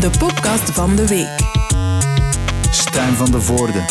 de 0.00 0.10
podcast 0.18 0.70
van 0.70 0.96
de 0.96 1.06
week. 1.06 1.36
Stijn 2.70 3.14
van 3.14 3.30
de 3.30 3.40
Voorde. 3.40 3.84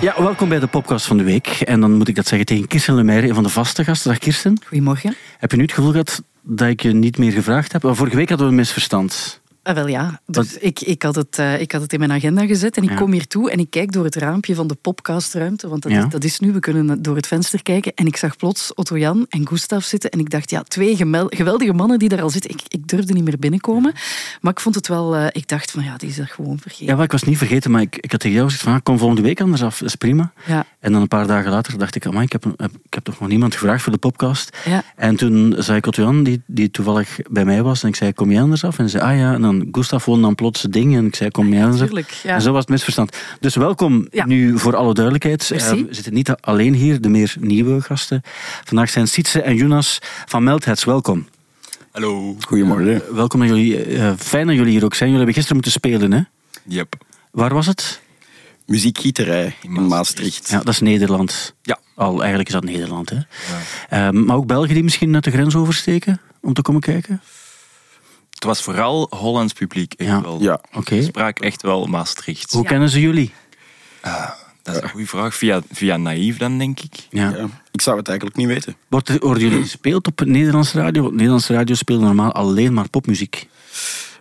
Ja, 0.00 0.22
welkom 0.22 0.48
bij 0.48 0.58
de 0.58 0.66
podcast 0.66 1.06
van 1.06 1.16
de 1.16 1.22
week. 1.22 1.46
En 1.46 1.80
dan 1.80 1.92
moet 1.92 2.08
ik 2.08 2.14
dat 2.14 2.26
zeggen 2.26 2.46
tegen 2.46 2.66
Kirsten 2.66 2.94
Lemaire, 2.94 3.28
een 3.28 3.34
van 3.34 3.42
de 3.42 3.48
vaste 3.48 3.84
gasten. 3.84 4.10
Dag 4.10 4.18
Kirsten. 4.18 4.60
Goedemorgen. 4.66 5.16
Heb 5.38 5.50
je 5.50 5.56
nu 5.56 5.62
het 5.62 5.72
gevoel 5.72 5.90
gehad 5.90 6.22
dat 6.42 6.68
ik 6.68 6.82
je 6.82 6.92
niet 6.92 7.18
meer 7.18 7.32
gevraagd 7.32 7.72
heb? 7.72 7.82
Vorige 7.84 8.16
week 8.16 8.28
hadden 8.28 8.46
we 8.46 8.52
een 8.52 8.58
misverstand. 8.58 9.40
Ah, 9.68 9.74
wel 9.74 9.86
ja, 9.86 10.20
dus 10.26 10.56
ik, 10.58 10.80
ik, 10.80 11.02
had 11.02 11.14
het, 11.14 11.38
uh, 11.38 11.60
ik 11.60 11.72
had 11.72 11.82
het 11.82 11.92
in 11.92 11.98
mijn 11.98 12.12
agenda 12.12 12.46
gezet 12.46 12.76
en 12.76 12.82
ik 12.82 12.88
Ja. 12.90 12.96
kom 12.96 13.12
hier 13.12 13.26
toe 13.26 13.50
en 13.50 13.58
ik 13.58 13.70
kijk 13.70 13.92
door 13.92 14.04
het 14.04 14.14
raampje 14.16 14.54
van 14.54 14.66
de 14.66 14.74
podcastruimte, 14.74 15.68
want 15.68 15.82
dat, 15.82 15.92
Ja. 15.92 16.04
is, 16.04 16.10
dat 16.10 16.24
is 16.24 16.38
nu, 16.38 16.52
we 16.52 16.58
kunnen 16.60 17.02
door 17.02 17.16
het 17.16 17.26
venster 17.26 17.62
kijken. 17.62 17.92
En 17.94 18.06
ik 18.06 18.16
zag 18.16 18.36
plots 18.36 18.74
Otto-Jan 18.74 19.26
en 19.28 19.48
Gustav 19.48 19.84
zitten 19.84 20.10
en 20.10 20.18
ik 20.18 20.30
dacht, 20.30 20.50
ja, 20.50 20.62
twee 20.62 20.96
geweldige 21.28 21.72
mannen 21.72 21.98
die 21.98 22.08
daar 22.08 22.22
al 22.22 22.30
zitten. 22.30 22.50
Ik, 22.50 22.60
ik 22.68 22.86
durfde 22.88 23.12
niet 23.12 23.24
meer 23.24 23.38
binnenkomen, 23.38 23.92
maar 24.40 24.52
ik 24.52 24.60
vond 24.60 24.74
het 24.74 24.88
wel, 24.88 25.16
eh, 25.16 25.26
ik 25.32 25.48
dacht 25.48 25.70
van 25.70 25.84
ja, 25.84 25.96
die 25.96 26.08
is 26.08 26.16
dat 26.16 26.30
gewoon 26.30 26.58
vergeten. 26.60 26.86
Ja, 26.86 26.94
maar 26.94 27.04
ik 27.04 27.12
was 27.12 27.22
niet 27.22 27.38
vergeten, 27.38 27.70
maar 27.70 27.80
ik, 27.82 27.96
ik 27.96 28.10
had 28.10 28.20
tegen 28.20 28.36
jou 28.36 28.48
gezegd 28.48 28.64
van, 28.64 28.74
ah, 28.74 28.80
kom 28.82 28.98
volgende 28.98 29.22
week 29.22 29.40
anders 29.40 29.62
af, 29.62 29.78
dat 29.78 29.88
is 29.88 29.94
prima. 29.94 30.32
Ja. 30.46 30.66
En 30.80 30.92
dan 30.92 31.00
een 31.02 31.08
paar 31.08 31.26
dagen 31.26 31.50
later 31.50 31.78
dacht 31.78 31.94
ik, 31.94 32.06
amai, 32.06 32.24
ik 32.24 32.32
heb, 32.32 32.44
een- 32.44 32.54
ik 32.82 32.94
heb 32.94 33.04
toch 33.04 33.20
nog 33.20 33.28
niemand 33.28 33.52
gevraagd 33.54 33.82
voor 33.82 33.92
de 33.92 33.98
podcast. 33.98 34.56
Ja. 34.64 34.82
En 34.96 35.16
toen 35.16 35.54
zei 35.58 35.78
ik 35.78 35.86
Otto 35.86 36.02
Jan, 36.02 36.22
die, 36.22 36.42
die 36.46 36.70
toevallig 36.70 37.18
bij 37.30 37.44
mij 37.44 37.62
was, 37.62 37.82
en 37.82 37.88
ik 37.88 37.96
zei, 37.96 38.12
kom 38.12 38.30
jij 38.30 38.42
anders 38.42 38.64
af? 38.64 38.78
En 38.78 38.82
hij 38.84 38.90
zei, 38.90 39.02
ah 39.12 39.18
ja, 39.18 39.32
en 39.34 39.40
dan 39.42 39.57
Gustav 39.72 40.02
vond 40.04 40.22
dan 40.22 40.34
plots 40.34 40.62
het 40.62 40.72
ding, 40.72 40.96
en 40.96 41.06
ik 41.06 41.14
zei, 41.16 41.30
kom 41.30 41.52
jij? 41.52 41.70
Tuurlijk, 41.70 42.10
ja. 42.22 42.34
En 42.34 42.40
zo 42.42 42.50
was 42.52 42.60
het 42.60 42.68
misverstand. 42.68 43.16
Dus 43.40 43.54
welkom 43.54 44.06
Ja. 44.10 44.26
nu 44.26 44.58
voor 44.58 44.76
alle 44.76 44.94
duidelijkheid. 44.94 45.48
Merci. 45.50 45.66
Eh, 45.80 45.86
we 45.86 45.94
zitten 45.94 46.12
niet 46.14 46.30
alleen 46.40 46.74
hier, 46.74 47.00
de 47.00 47.08
meer 47.08 47.34
nieuwe 47.40 47.80
gasten. 47.80 48.22
Vandaag 48.64 48.90
zijn 48.90 49.08
Sietse 49.08 49.42
en 49.42 49.54
Jonas 49.56 49.98
van 50.26 50.42
Meldheads. 50.44 50.84
Welkom. 50.84 51.28
Hallo. 51.92 52.36
Goedemorgen. 52.46 53.02
Welkom 53.14 53.40
dat 53.40 53.48
jullie. 53.48 53.82
eh, 53.84 54.12
fijn 54.18 54.46
dat 54.46 54.56
jullie 54.56 54.72
hier 54.72 54.84
ook 54.84 54.94
zijn. 54.94 55.10
Jullie 55.10 55.24
hebben 55.26 55.42
gisteren 55.44 55.62
moeten 55.62 55.72
spelen, 55.72 56.12
hè? 56.12 56.20
Yep. 56.74 56.94
Waar 57.30 57.54
was 57.54 57.66
het? 57.66 58.00
Muziekgieterij 58.66 59.54
in 59.62 59.70
Maastricht. 59.72 59.88
Maastricht. 59.88 60.50
Ja, 60.50 60.58
dat 60.58 60.68
is 60.68 60.80
Nederland. 60.80 61.54
Ja. 61.62 61.78
Al, 61.94 62.18
eigenlijk 62.18 62.48
is 62.48 62.54
dat 62.54 62.64
Nederland, 62.64 63.10
hè? 63.10 63.16
Ehm, 63.88 64.24
maar 64.24 64.36
ook 64.36 64.46
Belgen 64.46 64.74
die 64.74 64.82
misschien 64.84 65.10
net 65.10 65.24
de 65.24 65.30
grens 65.30 65.54
oversteken 65.54 66.20
om 66.40 66.52
te 66.52 66.62
komen 66.62 66.80
kijken? 66.80 67.20
Het 68.38 68.46
was 68.46 68.62
vooral 68.62 69.06
Hollands 69.10 69.52
publiek. 69.52 69.92
Echt 69.96 70.08
Ja. 70.08 70.20
wel. 70.22 70.40
Ja. 70.42 70.60
Oké. 70.72 70.94
Ik 70.94 71.02
sprak 71.02 71.38
echt 71.38 71.62
wel 71.62 71.86
Maastricht. 71.86 72.52
Hoe 72.52 72.62
Ja. 72.62 72.68
kennen 72.68 72.88
ze 72.88 73.00
jullie? 73.00 73.32
Dat 74.62 74.76
is 74.76 74.82
een 74.82 74.88
goede 74.88 75.06
vraag. 75.06 75.34
Via, 75.34 75.60
via 75.72 75.96
Naïef 75.96 76.36
dan, 76.38 76.58
denk 76.58 76.80
ik. 76.80 76.92
Ja. 77.10 77.28
Ja. 77.30 77.46
Ik 77.72 77.80
zou 77.80 77.96
het 77.98 78.08
eigenlijk 78.08 78.38
niet 78.38 78.46
weten. 78.46 78.76
Wordt 78.88 79.08
er- 79.08 79.18
Worden 79.18 79.42
jullie 79.42 79.62
gespeeld 79.62 80.06
op 80.06 80.18
het 80.18 80.28
Nederlandse 80.28 80.78
radio? 80.80 81.02
Want 81.02 81.14
Nederlandse 81.14 81.52
radio 81.52 81.74
speelt 81.74 82.00
normaal 82.00 82.32
alleen 82.32 82.72
maar 82.74 82.88
popmuziek. 82.88 83.48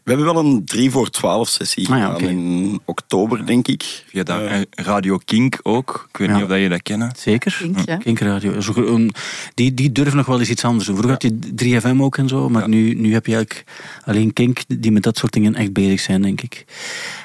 We 0.07 0.13
hebben 0.13 0.33
wel 0.33 0.45
een 0.45 0.65
3 0.65 0.91
voor 0.91 1.09
12 1.09 1.47
sessie 1.49 1.89
Ah 1.89 1.97
ja, 1.97 2.17
in 2.27 2.79
oktober, 2.85 3.45
denk 3.45 3.67
ik. 3.67 4.03
Via 4.07 4.23
dat, 4.23 4.39
Eh, 4.41 4.55
eh, 4.59 4.61
Radio 4.75 5.17
Kink 5.25 5.59
ook. 5.63 6.07
Ik 6.11 6.17
weet 6.17 6.27
Ja. 6.27 6.33
niet 6.33 6.43
of 6.43 6.49
dat 6.49 6.59
je 6.59 6.69
dat 6.69 6.81
kent. 6.81 7.19
Zeker? 7.19 7.57
Kink, 7.61 8.19
ja. 8.19 8.39
Een- 8.75 9.11
Die, 9.53 9.73
die 9.73 9.91
durven 9.91 10.17
nog 10.17 10.25
wel 10.25 10.39
eens 10.39 10.49
iets 10.49 10.63
anders 10.65 10.85
doen. 10.85 10.95
Vroeger 10.97 11.17
had 11.21 11.31
je 11.31 11.39
3FM 11.55 12.01
ook 12.01 12.17
en 12.17 12.27
zo, 12.27 12.49
maar 12.49 12.69
nu, 12.69 12.93
nu 12.93 13.13
heb 13.13 13.25
je 13.25 13.35
eigenlijk 13.35 13.65
alleen 14.05 14.33
Kink 14.33 14.59
die 14.67 14.91
met 14.91 15.03
dat 15.03 15.17
soort 15.17 15.33
dingen 15.33 15.55
echt 15.55 15.73
bezig 15.73 15.99
zijn, 15.99 16.21
denk 16.21 16.41
ik. 16.41 16.65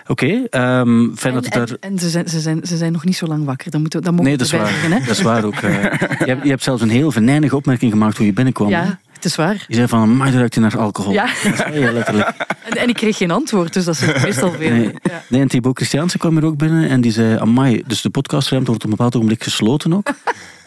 Oké, 0.07 0.27
ehm, 0.51 1.15
fijn 1.15 1.35
dat 1.35 1.45
En, 1.45 1.61
het 1.61 1.69
daar... 1.69 1.77
en, 1.81 1.91
en 1.91 1.99
ze, 1.99 2.09
zijn, 2.11 2.29
ze, 2.29 2.41
zijn, 2.41 2.61
ze 2.67 2.77
zijn 2.77 2.93
nog 2.93 3.05
niet 3.05 3.17
zo 3.17 3.27
lang 3.27 3.45
wakker, 3.45 3.71
dat, 3.71 3.81
moeten, 3.81 3.99
we- 3.99 4.05
dat 4.05 4.15
mogen 4.15 4.29
Nee, 4.31 4.39
we 4.39 4.45
dat 4.45 4.53
is 4.53 4.59
waar. 4.59 4.73
zeggen, 4.73 4.93
hè? 4.93 4.99
Dat 5.07 5.17
is 5.17 5.23
waar 5.23 5.45
ook. 5.45 5.55
eh. 5.55 5.83
je, 6.19 6.25
hebt, 6.33 6.43
je 6.43 6.49
hebt 6.51 6.63
zelfs 6.63 6.83
een 6.83 6.91
heel 6.91 7.11
venijnige 7.11 7.57
opmerking 7.57 7.93
gemaakt 7.93 8.17
toen 8.17 8.27
je 8.27 8.33
binnenkwam. 8.33 8.73
hè? 8.73 8.91
Het 9.23 9.31
is 9.31 9.37
waar. 9.37 9.65
Je 9.69 9.75
zei 9.75 9.89
van, 9.89 10.17
maar 10.17 10.33
ruikt 10.33 10.57
naar 10.57 10.79
alcohol. 10.79 11.13
Ja. 11.13 11.27
Letterlijk. 11.73 12.33
En, 12.63 12.73
en 12.77 12.89
ik 12.89 12.95
kreeg 12.95 13.17
geen 13.17 13.31
antwoord, 13.31 13.73
dus 13.73 13.85
dat 13.85 13.95
is 13.95 14.23
meestal 14.23 14.51
veel. 14.51 14.71
Nee, 14.71 14.95
Ja. 15.03 15.23
nee, 15.29 15.41
en 15.41 15.49
Thibaut 15.49 15.77
Christiaanse 15.77 16.19
kwam 16.19 16.37
er 16.37 16.45
ook 16.45 16.57
binnen 16.57 16.89
en 16.89 17.01
die 17.01 17.13
zei, 17.13 17.39
amai, 17.39 17.83
dus 17.87 18.01
de 18.01 18.11
podcastruimte 18.11 18.69
wordt 18.71 18.85
op 18.85 18.91
een 18.91 18.97
bepaald 18.97 19.15
ogenblik 19.17 19.43
gesloten 19.43 19.93
ook. 19.95 20.11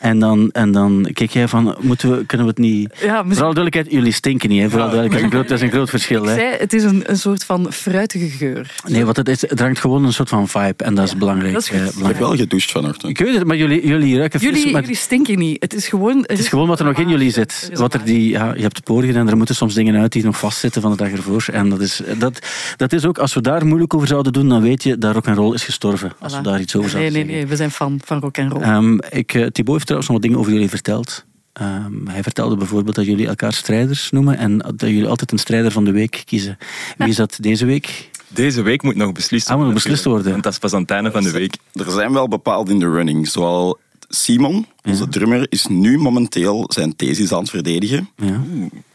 En 0.06 0.20
dan, 0.20 0.50
en 0.52 0.72
dan 0.72 1.10
keek 1.14 1.30
jij 1.32 1.48
van, 1.48 1.76
moeten 1.82 2.10
we, 2.18 2.26
kunnen 2.26 2.46
we 2.48 2.54
het 2.54 2.62
niet... 2.62 2.90
Ja, 2.92 2.98
misschien- 3.00 3.22
Vooral 3.22 3.54
duidelijkheid, 3.54 3.92
jullie 3.92 4.12
stinken 4.12 4.50
niet. 4.50 4.62
Hè? 4.62 4.70
Vooral 4.70 4.90
duidelijkheid, 4.90 5.32
dat 5.32 5.34
is 5.34 5.40
een 5.40 5.40
groot, 5.40 5.50
dat 5.50 5.58
is 5.58 5.64
een 5.64 5.72
groot 5.78 5.90
verschil. 5.90 6.24
Ik 6.24 6.30
Hè? 6.30 6.36
zei, 6.36 6.56
het 6.58 6.74
is 6.74 6.84
een, 6.84 7.04
een 7.06 7.18
soort 7.18 7.44
van 7.44 7.72
fruitige 7.72 8.30
geur. 8.30 8.74
Nee, 8.88 9.06
wat 9.06 9.16
het 9.16 9.30
is, 9.30 9.42
het 9.42 9.60
hangt 9.60 9.80
gewoon 9.80 10.06
een 10.06 10.14
soort 10.14 10.30
van 10.30 10.48
vibe 10.48 10.84
en 10.84 10.96
dat 10.96 11.06
is 11.08 11.18
belangrijk. 11.18 11.54
dat 11.54 11.62
is 11.62 11.70
ik 11.70 12.06
heb 12.06 12.18
wel 12.18 12.36
gedoucht 12.36 12.72
vanochtend. 12.72 13.20
Ik 13.20 13.26
weet 13.26 13.36
het, 13.36 13.44
maar 13.48 13.58
jullie, 13.58 13.88
jullie 13.88 14.18
ruiken 14.18 14.40
Jullie, 14.40 14.72
maar 14.72 14.82
jullie 14.82 14.96
stinken 14.96 15.38
niet. 15.40 15.62
Het 15.62 15.74
is 15.74 15.88
gewoon... 15.88 16.18
het 16.28 16.40
is 16.40 16.48
gewoon 16.48 16.68
wat 16.68 16.80
er 16.80 16.86
nog 16.86 16.98
in 16.98 17.10
jullie 17.10 17.32
zit. 17.32 17.70
Wat 17.74 17.94
er 17.94 18.04
die, 18.04 18.30
ja, 18.30 18.54
je 18.56 18.62
hebt 18.62 18.76
de 18.76 18.82
poriën 18.82 19.16
en 19.16 19.28
er 19.30 19.38
moeten 19.38 19.56
soms 19.56 19.74
dingen 19.74 19.96
uit 20.02 20.12
die 20.12 20.24
nog 20.24 20.38
vastzitten 20.38 20.82
van 20.82 20.92
de 20.92 20.98
dag 20.98 21.12
ervoor. 21.12 21.46
En 21.52 21.70
dat 21.70 21.82
is, 21.82 22.02
dat, 22.18 22.40
dat 22.78 22.94
is 22.94 23.06
ook, 23.06 23.18
als 23.18 23.34
we 23.34 23.42
daar 23.42 23.66
moeilijk 23.66 23.94
over 23.94 24.08
zouden 24.08 24.34
doen, 24.34 24.50
dan 24.50 24.62
weet 24.62 24.84
je 24.84 24.98
dat 24.98 25.26
roll 25.28 25.54
is 25.54 25.64
gestorven. 25.64 26.12
Als 26.20 26.36
we 26.36 26.42
daar 26.42 26.60
iets 26.60 26.76
over 26.76 26.90
Nee, 26.92 27.00
zouden 27.00 27.12
nee, 27.14 27.22
zeggen. 27.22 27.36
nee. 27.36 27.48
We 27.48 27.56
zijn 27.56 27.72
fan 27.72 28.00
van 28.06 28.20
rock 28.20 28.38
en 28.38 28.50
roll. 28.50 28.62
Ehm, 28.62 28.98
ik, 29.10 29.34
eh, 29.34 29.46
Thibaut 29.46 29.74
heeft 29.78 29.92
trouwens 29.96 30.08
nog 30.08 30.18
wat 30.18 30.22
dingen 30.22 30.40
over 30.40 30.52
jullie 30.54 30.70
verteld. 30.70 31.26
Ehm, 31.54 32.08
hij 32.08 32.24
vertelde 32.24 32.56
bijvoorbeeld 32.58 32.96
dat 32.96 33.06
jullie 33.06 33.28
elkaar 33.28 33.54
strijders 33.54 34.12
noemen 34.12 34.38
en 34.38 34.58
dat 34.58 34.80
jullie 34.90 35.08
altijd 35.08 35.32
een 35.32 35.38
strijder 35.38 35.72
van 35.72 35.86
de 35.86 35.92
week 35.92 36.22
kiezen. 36.26 36.58
Wie 36.98 37.08
is 37.08 37.16
dat 37.16 37.38
deze 37.42 37.66
week? 37.66 38.10
Deze 38.28 38.62
week 38.62 38.82
moet 38.84 38.96
nog 38.96 39.12
beslist 39.12 39.48
Ah, 39.50 39.56
moet 39.56 39.66
nog 39.66 39.74
worden. 39.74 39.84
beslist 39.90 40.04
worden. 40.06 40.32
Want 40.32 40.44
dat 40.44 40.52
is 40.54 40.60
pas 40.60 40.74
aan 40.74 40.82
het 40.82 40.92
einde 40.92 41.12
van 41.12 41.24
de 41.24 41.32
week. 41.32 41.58
Er 41.74 41.92
zijn 41.92 42.14
wel 42.14 42.28
bepaald 42.28 42.70
in 42.70 42.80
de 42.80 42.90
running. 42.90 43.28
Zoals 43.28 43.76
Simon, 44.10 44.66
onze 44.84 45.08
drummer, 45.08 45.46
is 45.50 45.66
nu 45.68 45.98
momenteel 45.98 46.66
zijn 46.74 46.96
thesis 46.96 47.32
aan 47.34 47.40
het 47.40 47.50
verdedigen. 47.50 48.10
Ja. 48.16 48.42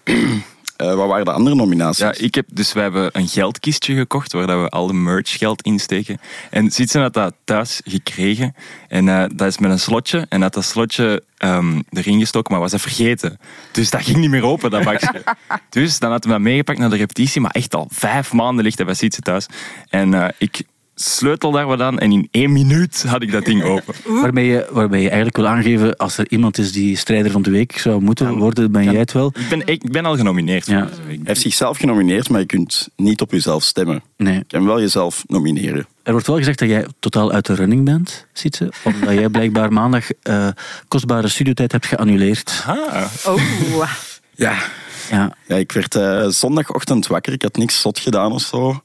Eh, 0.81 0.95
wat 0.95 1.09
waren 1.09 1.25
de 1.25 1.33
andere 1.33 1.57
nominaties? 1.57 2.05
Ja, 2.05 2.15
ik 2.17 2.35
heb, 2.35 2.47
dus 2.53 2.73
wij 2.73 2.83
hebben 2.83 3.09
een 3.13 3.29
geldkistje 3.29 3.95
gekocht 3.95 4.33
waar 4.33 4.47
dat 4.47 4.61
we 4.61 4.69
al 4.69 4.87
de 4.87 4.93
merch 4.93 5.39
geld 5.39 5.63
insteken. 5.63 6.21
En 6.51 6.71
Sietsen 6.71 7.01
had 7.01 7.15
dat 7.15 7.35
thuis 7.45 7.81
gekregen. 7.85 8.55
En 8.89 9.09
eh, 9.09 9.25
dat 9.35 9.49
is 9.49 9.59
met 9.59 9.71
een 9.71 9.79
slotje. 9.79 10.27
En 10.29 10.43
had 10.43 10.55
dat 10.55 10.65
slotje 10.65 11.23
ehm, 11.37 11.81
erin 11.91 12.19
gestoken, 12.19 12.53
maar 12.53 12.61
was 12.61 12.71
dat 12.71 12.81
vergeten. 12.81 13.39
Dus 13.73 13.91
dat 13.91 14.03
ging 14.03 14.17
niet 14.17 14.31
meer 14.31 14.45
open, 14.45 14.71
dat 14.71 14.85
bakje. 14.85 15.23
dus 15.69 15.99
dan 15.99 16.11
had 16.11 16.25
hij 16.25 16.33
dat 16.33 16.43
meegepakt 16.43 16.79
naar 16.79 16.91
de 16.91 16.97
repetitie. 16.97 17.41
Maar 17.41 17.51
echt 17.51 17.75
al 17.75 17.87
vijf 17.91 18.33
maanden 18.33 18.65
ligt 18.65 18.77
hij 18.77 18.87
bij 18.87 18.95
Sietsen 18.95 19.23
thuis. 19.23 19.47
En 19.89 20.15
eh, 20.15 20.29
ik 20.39 20.63
sleutel 21.03 21.51
daar 21.51 21.67
wat 21.67 21.81
aan. 21.81 21.99
En 21.99 22.13
in 22.13 22.29
één 22.31 22.53
minuut 22.53 23.05
had 23.07 23.23
ik 23.23 23.33
dat 23.33 23.45
ding 23.45 23.63
open. 23.63 23.95
Waarmee, 24.23 24.47
je, 24.47 24.67
waarbij 24.71 24.99
je 25.01 25.07
eigenlijk 25.07 25.37
wil 25.37 25.47
aangeven, 25.47 25.97
als 25.97 26.19
er 26.19 26.31
iemand 26.31 26.59
is 26.59 26.73
die 26.73 26.97
strijder 26.97 27.31
van 27.31 27.43
de 27.43 27.51
week 27.51 27.79
zou 27.79 28.01
moeten 28.03 28.39
worden, 28.39 28.73
ben 28.73 28.85
jij 28.85 28.99
het 28.99 29.13
wel. 29.13 29.33
Ik 29.39 29.49
ben, 29.49 29.67
ik 29.67 29.93
ben 29.93 30.05
al 30.05 30.17
genomineerd 30.17 30.67
Ja. 30.67 30.89
Hij 31.07 31.21
heeft 31.25 31.41
zichzelf 31.41 31.79
genomineerd, 31.79 32.29
maar 32.29 32.41
je 32.41 32.47
kunt 32.47 32.89
niet 32.97 33.21
op 33.21 33.31
jezelf 33.31 33.63
stemmen. 33.63 34.03
Nee. 34.17 34.35
Je 34.35 34.45
kan 34.49 34.65
wel 34.67 34.81
jezelf 34.81 35.25
nomineren. 35.27 35.87
Er 36.03 36.13
wordt 36.13 36.27
wel 36.27 36.37
gezegd 36.37 36.59
dat 36.59 36.69
jij 36.69 36.87
totaal 36.99 37.33
uit 37.33 37.47
de 37.47 37.55
running 37.55 37.85
bent, 37.85 38.27
Sietse. 38.33 38.73
Omdat 38.85 39.15
jij 39.15 39.29
blijkbaar 39.29 39.73
maandag 39.81 40.11
eh, 40.23 40.49
kostbare 40.89 41.29
studiotijd 41.29 41.73
hebt 41.73 41.87
geannuleerd. 41.87 42.65
Ah, 42.67 43.05
Oh, 43.27 43.41
Ja, 44.35 44.57
Ja. 45.11 45.37
Ja, 45.47 45.57
ik 45.57 45.73
werd 45.73 45.95
eh, 45.95 46.27
zondagochtend 46.29 47.07
wakker. 47.07 47.33
Ik 47.33 47.43
had 47.43 47.57
niks 47.57 47.81
zot 47.81 47.99
gedaan 47.99 48.33
of 48.33 48.43
zo. 48.43 48.83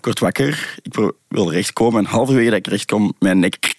Ik 0.00 0.06
word 0.06 0.18
wakker. 0.18 0.78
Ik 0.82 1.12
wil 1.28 1.50
rechtkomen. 1.50 2.04
En 2.04 2.10
halverwege 2.10 2.50
dat 2.50 2.58
ik 2.58 2.66
recht 2.66 2.84
kom, 2.84 3.12
mijn 3.18 3.38
nek 3.38 3.74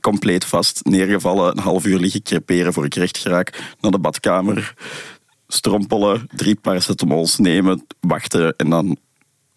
compleet 0.00 0.44
vast 0.44 0.84
neergevallen. 0.84 1.50
Een 1.50 1.62
half 1.62 1.86
uur 1.86 1.98
liggen 1.98 2.22
creperen 2.22 2.72
voor 2.72 2.84
ik 2.84 2.94
recht 2.94 3.18
geraak. 3.18 3.76
Naar 3.80 3.90
de 3.90 3.98
badkamer. 3.98 4.74
Strompelen. 5.48 6.28
Drie 6.34 6.54
paracetamols 6.54 7.38
nemen. 7.38 7.86
Wachten. 8.00 8.56
En 8.56 8.70
dan 8.70 8.96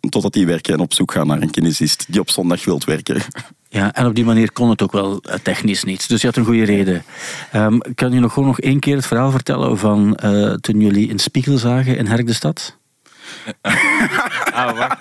totdat 0.09 0.33
die 0.33 0.45
werken 0.45 0.73
en 0.73 0.79
op 0.79 0.93
zoek 0.93 1.11
gaan 1.11 1.27
naar 1.27 1.41
een 1.41 1.51
kinesist 1.51 2.05
die 2.09 2.21
op 2.21 2.29
zondag 2.29 2.65
wilt 2.65 2.83
werken. 2.83 3.21
Ja, 3.69 3.93
en 3.93 4.05
op 4.05 4.15
die 4.15 4.25
manier 4.25 4.51
kon 4.51 4.69
het 4.69 4.81
ook 4.81 4.91
wel 4.91 5.21
eh, 5.21 5.39
technisch 5.43 5.83
niet. 5.83 6.09
Dus 6.09 6.21
je 6.21 6.27
had 6.27 6.35
een 6.35 6.45
goede 6.45 6.65
reden. 6.65 7.03
Ehm, 7.51 7.77
kan 7.95 8.11
je 8.11 8.19
nog 8.19 8.33
gewoon 8.33 8.47
nog 8.47 8.59
één 8.59 8.79
keer 8.79 8.95
het 8.95 9.05
verhaal 9.05 9.31
vertellen 9.31 9.77
van 9.77 10.15
eh, 10.15 10.53
toen 10.53 10.79
jullie 10.79 11.09
een 11.09 11.19
spiegel 11.19 11.57
zagen 11.57 11.97
in 11.97 12.07
Herk 12.07 12.27
de 12.27 12.33
Stad? 12.33 12.78
Ah, 14.53 14.77
wacht. 14.77 14.97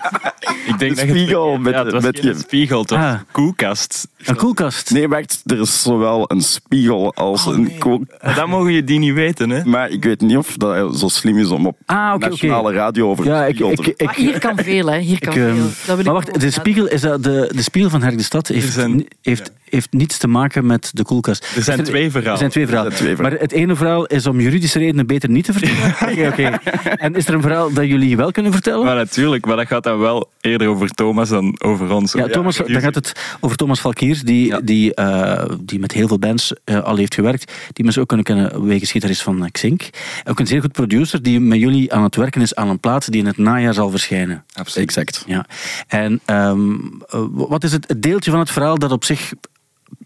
Ik 0.65 0.79
denk 0.79 0.91
Een 0.99 1.07
spiegel 1.09 1.57
met- 1.57 1.73
ja, 1.73 1.83
het 1.83 1.91
was 1.93 2.03
met 2.03 2.19
geen 2.19 2.33
je- 2.33 2.39
spiegel, 2.39 2.85
was 2.87 2.97
Ah. 2.99 3.09
een 3.11 3.19
koelkast. 3.31 4.07
Een 4.25 4.35
koelkast. 4.35 4.91
Nee, 4.91 5.07
wacht. 5.07 5.41
Er 5.45 5.59
is 5.59 5.81
zowel 5.81 6.31
een 6.31 6.41
spiegel 6.41 7.13
als 7.15 7.45
een 7.45 7.77
kook. 7.77 8.01
Maar 8.21 8.35
dan 8.35 8.49
mogen 8.49 8.71
je 8.73 8.83
die 8.83 8.99
niet 8.99 9.13
weten, 9.13 9.49
hè? 9.49 9.65
Maar 9.65 9.89
ik 9.89 10.03
weet 10.03 10.21
niet 10.21 10.37
of 10.37 10.57
dat 10.57 10.97
zo 10.99 11.07
slim 11.07 11.37
is 11.37 11.47
om 11.49 11.65
op 11.67 11.77
Ah, 11.85 12.15
nationale 12.15 12.73
radio 12.73 13.09
over 13.09 13.25
Ja, 13.25 13.41
een 13.43 13.47
ik, 13.49 13.55
spiegel 13.55 13.71
ik, 13.71 13.81
te... 13.83 13.91
ik, 13.95 14.03
Maar 14.05 14.15
hier 14.15 14.39
kan 14.39 14.57
veel, 14.57 14.87
hè. 14.91 14.97
Hier 14.99 15.19
kan 15.19 15.33
ik, 15.33 15.39
ehm, 15.39 15.55
veel. 15.55 15.65
Dat 15.85 15.99
ik 15.99 16.05
maar 16.05 16.13
wacht, 16.13 16.39
de 16.39 16.51
spiegel, 16.51 16.87
is 16.87 17.01
dat 17.01 17.23
de, 17.23 17.51
de 17.55 17.61
spiegel 17.61 17.89
van 17.89 18.01
Herk 18.01 18.17
de 18.17 18.23
Stad 18.23 18.47
heeft, 18.47 18.73
zijn- 18.73 19.05
heeft, 19.21 19.51
heeft 19.69 19.87
niets 19.93 20.17
te 20.17 20.27
maken 20.27 20.65
met 20.65 20.89
de 20.93 21.03
koelkast. 21.03 21.45
Er 21.55 21.63
zijn 21.63 21.83
twee 21.83 22.11
verhalen. 22.11 22.31
Er 22.31 22.37
zijn 22.37 22.49
twee 22.49 22.65
verhalen. 22.67 22.91
Er 22.91 22.97
zijn 22.97 23.05
twee 23.07 23.15
verhalen. 23.15 23.39
Maar 23.39 23.49
het 23.49 23.57
ene 23.63 23.75
verhaal 23.75 24.05
is 24.05 24.27
om 24.27 24.39
juridische 24.39 24.79
redenen 24.79 25.07
beter 25.07 25.29
niet 25.29 25.45
te 25.45 25.53
vertellen. 25.53 25.95
Oké, 26.11 26.27
oké. 26.27 26.59
En 26.95 27.15
is 27.15 27.27
er 27.27 27.33
een 27.33 27.41
verhaal 27.41 27.73
dat 27.73 27.85
jullie 27.85 28.17
wel 28.19 28.31
kunnen 28.31 28.51
vertellen? 28.51 28.85
Maar 28.85 28.95
natuurlijk, 28.95 29.45
maar 29.45 29.55
dat 29.55 29.67
gaat 29.67 29.83
dan 29.83 29.99
wel 29.99 30.29
eerder 30.41 30.67
over 30.67 30.89
Thomas 30.89 31.29
dan 31.29 31.55
over 31.63 31.91
ons. 31.91 32.11
Ja, 32.11 32.27
Thomas, 32.27 32.57
dan 32.57 32.81
gaat 32.81 32.95
het 32.95 33.37
over 33.39 33.57
Thomas 33.57 33.79
Valkiers, 33.79 34.21
die, 34.21 34.45
Ja. 34.47 34.59
die, 34.59 34.93
eh, 34.93 35.45
die 35.59 35.79
met 35.79 35.91
heel 35.91 36.07
veel 36.07 36.19
bands 36.19 36.53
eh, 36.63 36.83
al 36.83 36.95
heeft 36.95 37.13
gewerkt. 37.13 37.51
Die 37.73 37.83
mensen 37.83 38.01
ook 38.01 38.07
kunnen 38.07 38.25
kennen 38.25 38.65
wegens 38.65 38.91
gitarist 38.91 39.21
van 39.21 39.43
eh, 39.43 39.51
Xink. 39.51 39.89
Ook 40.25 40.39
een 40.39 40.47
zeer 40.47 40.61
goed 40.61 40.71
producer 40.71 41.21
die 41.23 41.39
met 41.39 41.59
jullie 41.59 41.93
aan 41.93 42.03
het 42.03 42.15
werken 42.15 42.41
is 42.41 42.55
aan 42.55 42.69
een 42.69 42.79
plaat 42.79 43.11
die 43.11 43.21
in 43.21 43.27
het 43.27 43.37
najaar 43.37 43.73
zal 43.73 43.89
verschijnen. 43.89 44.43
Absoluut. 44.53 44.87
Exact. 44.87 45.23
Ja. 45.27 45.45
En 45.87 46.19
ehm, 46.25 46.71
eh, 47.07 47.23
wat 47.31 47.63
is 47.63 47.71
het, 47.71 47.87
het 47.87 48.01
deeltje 48.01 48.31
van 48.31 48.39
het 48.39 48.51
verhaal 48.51 48.77
dat 48.77 48.91
op 48.91 49.03
zich 49.03 49.33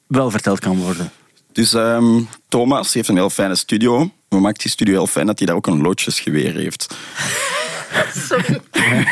wel 0.07 0.31
verteld 0.31 0.60
kan 0.60 0.77
worden? 0.77 1.12
Dus 1.51 1.74
ehm, 1.74 2.19
Thomas 2.50 2.94
heeft 2.94 3.07
een 3.07 3.15
heel 3.15 3.30
fijne 3.30 3.56
studio. 3.56 4.12
We 4.30 4.39
maken 4.39 4.62
die 4.62 4.71
studio 4.71 4.94
heel 4.94 5.07
fijn 5.07 5.25
dat 5.25 5.38
hij 5.38 5.48
daar 5.48 5.56
ook 5.56 5.68
een 5.68 5.81
loodjesgeweer 5.81 6.54
heeft. 6.54 6.95
Wij 8.72 9.06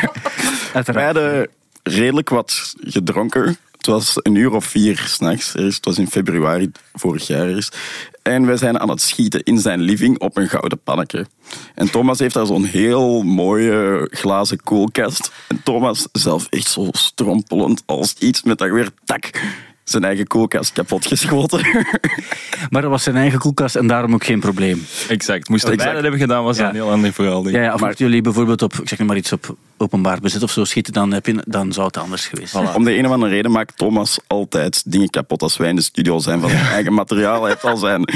Uiteraard. 0.72 1.04
hadden 1.16 1.48
redelijk 1.82 2.28
wat 2.28 2.74
gedronken. 2.80 3.56
Het 3.76 3.86
was 3.86 4.14
een 4.22 4.34
uur 4.34 4.52
of 4.52 4.64
vier 4.64 5.02
s'nachts. 5.06 5.52
Het 5.52 5.84
was 5.84 5.98
in 5.98 6.08
februari 6.08 6.72
vorig 6.94 7.26
jaar 7.26 7.48
eerst. 7.48 7.78
En 8.22 8.46
wij 8.46 8.56
zijn 8.56 8.80
aan 8.80 8.88
het 8.88 9.00
schieten 9.00 9.42
in 9.42 9.58
zijn 9.58 9.80
living 9.80 10.18
op 10.18 10.36
een 10.36 10.48
gouden 10.48 10.80
pannetje. 10.84 11.26
En 11.74 11.90
Thomas 11.90 12.18
heeft 12.18 12.34
daar 12.34 12.46
zo'n 12.46 12.64
heel 12.64 13.22
mooie 13.22 14.08
glazen 14.10 14.62
koelkast. 14.62 15.30
En 15.48 15.62
Thomas 15.62 16.08
zelf 16.12 16.46
echt 16.50 16.68
zo 16.68 16.88
strompelend 16.90 17.82
als 17.86 18.14
iets 18.18 18.42
met 18.42 18.58
dat 18.58 18.70
weer 18.70 18.90
tak 19.04 19.30
zijn 19.84 20.04
eigen 20.04 20.26
koelkast 20.26 20.72
kapot 20.72 21.06
geschoten. 21.06 21.60
Maar 22.70 22.82
dat 22.82 22.90
was 22.90 23.02
zijn 23.02 23.16
eigen 23.16 23.38
koelkast 23.38 23.76
en 23.76 23.86
daarom 23.86 24.14
ook 24.14 24.24
geen 24.24 24.40
probleem. 24.40 24.84
Exact. 25.08 25.48
Moesten 25.48 25.68
wij 25.68 25.76
Exact. 25.78 25.94
dat 25.94 26.02
hebben 26.02 26.20
gedaan, 26.20 26.44
was 26.44 26.56
dat 26.56 26.64
Ja. 26.64 26.70
een 26.70 26.76
heel 26.76 26.90
ander 26.90 27.12
verhaal. 27.12 27.42
denk 27.42 27.54
Ja, 27.56 27.60
ik. 27.62 27.68
ja, 27.68 27.74
of 27.74 27.80
mochten 27.80 28.04
jullie 28.06 28.22
bijvoorbeeld 28.22 28.62
op, 28.62 28.74
ik 28.74 28.88
zeg 28.88 28.98
maar 28.98 29.16
iets, 29.16 29.32
op 29.32 29.56
openbaar 29.76 30.20
bezit 30.20 30.42
of 30.42 30.50
zo 30.50 30.64
schieten, 30.64 30.92
dan, 30.92 31.12
heb 31.12 31.26
je, 31.26 31.42
dan 31.46 31.72
zou 31.72 31.86
het 31.86 31.96
anders 31.96 32.26
geweest 32.26 32.50
zijn. 32.52 32.74
Om 32.74 32.84
de 32.84 32.96
een 32.98 33.06
of 33.06 33.12
andere 33.12 33.32
reden 33.32 33.50
maakt 33.50 33.76
Thomas 33.76 34.18
altijd 34.26 34.82
dingen 34.92 35.10
kapot 35.10 35.42
als 35.42 35.56
wij 35.56 35.68
in 35.68 35.76
de 35.76 35.82
studio 35.82 36.18
zijn 36.18 36.40
van 36.40 36.50
zijn 36.50 36.64
eigen 36.66 36.92
materiaal. 36.94 37.40
Hij 37.42 37.50
heeft 37.50 37.64
al 37.64 37.76
zijn 37.76 38.08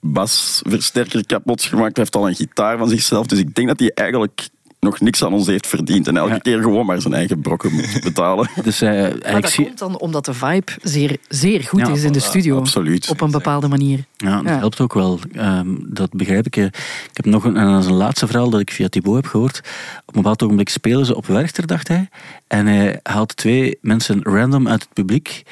basversterker 0.00 1.26
kapot 1.26 1.62
gemaakt. 1.62 1.96
Hij 1.96 2.04
heeft 2.04 2.16
al 2.16 2.28
een 2.28 2.34
gitaar 2.34 2.78
van 2.78 2.88
zichzelf. 2.88 3.26
Dus 3.26 3.38
ik 3.38 3.54
denk 3.54 3.68
dat 3.68 3.78
hij 3.78 3.90
eigenlijk 3.94 4.48
nog 4.80 5.00
niks 5.00 5.24
aan 5.24 5.32
ons 5.32 5.46
heeft 5.46 5.66
verdiend. 5.66 6.06
En 6.06 6.16
elke 6.16 6.30
Ja. 6.32 6.38
keer 6.38 6.62
gewoon 6.62 6.86
maar 6.86 7.00
zijn 7.00 7.14
eigen 7.14 7.40
brokken 7.40 7.72
moet 7.72 8.00
betalen. 8.04 8.48
Dus 8.62 8.80
eh, 8.80 8.90
Maar 9.32 9.40
dat 9.40 9.50
zie 9.50 9.64
komt 9.64 9.78
dan 9.78 9.98
omdat 9.98 10.24
de 10.24 10.34
vibe 10.34 10.72
zeer, 10.82 11.16
zeer 11.28 11.62
goed 11.62 11.80
Ja, 11.80 11.88
is 11.92 12.02
in 12.02 12.12
de 12.12 12.20
studio. 12.20 12.58
absoluut. 12.58 13.08
Op 13.08 13.20
een 13.20 13.30
bepaalde 13.30 13.68
manier. 13.68 14.04
Ja, 14.16 14.36
dat 14.36 14.44
Ja. 14.52 14.58
helpt 14.58 14.80
ook 14.80 14.94
wel. 14.94 15.18
Ehm, 15.32 15.66
dat 15.78 16.10
begrijp 16.10 16.46
ik. 16.46 16.56
eh. 16.56 16.64
Ik 16.64 17.10
heb 17.12 17.24
nog 17.24 17.44
een, 17.44 17.56
een 17.56 17.92
laatste 17.92 18.26
verhaal 18.26 18.50
dat 18.50 18.60
ik 18.60 18.70
via 18.70 18.88
Thibaut 18.88 19.14
heb 19.16 19.26
gehoord. 19.26 19.58
Op 20.06 20.14
een 20.16 20.22
bepaald 20.22 20.42
ogenblik 20.42 20.68
spelen 20.68 21.06
ze 21.06 21.16
op 21.16 21.26
Werchter, 21.26 21.66
dacht 21.66 21.88
hij. 21.88 22.08
En 22.46 22.66
hij 22.66 23.00
haalt 23.02 23.36
twee 23.36 23.78
mensen 23.80 24.20
random 24.22 24.68
uit 24.68 24.82
het 24.82 24.92
publiek. 24.92 25.42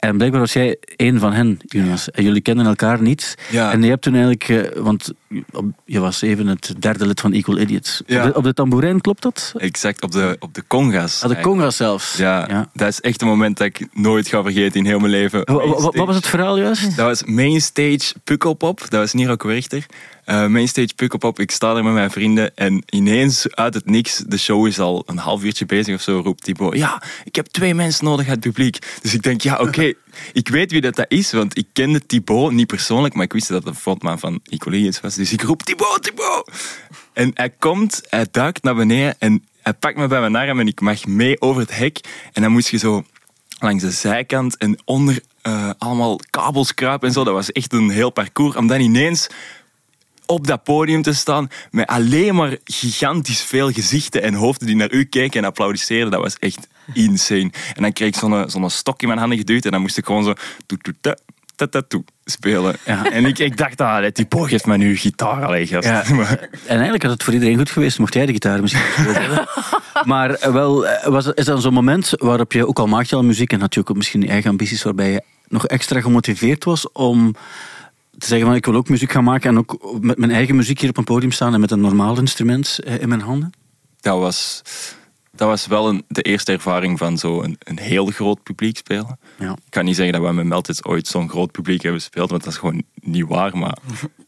En 0.00 0.16
blijkbaar 0.16 0.40
was 0.40 0.52
jij 0.52 0.76
één 0.96 1.18
van 1.18 1.32
hen, 1.32 1.58
Jonas. 1.62 2.10
En 2.10 2.22
jullie 2.24 2.40
kenden 2.40 2.66
elkaar 2.66 3.02
niet. 3.02 3.34
Ja. 3.50 3.72
En 3.72 3.82
je 3.82 3.88
hebt 3.88 4.02
toen 4.02 4.12
eigenlijk... 4.14 4.48
eh, 4.48 4.82
want 4.82 5.12
je 5.84 5.98
was 6.00 6.22
even 6.22 6.46
het 6.46 6.74
derde 6.78 7.06
lid 7.06 7.20
van 7.20 7.32
Equal 7.32 7.58
Idiots. 7.58 8.02
Ja. 8.06 8.26
Op, 8.28 8.42
de, 8.42 8.48
op 8.48 8.54
tamboerijn, 8.54 9.00
klopt 9.00 9.22
dat? 9.22 9.52
Exact, 9.56 10.02
op 10.02 10.12
de, 10.12 10.36
op 10.38 10.54
de 10.54 10.62
conga's. 10.66 11.22
Ah, 11.22 11.28
de 11.28 11.40
conga 11.40 11.70
zelfs. 11.70 12.16
Ja, 12.16 12.46
ja. 12.48 12.70
dat 12.72 12.88
is 12.88 13.00
echt 13.00 13.20
een 13.22 13.28
moment 13.28 13.56
dat 13.56 13.66
ik 13.66 13.86
nooit 13.92 14.28
ga 14.28 14.42
vergeten 14.42 14.80
in 14.80 14.86
heel 14.86 14.98
mijn 14.98 15.10
leven. 15.10 15.40
Wa- 15.44 15.54
wa- 15.66 15.80
Wat, 15.80 15.94
was 15.94 16.16
het 16.16 16.26
verhaal 16.26 16.58
juist? 16.58 16.96
Dat 16.96 17.06
was 17.06 17.24
Mainstage 17.24 18.14
Pukkelpop. 18.24 18.80
Dat 18.80 19.00
was 19.00 19.12
Niro 19.12 19.36
Werchter. 19.38 19.86
Eh 20.30 20.46
Mainstage 20.46 20.94
Pukkelpop. 20.96 21.40
Ik 21.40 21.50
sta 21.50 21.76
er 21.76 21.84
met 21.84 21.92
mijn 21.92 22.10
vrienden 22.10 22.56
en 22.56 22.82
ineens 22.86 23.54
uit 23.54 23.74
het 23.74 23.86
niks, 23.86 24.16
de 24.26 24.38
show 24.38 24.66
is 24.66 24.78
al 24.78 25.02
een 25.06 25.18
half 25.18 25.42
uurtje 25.42 25.66
bezig 25.66 25.94
of 25.94 26.00
zo, 26.00 26.20
roept 26.24 26.42
Thibaut. 26.42 26.76
Ja, 26.76 27.02
ik 27.24 27.34
heb 27.36 27.46
twee 27.46 27.74
mensen 27.74 28.04
nodig 28.04 28.28
uit 28.28 28.44
het 28.44 28.54
publiek. 28.54 28.78
Dus 29.02 29.14
ik 29.14 29.22
denk, 29.22 29.40
ja, 29.40 29.58
oké, 29.58 29.82
ik 30.32 30.48
weet 30.48 30.70
wie 30.70 30.80
dat, 30.80 30.94
dat 30.94 31.06
is, 31.08 31.32
want 31.32 31.58
ik 31.58 31.66
kende 31.72 32.06
Thibaut 32.06 32.52
niet 32.52 32.66
persoonlijk, 32.66 33.14
maar 33.14 33.24
ik 33.24 33.32
wist 33.32 33.48
dat 33.48 33.64
het 33.64 33.74
de 33.74 33.80
frontman 33.80 34.18
van 34.18 34.40
Equalius 34.44 35.00
was. 35.00 35.14
Dus 35.14 35.32
ik 35.32 35.42
roep 35.42 35.62
Thibaut, 35.62 36.02
Thibaut. 36.02 36.50
En 37.12 37.30
hij 37.34 37.50
komt, 37.50 38.02
hij 38.08 38.26
duikt 38.30 38.62
naar 38.62 38.74
beneden 38.74 39.14
en 39.18 39.44
hij 39.60 39.74
pakt 39.74 39.96
me 39.96 40.06
bij 40.06 40.20
mijn 40.20 40.36
arm 40.36 40.60
en 40.60 40.66
ik 40.66 40.80
mag 40.80 41.06
mee 41.06 41.40
over 41.40 41.60
het 41.60 41.76
hek. 41.76 42.00
En 42.32 42.42
dan 42.42 42.52
moest 42.52 42.68
je 42.68 42.76
zo 42.76 43.04
langs 43.58 43.82
de 43.82 43.90
zijkant 43.90 44.56
en 44.56 44.78
onder 44.84 45.20
eh, 45.42 45.70
allemaal 45.78 46.20
kabels 46.30 46.74
kruipen 46.74 47.08
en 47.08 47.14
zo. 47.14 47.24
Dat 47.24 47.34
was 47.34 47.52
echt 47.52 47.72
een 47.72 47.90
heel 47.90 48.10
parcours. 48.10 48.56
Om 48.56 48.66
dan 48.66 48.80
ineens 48.80 49.28
op 50.30 50.46
dat 50.46 50.62
podium 50.62 51.02
te 51.02 51.12
staan 51.12 51.48
met 51.70 51.86
alleen 51.86 52.34
maar 52.34 52.56
gigantisch 52.64 53.42
veel 53.42 53.70
gezichten 53.70 54.22
en 54.22 54.34
hoofden 54.34 54.66
die 54.66 54.76
naar 54.76 54.92
u 54.92 55.04
keken 55.04 55.40
en 55.40 55.46
applaudisseerden. 55.46 56.10
Dat 56.10 56.22
was 56.22 56.36
echt 56.38 56.68
insane. 56.92 57.50
En 57.74 57.82
dan 57.82 57.92
kreeg 57.92 58.08
ik 58.08 58.16
zo'n 58.16 58.50
zo'n 58.50 58.70
stok 58.70 59.02
in 59.02 59.08
mijn 59.08 59.20
handen 59.20 59.38
geduwd 59.38 59.64
en 59.64 59.70
dan 59.70 59.80
moest 59.80 59.98
ik 59.98 60.06
gewoon 60.06 60.24
zo 60.24 60.32
toet, 60.66 60.92
toet, 61.56 61.84
toe 61.88 62.04
spelen. 62.24 62.76
Ja. 62.86 63.10
En 63.10 63.24
ik, 63.24 63.38
ik 63.38 63.56
dacht, 63.56 63.80
ah, 63.80 64.06
die 64.12 64.26
Bo 64.26 64.40
geeft 64.40 64.66
mij 64.66 64.76
nu 64.76 64.96
gitaar. 64.96 65.44
Allee, 65.44 65.66
gast. 65.66 65.88
Ja. 65.88 66.04
En 66.66 66.76
eigenlijk 66.76 67.02
had 67.02 67.12
het 67.12 67.22
voor 67.22 67.32
iedereen 67.32 67.56
goed 67.56 67.70
geweest, 67.70 67.98
mocht 67.98 68.14
jij 68.14 68.26
de 68.26 68.32
gitaar 68.32 68.60
misschien 68.60 68.82
hebben. 68.94 69.48
Maar 70.04 70.30
eh, 70.30 70.52
wel, 70.52 70.86
eh, 70.86 71.06
was, 71.06 71.26
is 71.26 71.44
dat 71.44 71.62
zo'n 71.62 71.72
moment 71.72 72.12
waarop 72.16 72.52
je, 72.52 72.66
ook 72.66 72.78
al 72.78 72.86
maak 72.86 73.04
je 73.04 73.16
al 73.16 73.24
muziek 73.24 73.52
en 73.52 73.60
had 73.60 73.74
je 73.74 73.80
ook 73.80 73.96
misschien 73.96 74.20
je 74.20 74.28
eigen 74.28 74.50
ambities, 74.50 74.82
waarbij 74.82 75.10
je 75.10 75.22
nog 75.48 75.66
extra 75.66 76.00
gemotiveerd 76.00 76.64
was 76.64 76.92
om 76.92 77.34
te 78.18 78.26
zeggen 78.26 78.46
van 78.46 78.56
ik 78.56 78.64
wil 78.64 78.74
ook 78.74 78.88
muziek 78.88 79.12
gaan 79.12 79.24
maken 79.24 79.50
en 79.50 79.58
ook 79.58 79.98
met 80.00 80.18
mijn 80.18 80.30
eigen 80.30 80.56
muziek 80.56 80.80
hier 80.80 80.90
op 80.90 80.96
een 80.96 81.04
podium 81.04 81.32
staan 81.32 81.54
en 81.54 81.60
met 81.60 81.70
een 81.70 81.80
normaal 81.80 82.18
instrument 82.18 82.78
eh, 82.84 83.00
in 83.00 83.08
mijn 83.08 83.20
handen? 83.20 83.52
dat 84.00 84.18
was, 84.18 84.62
dat 85.40 85.48
was 85.48 85.66
wel 85.66 85.88
een, 85.88 86.04
de 86.08 86.22
eerste 86.22 86.52
ervaring 86.52 86.98
van 86.98 87.18
zo'n 87.18 87.44
een, 87.44 87.56
een 87.58 87.78
heel 87.78 88.06
groot 88.06 88.42
publiek 88.42 88.76
spelen. 88.76 89.18
Ja. 89.38 89.50
Ik 89.50 89.56
kan 89.70 89.84
niet 89.84 89.96
zeggen 89.96 90.14
dat 90.14 90.22
we 90.28 90.32
met 90.32 90.44
Meltits 90.46 90.84
ooit 90.84 91.06
zo'n 91.06 91.28
groot 91.28 91.50
publiek 91.52 91.82
hebben 91.82 92.00
gespeeld, 92.00 92.30
want 92.30 92.44
dat 92.44 92.52
is 92.52 92.58
gewoon 92.58 92.82
niet 93.02 93.26
waar. 93.28 93.56
Maar, 93.58 93.76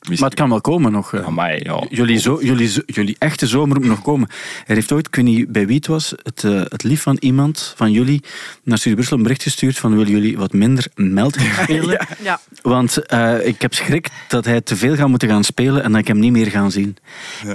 Maar 0.09 0.19
het 0.19 0.35
kan 0.35 0.49
wel 0.49 0.61
komen 0.61 0.93
nog. 0.93 1.13
eh. 1.15 1.25
Amai, 1.27 1.61
ja. 1.63 1.87
Jullie, 1.89 2.19
zo, 2.19 2.39
jullie, 2.43 2.69
zo- 2.69 2.81
jullie 2.87 3.17
echte 3.19 3.47
zomer 3.47 3.77
moet 3.81 3.89
nog 3.89 4.03
komen. 4.03 4.29
Er 4.67 4.75
heeft 4.75 4.93
ooit, 4.93 5.07
ik 5.07 5.15
weet 5.15 5.25
niet 5.25 5.53
bij 5.53 5.67
wie 5.67 5.77
het 5.77 5.87
was, 5.87 6.15
het, 6.23 6.45
eh, 6.45 6.61
het 6.69 6.83
lief 6.83 7.03
van 7.03 7.17
iemand 7.21 7.73
van 7.77 7.93
jullie 7.93 8.23
naar 8.63 8.77
Studio 8.79 8.95
Brussel 8.97 9.17
een 9.17 9.23
bericht 9.23 9.43
gestuurd 9.43 9.79
van 9.79 9.91
willen 9.97 10.11
jullie 10.13 10.39
wat 10.39 10.53
minder 10.53 10.87
meld 10.95 11.37
gaan 11.39 11.65
spelen? 11.65 12.07
Ja. 12.23 12.41
Want 12.63 13.07
eh, 13.07 13.47
ik 13.47 13.63
heb 13.63 13.75
schrik 13.75 14.09
dat 14.29 14.45
hij 14.45 14.61
te 14.61 14.77
veel 14.77 14.95
gaat 14.97 15.09
moeten 15.09 15.29
gaan 15.29 15.45
spelen 15.45 15.83
en 15.83 15.91
dat 15.93 16.01
ik 16.01 16.07
hem 16.07 16.19
niet 16.19 16.33
meer 16.33 16.51
gaan 16.51 16.71
zien. 16.71 16.97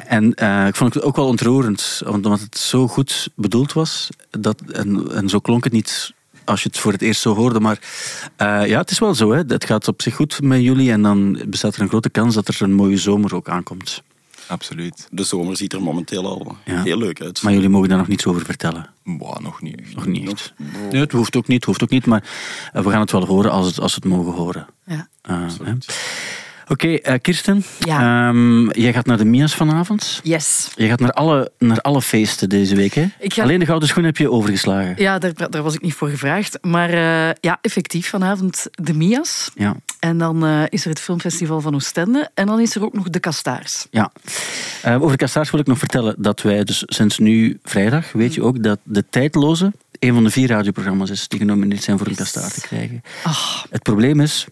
En 0.07 0.33
eh, 0.33 0.67
ik 0.67 0.75
vond 0.75 0.93
het 0.93 1.03
ook 1.03 1.15
wel 1.15 1.27
ontroerend, 1.27 2.01
want 2.05 2.25
omdat 2.25 2.39
het 2.39 2.57
zo 2.57 2.87
goed 2.87 3.29
bedoeld 3.49 3.73
was. 3.73 4.09
Dat, 4.29 4.61
en, 4.71 5.11
en 5.11 5.29
zo 5.29 5.39
klonk 5.39 5.63
het 5.63 5.73
niet 5.73 6.13
als 6.45 6.63
je 6.63 6.69
het 6.69 6.77
voor 6.79 6.91
het 6.91 7.01
eerst 7.01 7.21
zo 7.21 7.35
hoorde. 7.35 7.59
Maar 7.59 7.79
eh, 8.35 8.67
ja, 8.67 8.77
het 8.79 8.91
is 8.91 8.99
wel 8.99 9.15
zo. 9.15 9.31
Hè. 9.31 9.41
Het 9.47 9.65
gaat 9.65 9.87
op 9.87 10.01
zich 10.01 10.15
goed 10.15 10.41
met 10.41 10.61
jullie 10.61 10.91
en 10.91 11.01
dan 11.01 11.41
bestaat 11.47 11.75
er 11.75 11.81
een 11.81 11.87
grote 11.89 12.09
kans 12.09 12.35
dat 12.35 12.47
er 12.47 12.61
een 12.61 12.73
mooie 12.73 12.97
zomer 12.97 13.35
ook 13.35 13.49
aankomt. 13.49 14.03
Absoluut. 14.47 15.07
De 15.11 15.23
zomer 15.23 15.57
ziet 15.57 15.73
er 15.73 15.81
momenteel 15.81 16.25
al 16.25 16.57
Ja. 16.65 16.83
heel 16.83 16.97
leuk 16.97 17.21
uit. 17.21 17.41
Maar 17.41 17.53
jullie 17.53 17.69
mogen 17.69 17.89
daar 17.89 17.97
nog 17.97 18.07
niets 18.07 18.25
over 18.25 18.45
vertellen. 18.45 18.89
Boah, 19.03 19.39
nog 19.39 19.61
niet 19.61 19.81
echt. 19.81 19.95
Nog 19.95 20.05
niet 20.05 20.31
echt. 20.31 20.53
Nee, 20.91 21.01
het 21.01 21.11
hoeft 21.11 21.35
ook 21.35 21.47
niet, 21.47 21.63
hoeft 21.65 21.83
ook 21.83 21.89
niet 21.89 22.05
maar 22.05 22.23
eh, 22.73 22.83
we 22.83 22.89
gaan 22.89 23.01
het 23.01 23.11
wel 23.11 23.25
horen 23.25 23.51
als, 23.51 23.65
het, 23.65 23.79
als 23.79 23.95
we 23.95 23.99
het 24.03 24.09
mogen 24.17 24.33
horen. 24.33 24.67
Ja. 24.85 25.07
Eh, 25.21 25.41
hè. 25.63 25.73
Oké, 26.69 26.87
eh, 26.93 27.13
Kirsten. 27.21 27.63
Ja. 27.79 28.27
Ehm, 28.29 28.69
jij 28.69 28.93
gaat 28.93 29.05
naar 29.05 29.17
de 29.17 29.25
Mia's 29.25 29.55
vanavond. 29.55 30.19
Yes. 30.23 30.71
Je 30.75 30.87
gaat 30.87 30.99
naar 30.99 31.11
alle, 31.11 31.51
naar 31.57 31.81
alle 31.81 32.01
feesten 32.01 32.49
deze 32.49 32.75
week, 32.75 32.93
hè? 32.93 33.05
Ik 33.19 33.33
ga- 33.33 33.41
Alleen 33.43 33.59
de 33.59 33.65
Gouden 33.65 33.87
Schoen 33.87 34.03
heb 34.03 34.17
je 34.17 34.31
overgeslagen. 34.31 34.93
Ja, 34.97 35.19
daar, 35.19 35.49
daar 35.49 35.61
was 35.63 35.73
ik 35.73 35.81
niet 35.81 35.93
voor 35.93 36.09
gevraagd. 36.09 36.57
Maar 36.61 36.89
eh, 36.89 37.33
ja, 37.41 37.57
effectief, 37.61 38.09
vanavond 38.09 38.67
de 38.71 38.93
Mia's. 38.93 39.51
Ja. 39.55 39.75
En 39.99 40.17
dan 40.17 40.45
eh, 40.45 40.63
is 40.69 40.83
er 40.83 40.89
het 40.89 40.99
filmfestival 40.99 41.61
van 41.61 41.75
Oostende. 41.75 42.29
En 42.33 42.45
dan 42.45 42.59
is 42.59 42.75
er 42.75 42.83
ook 42.83 42.93
nog 42.93 43.09
de 43.09 43.19
Kastaars. 43.19 43.87
ja. 43.91 44.11
Over 44.99 45.17
Kastaars 45.17 45.51
wil 45.51 45.59
ik 45.59 45.67
nog 45.67 45.77
vertellen 45.77 46.15
dat 46.17 46.41
wij 46.41 46.63
dus 46.63 46.83
sinds 46.85 47.17
nu 47.17 47.59
vrijdag, 47.63 48.11
weet 48.11 48.33
je 48.33 48.43
ook, 48.43 48.63
dat 48.63 48.79
De 48.83 49.03
Tijdloze 49.09 49.71
een 49.99 50.13
van 50.13 50.23
de 50.23 50.29
vier 50.29 50.47
radioprogramma's 50.47 51.09
is 51.09 51.27
die 51.27 51.39
genomineerd 51.39 51.83
zijn 51.83 51.97
voor 51.97 52.07
een 52.07 52.15
Kastaar 52.15 52.51
te 52.51 52.61
krijgen. 52.61 53.01
Ach, 53.23 53.65
Het 53.69 53.83
probleem 53.83 54.19
is, 54.19 54.45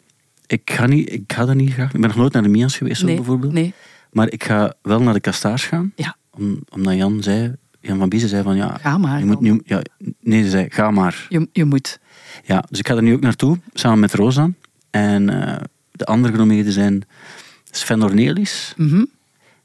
ik 0.48 0.72
ga, 0.72 0.86
niet, 0.86 1.12
ik 1.12 1.34
ga 1.34 1.46
dat 1.46 1.56
niet 1.56 1.74
graag. 1.74 1.94
Ik 1.94 2.00
ben 2.00 2.10
nog 2.10 2.18
nooit 2.18 2.34
naar 2.34 2.44
de 2.44 2.50
Mia's 2.50 2.78
geweest, 2.78 3.04
nee, 3.04 3.16
bijvoorbeeld. 3.16 3.54
nee. 3.54 3.74
Maar 4.12 4.32
ik 4.32 4.44
ga 4.44 4.74
wel 4.82 5.02
naar 5.02 5.14
de 5.14 5.20
Kastaars 5.20 5.66
gaan. 5.66 5.92
Ja. 5.96 6.16
Om, 6.30 6.64
omdat 6.70 6.96
Jan 6.96 7.24
zei, 7.24 7.56
Jan 7.82 7.98
van 7.98 8.10
Biezen 8.10 8.30
zei 8.30 8.44
van 8.44 8.56
ja, 8.56 8.78
Ga 8.82 8.98
maar 8.98 9.20
je 9.20 9.26
moet 9.26 9.40
nu, 9.40 9.62
ja, 9.66 9.82
nee, 10.20 10.44
ze 10.44 10.50
zei 10.50 10.66
ga 10.70 10.92
maar. 10.92 11.26
Je, 11.30 11.48
je 11.52 11.66
moet. 11.66 12.00
Ja, 12.44 12.64
dus 12.70 12.80
ik 12.80 12.88
ga 12.88 12.96
er 12.96 13.04
nu 13.04 13.14
ook 13.14 13.22
naartoe, 13.22 13.60
samen 13.74 14.00
met 14.00 14.14
Rosa. 14.14 14.50
En 14.90 15.30
eh, 15.48 15.62
de 15.92 16.06
andere 16.06 16.34
genomineerden 16.34 16.74
zijn 16.74 17.02
Sven 17.72 18.04
Ornelis, 18.04 18.74
Mhm. 18.78 19.04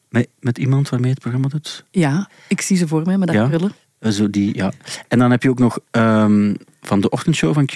met, 0.08 0.28
met 0.40 0.58
iemand 0.58 0.88
waarmee 0.88 1.10
het 1.10 1.20
programma 1.20 1.48
doet. 1.48 1.84
Ja, 1.90 2.28
ik 2.48 2.60
zie 2.60 2.76
ze 2.76 2.88
voor 2.88 3.02
mij 3.04 3.18
met 3.18 3.26
dat 3.28 3.36
Ja. 3.36 3.46
krullen. 3.48 3.72
Eh, 3.98 4.10
Zo 4.10 4.30
die, 4.30 4.54
ja. 4.56 4.72
En 5.08 5.18
dan 5.18 5.30
heb 5.30 5.42
je 5.42 5.50
ook 5.50 5.58
nog 5.58 5.78
ehm, 5.90 6.54
van 6.80 7.00
de 7.00 7.08
ochtendshow 7.08 7.54
van 7.54 7.66
Q, 7.66 7.74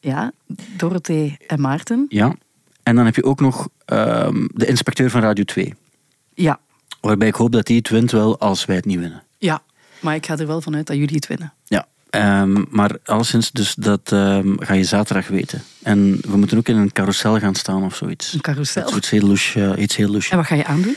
Ja, 0.00 0.32
Dorothee 0.76 1.36
en 1.46 1.60
Maarten. 1.60 2.06
Ja. 2.08 2.34
En 2.82 2.96
dan 2.96 3.04
heb 3.04 3.14
je 3.16 3.24
ook 3.24 3.40
nog 3.40 3.68
ehm, 3.84 4.46
de 4.54 4.66
inspecteur 4.66 5.10
van 5.10 5.20
Radio 5.20 5.44
2. 5.44 5.74
Ja. 6.34 6.60
Waarbij 7.00 7.28
ik 7.28 7.34
hoop 7.34 7.52
dat 7.52 7.66
die 7.66 7.76
het 7.76 7.88
wint 7.88 8.10
wel 8.10 8.38
als 8.38 8.64
wij 8.64 8.76
het 8.76 8.84
niet 8.84 8.98
winnen. 8.98 9.22
Ja. 9.38 9.62
Maar 10.00 10.14
ik 10.14 10.26
ga 10.26 10.36
er 10.36 10.46
wel 10.46 10.60
vanuit 10.60 10.86
dat 10.86 10.96
jullie 10.96 11.14
het 11.14 11.26
winnen. 11.26 11.52
Ja. 11.64 11.86
Ehm, 12.10 12.64
maar 12.70 12.96
alleszins, 13.04 13.50
dus 13.50 13.74
dat 13.74 14.12
ehm, 14.12 14.54
ga 14.58 14.74
je 14.74 14.84
zaterdag 14.84 15.28
weten. 15.28 15.62
En 15.82 16.18
we 16.28 16.36
moeten 16.36 16.58
ook 16.58 16.68
in 16.68 16.76
een 16.76 16.92
carousel 16.92 17.38
gaan 17.38 17.54
staan 17.54 17.84
of 17.84 17.94
zoiets. 17.96 18.32
Een 18.32 18.40
carousel. 18.40 18.82
Dat 18.82 18.90
is 18.90 18.96
iets 18.96 19.10
heel 19.10 19.26
louche. 19.26 19.76
iets 19.78 19.96
heel 19.96 20.08
louche. 20.08 20.30
En 20.30 20.36
wat 20.36 20.46
ga 20.46 20.54
je 20.54 20.64
aandoen? 20.64 20.96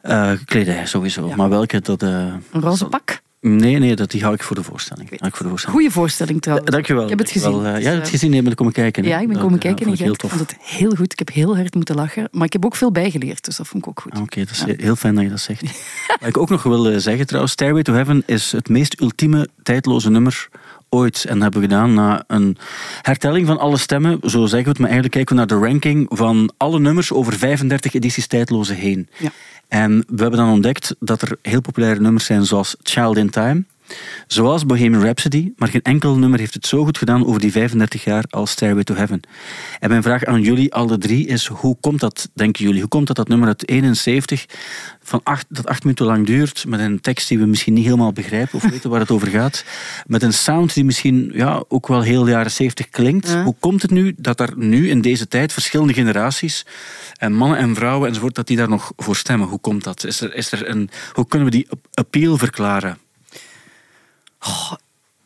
Eh, 0.00 0.32
kledij 0.44 0.86
sowieso. 0.86 1.28
Ja. 1.28 1.36
Maar 1.36 1.48
welke, 1.48 1.80
dat... 1.80 2.02
eh, 2.02 2.08
Een 2.08 2.60
roze 2.60 2.84
pak? 2.86 3.20
Nee, 3.40 3.78
nee, 3.78 3.96
dat, 3.96 4.10
die 4.10 4.22
hou 4.22 4.34
ik 4.34 4.42
voor 4.42 4.56
de 4.56 4.62
voorstelling. 4.62 5.08
Hou 5.08 5.26
ik 5.26 5.34
voor 5.36 5.42
de 5.44 5.48
voorstelling. 5.48 5.78
Goeie 5.78 5.92
voorstelling 5.94 6.40
trouwens. 6.42 6.70
Da- 6.70 6.76
Dankjewel. 6.76 7.02
Ik 7.02 7.08
heb 7.08 7.18
het 7.18 7.30
gezien. 7.30 7.52
Dus, 7.52 7.62
ja, 7.62 7.68
je 7.68 7.72
hebt 7.84 7.86
eh, 7.94 8.00
het 8.00 8.08
gezien? 8.08 8.30
Nee, 8.30 8.42
ben 8.42 8.50
ik 8.50 8.56
komen 8.56 8.72
kijken. 8.72 9.04
hè? 9.04 9.08
Ja, 9.10 9.18
ik 9.18 9.28
ben 9.28 9.36
komen 9.38 9.54
eh, 9.54 9.60
kijken 9.60 9.84
vond 9.86 9.98
ik 9.98 10.04
heel 10.04 10.14
tof. 10.14 10.30
vond 10.30 10.50
het 10.50 10.58
heel 10.60 10.90
goed. 10.90 11.12
Ik 11.12 11.18
heb 11.18 11.30
heel 11.32 11.56
hard 11.56 11.74
moeten 11.74 11.94
lachen. 11.94 12.28
Maar 12.32 12.46
ik 12.46 12.52
heb 12.52 12.64
ook 12.64 12.76
veel 12.76 12.92
bijgeleerd, 12.92 13.44
dus 13.44 13.56
dat 13.56 13.66
vond 13.68 13.82
ik 13.82 13.88
ook 13.88 14.00
goed. 14.00 14.12
Ah, 14.12 14.22
Oké, 14.22 14.38
dat 14.44 14.50
is 14.50 14.64
heel 14.76 14.96
fijn 14.96 15.14
dat 15.14 15.24
je 15.24 15.30
dat 15.30 15.40
zegt. 15.40 15.62
Wat 16.20 16.28
ik 16.28 16.38
ook 16.38 16.48
nog 16.50 16.62
wil 16.62 16.88
eh, 16.90 16.96
zeggen 16.98 17.26
trouwens, 17.26 17.52
Stairway 17.52 17.82
to 17.82 17.92
Heaven 17.92 18.22
is 18.26 18.52
het 18.52 18.68
meest 18.68 19.00
ultieme 19.00 19.48
tijdloze 19.62 20.10
nummer 20.10 20.48
ooit. 20.88 21.24
En 21.24 21.32
dat 21.34 21.42
hebben 21.42 21.60
we 21.60 21.66
gedaan 21.66 21.94
na 21.94 22.24
een 22.26 22.56
hertelling 23.02 23.46
van 23.46 23.58
alle 23.58 23.76
stemmen. 23.76 24.18
Zo 24.22 24.40
zeggen 24.46 24.62
we 24.62 24.68
het, 24.68 24.78
maar 24.78 24.90
eigenlijk 24.90 25.14
kijken 25.14 25.34
we 25.34 25.40
naar 25.40 25.60
de 25.60 25.66
ranking 25.66 26.06
van 26.10 26.52
alle 26.56 26.78
nummers 26.80 27.12
over 27.12 27.32
35 27.32 27.94
edities 27.94 28.26
tijdloze 28.26 28.74
heen. 28.74 29.08
Ja. 29.18 29.30
En 29.68 30.04
we 30.06 30.20
hebben 30.20 30.38
dan 30.38 30.50
ontdekt 30.50 30.94
dat 31.00 31.22
er 31.22 31.38
heel 31.42 31.60
populaire 31.60 32.00
nummers 32.00 32.24
zijn 32.24 32.44
zoals 32.44 32.76
Child 32.82 33.16
in 33.16 33.30
Time, 33.30 33.64
zoals 34.26 34.66
Bohemian 34.66 35.02
Rhapsody, 35.02 35.52
maar 35.56 35.68
geen 35.68 35.82
enkel 35.82 36.18
nummer 36.18 36.38
heeft 36.38 36.54
het 36.54 36.66
zo 36.66 36.84
goed 36.84 36.98
gedaan 36.98 37.26
over 37.26 37.40
die 37.40 37.52
35 37.52 38.04
jaar 38.04 38.24
als 38.30 38.50
Stairway 38.50 38.84
to 38.84 38.94
Heaven. 38.94 39.20
En 39.80 39.88
mijn 39.88 40.02
vraag 40.02 40.24
aan 40.24 40.42
jullie, 40.42 40.74
alle 40.74 40.98
drie, 40.98 41.26
is 41.26 41.46
hoe 41.46 41.76
komt 41.80 42.00
dat, 42.00 42.28
denken 42.34 42.64
jullie? 42.64 42.80
Hoe 42.80 42.88
komt 42.88 43.06
dat 43.06 43.16
dat 43.16 43.28
nummer 43.28 43.48
uit 43.48 43.68
71, 43.68 44.46
van 45.02 45.20
acht, 45.22 45.46
dat 45.48 45.66
acht 45.66 45.82
minuten 45.82 46.06
lang 46.06 46.26
duurt, 46.26 46.64
met 46.68 46.80
een 46.80 47.00
tekst 47.00 47.28
die 47.28 47.38
we 47.38 47.46
misschien 47.46 47.74
niet 47.74 47.84
helemaal 47.84 48.12
begrijpen 48.12 48.54
of 48.54 48.70
weten 48.70 48.90
waar 48.90 49.00
het 49.00 49.10
over 49.10 49.28
gaat, 49.28 49.64
met 50.06 50.22
een 50.22 50.32
sound 50.32 50.74
die 50.74 50.84
misschien 50.84 51.30
ja, 51.34 51.64
ook 51.68 51.88
wel 51.88 52.00
heel 52.02 52.28
jaren 52.28 52.50
70 52.50 52.88
klinkt. 52.88 53.28
Ja. 53.28 53.42
Hoe 53.42 53.56
komt 53.60 53.82
het 53.82 53.90
nu 53.90 54.14
dat 54.16 54.40
er 54.40 54.52
nu 54.56 54.88
in 54.88 55.00
deze 55.00 55.28
tijd 55.28 55.52
verschillende 55.52 55.92
generaties, 55.92 56.66
en 57.16 57.32
mannen 57.32 57.58
en 57.58 57.74
vrouwen 57.74 58.08
enzovoort, 58.08 58.34
dat 58.34 58.46
die 58.46 58.56
daar 58.56 58.68
nog 58.68 58.92
voor 58.96 59.16
stemmen? 59.16 59.48
Hoe 59.48 59.58
komt 59.58 59.84
dat? 59.84 60.04
Is 60.04 60.20
er, 60.20 60.34
is 60.34 60.52
er 60.52 60.68
een, 60.68 60.90
hoe 61.12 61.26
kunnen 61.26 61.50
we 61.50 61.56
die 61.56 61.68
appeal 61.94 62.38
verklaren? 62.38 62.98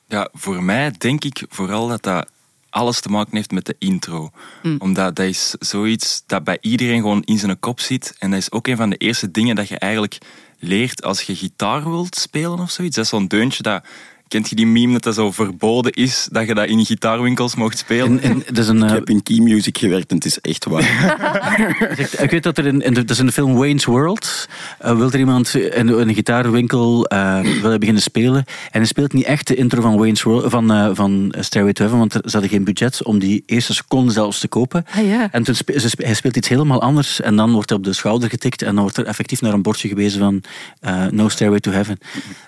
Ja, 0.09 0.29
voor 0.33 0.63
mij 0.63 0.95
denk 0.99 1.25
ik 1.25 1.45
vooral 1.49 1.89
dat 1.89 2.03
dat 2.03 2.31
alles 2.71 3.01
te 3.01 3.09
maken 3.09 3.37
heeft 3.37 3.51
met 3.51 3.67
de 3.67 3.77
intro. 3.79 4.31
Omdat 4.79 5.17
dat 5.17 5.27
is 5.27 5.55
zoiets 5.59 6.23
dat 6.27 6.45
bij 6.45 6.59
iedereen 6.61 7.01
gewoon 7.01 7.23
in 7.23 7.39
zijn 7.39 7.59
kop 7.59 7.81
zit. 7.81 8.15
En 8.19 8.31
dat 8.31 8.39
is 8.39 8.53
ook 8.53 8.67
een 8.67 8.77
van 8.77 8.91
de 8.91 8.97
eerste 8.97 9.31
dingen 9.31 9.57
dat 9.57 9.69
je 9.69 9.79
eigenlijk 9.79 10.19
leert 10.59 11.03
als 11.03 11.23
je 11.23 11.37
gitaar 11.37 11.91
wilt 11.91 12.17
spelen 12.17 12.59
of 12.59 12.71
zoiets. 12.71 12.97
Dat 12.97 13.05
is 13.05 13.11
zo'n 13.11 13.27
deuntje 13.27 13.63
dat... 13.63 13.85
Kent 14.33 14.49
je 14.49 14.55
die 14.57 14.67
meme 14.67 14.93
dat 14.93 15.03
dat 15.03 15.15
zo 15.15 15.31
verboden 15.31 15.93
is, 15.93 16.29
dat 16.31 16.47
je 16.47 16.55
dat 16.55 16.67
in 16.67 16.85
gitaarwinkels 16.85 17.55
mocht 17.55 17.79
spelen? 17.79 18.21
En, 18.21 18.31
en, 18.31 18.43
het 18.47 18.59
is 18.59 18.69
een, 18.69 18.77
Ik 18.77 18.83
eh, 18.89 18.91
heb 18.91 19.09
in 19.09 19.23
Key 19.23 19.39
Music 19.39 19.79
gewerkt 19.79 20.11
en 20.11 20.17
het 20.17 20.25
is 20.25 20.39
echt 20.41 20.65
waar. 20.65 20.81
Ik, 22.23 22.31
weet 22.31 22.43
dat 22.43 22.59
er 22.59 22.67
in, 22.67 22.81
in 22.81 22.95
de, 22.95 23.01
dat 23.01 23.11
is 23.11 23.19
in 23.19 23.27
de 23.27 23.33
film 23.33 23.55
Wayne's 23.55 23.85
World. 23.85 24.49
eh, 24.79 24.97
wil 24.97 25.11
er 25.13 25.19
iemand 25.19 25.55
in, 25.55 25.71
in 25.73 25.89
een 26.09 26.15
gitaarwinkel 26.15 27.07
eh, 27.07 27.41
wil 27.61 27.79
beginnen 27.79 28.03
spelen. 28.03 28.45
En 28.71 28.79
hij 28.81 28.85
speelt 28.85 29.13
niet 29.13 29.25
echt 29.25 29.47
de 29.47 29.55
intro 29.55 29.81
van, 29.81 29.97
Wayne's 29.97 30.23
World, 30.23 30.51
van, 30.51 30.73
eh, 30.73 30.91
van 30.93 31.35
Stairway 31.39 31.73
to 31.75 31.83
Heaven, 31.83 31.99
want 32.01 32.15
er- 32.15 32.21
ze 32.25 32.31
hadden 32.31 32.51
geen 32.51 32.65
budget 32.65 33.05
om 33.05 33.19
die 33.19 33.43
eerste 33.47 33.75
seconde 33.75 34.13
zelfs 34.13 34.41
te 34.41 34.49
kopen. 34.49 34.85
Ah 34.97 35.07
ja. 35.07 35.29
En 35.33 35.43
toen 35.43 35.55
spe- 35.55 35.91
hij 35.97 36.15
speelt 36.15 36.37
iets 36.37 36.49
helemaal 36.49 36.81
anders. 36.83 37.21
En 37.21 37.37
dan 37.37 37.53
wordt 37.53 37.69
hij 37.69 37.79
op 37.79 37.85
de 37.85 37.93
schouder 37.93 38.29
getikt. 38.29 38.63
En 38.63 38.73
dan 38.75 38.83
wordt 38.83 38.97
er 38.97 39.07
effectief 39.07 39.41
naar 39.41 39.53
een 39.53 39.63
bordje 39.63 39.89
gewezen 39.89 40.19
van 40.21 40.43
eh, 40.81 41.07
No 41.07 41.29
Stairway 41.29 41.61
to 41.61 41.71
Heaven. 41.71 41.99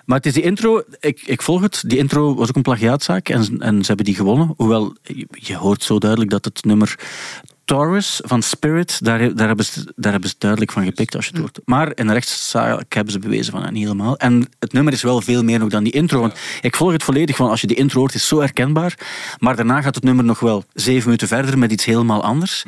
Maar 0.04 0.16
het 0.16 0.26
is 0.26 0.32
die 0.32 0.42
intro, 0.42 0.82
ik, 1.00 1.22
ik 1.26 1.42
volg 1.42 1.60
het. 1.60 1.73
Die 1.86 1.98
intro 1.98 2.34
was 2.34 2.48
ook 2.48 2.56
een 2.56 2.62
plagiaatzaak. 2.62 3.28
En, 3.28 3.56
en 3.58 3.80
ze 3.80 3.86
hebben 3.86 4.04
die 4.04 4.14
gewonnen. 4.14 4.54
Hoewel, 4.56 4.94
je, 5.02 5.26
je 5.30 5.56
hoort 5.56 5.82
zo 5.82 5.98
duidelijk 5.98 6.30
dat 6.30 6.44
het 6.44 6.64
nummer 6.64 6.98
Taurus 7.64 8.20
van 8.24 8.42
Spirit, 8.42 9.04
daar, 9.04 9.34
daar, 9.34 9.46
hebben 9.46 9.64
ze, 9.64 9.92
daar 9.96 10.12
hebben 10.12 10.30
ze 10.30 10.34
duidelijk 10.38 10.72
van 10.72 10.84
gepikt 10.84 11.16
als 11.16 11.24
je 11.24 11.30
het 11.30 11.40
hoort. 11.40 11.60
Maar 11.64 11.92
in 11.94 12.06
de 12.06 12.12
rechtszaak 12.12 12.94
hebben 12.94 13.12
ze 13.12 13.18
bewezen 13.18 13.52
van 13.52 13.72
niet 13.72 13.82
helemaal. 13.82 14.16
En 14.16 14.48
het 14.58 14.72
nummer 14.72 14.92
is 14.92 15.02
wel 15.02 15.20
veel 15.20 15.44
meer 15.44 15.58
nog 15.58 15.68
dan 15.68 15.84
die 15.84 15.92
intro. 15.92 16.20
Want 16.20 16.34
ik 16.60 16.76
volg 16.76 16.92
het 16.92 17.02
volledig 17.02 17.36
van 17.36 17.50
als 17.50 17.60
je 17.60 17.66
die 17.66 17.76
intro 17.76 17.98
hoort, 17.98 18.14
is 18.14 18.28
zo 18.28 18.40
herkenbaar. 18.40 18.98
Maar 19.38 19.56
daarna 19.56 19.82
gaat 19.82 19.94
het 19.94 20.04
nummer 20.04 20.24
nog 20.24 20.40
wel 20.40 20.64
zeven 20.72 21.04
minuten 21.04 21.28
verder 21.28 21.58
met 21.58 21.72
iets 21.72 21.84
helemaal 21.84 22.22
anders. 22.22 22.64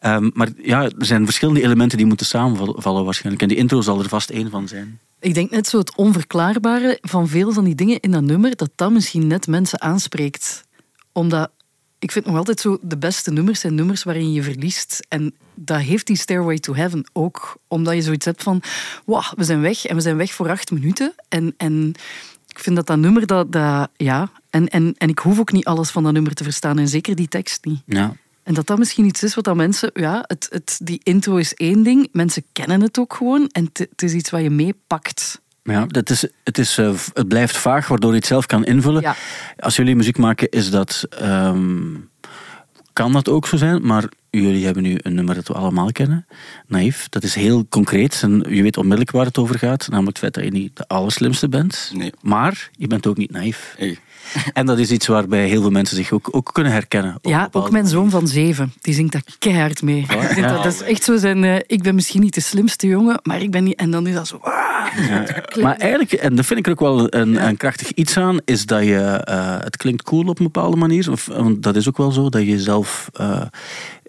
Ehm, 0.00 0.30
maar 0.32 0.48
ja, 0.62 0.82
er 0.82 0.92
zijn 0.98 1.24
verschillende 1.24 1.62
elementen 1.62 1.98
die 1.98 2.06
moeten 2.06 2.26
samenvallen 2.26 3.04
waarschijnlijk. 3.04 3.42
En 3.42 3.48
die 3.48 3.56
intro 3.56 3.80
zal 3.80 3.98
er 3.98 4.08
vast 4.08 4.30
één 4.30 4.50
van 4.50 4.68
zijn. 4.68 4.98
Ik 5.26 5.34
denk 5.34 5.50
net 5.50 5.66
zo 5.66 5.78
het 5.78 5.96
onverklaarbare 5.96 6.98
van 7.00 7.28
veel 7.28 7.52
van 7.52 7.64
die 7.64 7.74
dingen 7.74 8.00
in 8.00 8.10
dat 8.10 8.22
nummer, 8.22 8.56
dat 8.56 8.70
dat 8.74 8.92
misschien 8.92 9.26
net 9.26 9.46
mensen 9.46 9.80
aanspreekt. 9.80 10.64
Omdat, 11.12 11.50
ik 11.98 12.12
vind 12.12 12.26
nog 12.26 12.36
altijd 12.36 12.60
zo, 12.60 12.78
de 12.82 12.98
beste 12.98 13.30
nummers 13.30 13.60
zijn 13.60 13.74
nummers 13.74 14.02
waarin 14.02 14.32
je 14.32 14.42
verliest. 14.42 15.06
En 15.08 15.34
dat 15.54 15.80
heeft 15.80 16.06
die 16.06 16.16
Stairway 16.16 16.58
to 16.58 16.74
Heaven 16.74 17.08
ook. 17.12 17.56
Omdat 17.68 17.94
je 17.94 18.02
zoiets 18.02 18.24
hebt 18.24 18.42
van, 18.42 18.62
wow, 19.04 19.32
we 19.36 19.44
zijn 19.44 19.60
weg 19.60 19.84
en 19.84 19.94
we 19.94 20.02
zijn 20.02 20.16
weg 20.16 20.32
voor 20.32 20.50
acht 20.50 20.70
minuten. 20.70 21.14
En, 21.28 21.54
en 21.56 21.94
ik 22.48 22.58
vind 22.58 22.76
dat 22.76 22.86
dat 22.86 22.98
nummer, 22.98 23.26
dat, 23.26 23.52
dat 23.52 23.88
ja... 23.96 24.30
En, 24.50 24.68
en, 24.68 24.94
en 24.98 25.08
ik 25.08 25.18
hoef 25.18 25.38
ook 25.38 25.52
niet 25.52 25.64
alles 25.64 25.90
van 25.90 26.02
dat 26.02 26.12
nummer 26.12 26.34
te 26.34 26.44
verstaan. 26.44 26.78
En 26.78 26.88
zeker 26.88 27.16
die 27.16 27.28
tekst 27.28 27.64
niet. 27.64 27.82
Ja. 27.86 28.16
En 28.46 28.54
dat 28.54 28.66
dat 28.66 28.78
misschien 28.78 29.04
iets 29.04 29.22
is 29.22 29.34
wat 29.34 29.44
dat 29.44 29.56
mensen... 29.56 29.90
Ja, 29.94 30.24
het, 30.26 30.46
het, 30.50 30.78
die 30.82 31.00
intro 31.02 31.36
is 31.36 31.54
één 31.54 31.82
ding. 31.82 32.08
Mensen 32.12 32.44
kennen 32.52 32.80
het 32.80 32.98
ook 32.98 33.14
gewoon. 33.14 33.48
En 33.52 33.70
het, 33.72 34.02
is 34.02 34.12
iets 34.12 34.30
wat 34.30 34.42
je 34.42 34.50
meepakt. 34.50 35.40
Ja, 35.62 35.86
dat 35.86 36.10
is, 36.10 36.26
het, 36.44 36.58
is, 36.58 36.78
eh, 36.78 36.94
het 37.12 37.28
blijft 37.28 37.56
vaag, 37.56 37.88
waardoor 37.88 38.10
je 38.10 38.16
het 38.16 38.26
zelf 38.26 38.46
kan 38.46 38.64
invullen. 38.64 39.02
Ja. 39.02 39.16
Als 39.58 39.76
jullie 39.76 39.96
muziek 39.96 40.18
maken, 40.18 40.48
is 40.48 40.70
dat, 40.70 41.06
ehm, 41.10 41.94
kan 42.92 43.12
dat 43.12 43.28
ook 43.28 43.46
zo 43.46 43.56
zijn. 43.56 43.86
Maar 43.86 44.08
jullie 44.30 44.64
hebben 44.64 44.82
nu 44.82 44.98
een 45.02 45.14
nummer 45.14 45.34
dat 45.34 45.48
we 45.48 45.54
allemaal 45.54 45.92
kennen. 45.92 46.26
Naïef. 46.66 47.08
Dat 47.08 47.22
is 47.22 47.34
heel 47.34 47.66
concreet. 47.68 48.20
En 48.22 48.44
je 48.48 48.62
weet 48.62 48.76
onmiddellijk 48.76 49.10
waar 49.10 49.26
het 49.26 49.38
over 49.38 49.58
gaat. 49.58 49.88
Namelijk 49.88 50.08
het 50.08 50.18
feit 50.18 50.34
dat 50.34 50.44
je 50.44 50.60
niet 50.60 50.76
de 50.76 50.88
allerslimste 50.88 51.48
bent. 51.48 51.90
Nee. 51.94 52.12
Maar 52.22 52.68
je 52.72 52.86
bent 52.86 53.06
ook 53.06 53.16
niet 53.16 53.30
naïef. 53.30 53.74
Hey. 53.78 53.98
En 54.52 54.66
dat 54.66 54.78
is 54.78 54.90
iets 54.90 55.06
waarbij 55.06 55.46
heel 55.48 55.60
veel 55.60 55.70
mensen 55.70 55.96
zich 55.96 56.12
ook, 56.12 56.28
ook 56.30 56.50
kunnen 56.52 56.72
herkennen. 56.72 57.18
Ja, 57.22 57.48
ook 57.52 57.70
mijn 57.70 57.86
zoon 57.86 58.10
van 58.10 58.28
zeven. 58.28 58.72
Die 58.80 58.94
zingt 58.94 59.12
dat 59.12 59.36
keihard 59.38 59.82
mee. 59.82 60.06
Ja. 60.36 60.48
dat, 60.48 60.62
dat 60.62 60.72
is 60.72 60.82
echt 60.82 61.04
zo 61.04 61.16
zijn... 61.16 61.44
eh, 61.44 61.56
ik 61.66 61.82
ben 61.82 61.94
misschien 61.94 62.20
niet 62.20 62.34
de 62.34 62.40
slimste 62.40 62.86
jongen, 62.86 63.20
maar 63.22 63.42
ik 63.42 63.50
ben 63.50 63.64
niet... 63.64 63.78
En 63.78 63.90
dan 63.90 64.06
is 64.06 64.14
dat 64.14 64.26
zo... 64.26 64.36
ah, 64.42 64.86
Maar 65.62 65.76
eigenlijk, 65.76 66.12
en 66.12 66.36
dat 66.36 66.46
vind 66.46 66.58
ik 66.58 66.66
er 66.66 66.72
ook 66.72 66.80
wel 66.80 67.14
een, 67.14 67.46
een 67.46 67.56
krachtig 67.56 67.92
iets 67.92 68.16
aan, 68.16 68.38
is 68.44 68.66
dat 68.66 68.82
je, 68.84 68.98
eh, 69.24 69.56
het 69.58 69.76
klinkt 69.76 70.02
cool 70.02 70.26
op 70.28 70.38
een 70.38 70.44
bepaalde 70.44 70.76
manier. 70.76 71.10
Of, 71.10 71.26
want 71.26 71.62
dat 71.62 71.76
is 71.76 71.88
ook 71.88 71.96
wel 71.96 72.10
zo, 72.12 72.28
dat 72.28 72.42
je 72.46 72.60
zelf 72.60 73.10
eh, 73.12 73.42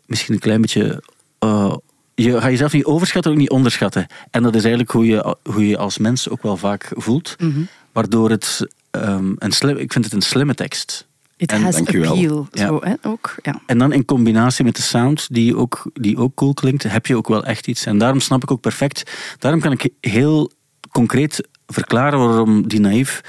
misschien 0.06 0.34
een 0.34 0.40
klein 0.40 0.62
beetje... 0.62 1.04
eh, 1.40 1.76
je 2.16 2.42
gaat 2.42 2.50
jezelf 2.52 2.74
niet 2.74 2.86
overschatten, 2.86 3.32
ook 3.32 3.38
niet 3.38 3.50
onderschatten. 3.50 4.06
En 4.32 4.44
dat 4.44 4.56
is 4.56 4.62
eigenlijk 4.62 4.92
hoe 4.92 5.06
je, 5.06 5.36
hoe 5.44 5.68
je 5.68 5.78
als 5.78 5.98
mens 5.98 6.30
ook 6.30 6.44
wel 6.44 6.58
vaak 6.58 6.92
voelt. 6.96 7.36
Mhm. 7.40 7.60
Waardoor 7.92 8.30
het 8.30 8.68
ehm, 9.02 9.34
een 9.36 9.52
slim, 9.52 9.78
ik 9.78 9.92
vind 9.92 10.06
het 10.06 10.14
een 10.14 10.22
slimme 10.22 10.54
tekst. 10.54 11.08
It 11.38 11.52
En 11.52 11.62
has 11.62 11.76
dankjewel. 11.76 12.12
appeal. 12.12 12.48
Ja. 12.52 12.68
Zo, 12.68 12.80
hè, 12.84 12.94
ook. 13.02 13.36
Ja. 13.42 13.62
En 13.66 13.78
dan 13.78 13.94
in 13.94 14.06
combinatie 14.06 14.66
met 14.66 14.76
de 14.76 14.82
sound, 14.82 15.28
die 15.32 15.56
ook, 15.58 15.90
die 15.94 16.18
ook 16.18 16.36
cool 16.36 16.54
klinkt, 16.54 16.84
heb 16.84 17.06
je 17.06 17.16
ook 17.16 17.28
wel 17.28 17.46
echt 17.46 17.68
iets. 17.68 17.86
En 17.86 17.98
daarom 17.98 18.20
snap 18.20 18.44
ik 18.44 18.52
ook 18.52 18.62
perfect. 18.62 19.12
Daarom 19.40 19.60
kan 19.60 19.72
ik 19.72 19.90
heel 20.02 20.52
concreet 20.92 21.48
verklaren 21.68 22.20
waarom 22.20 22.68
die 22.68 22.80
naïef 22.80 23.22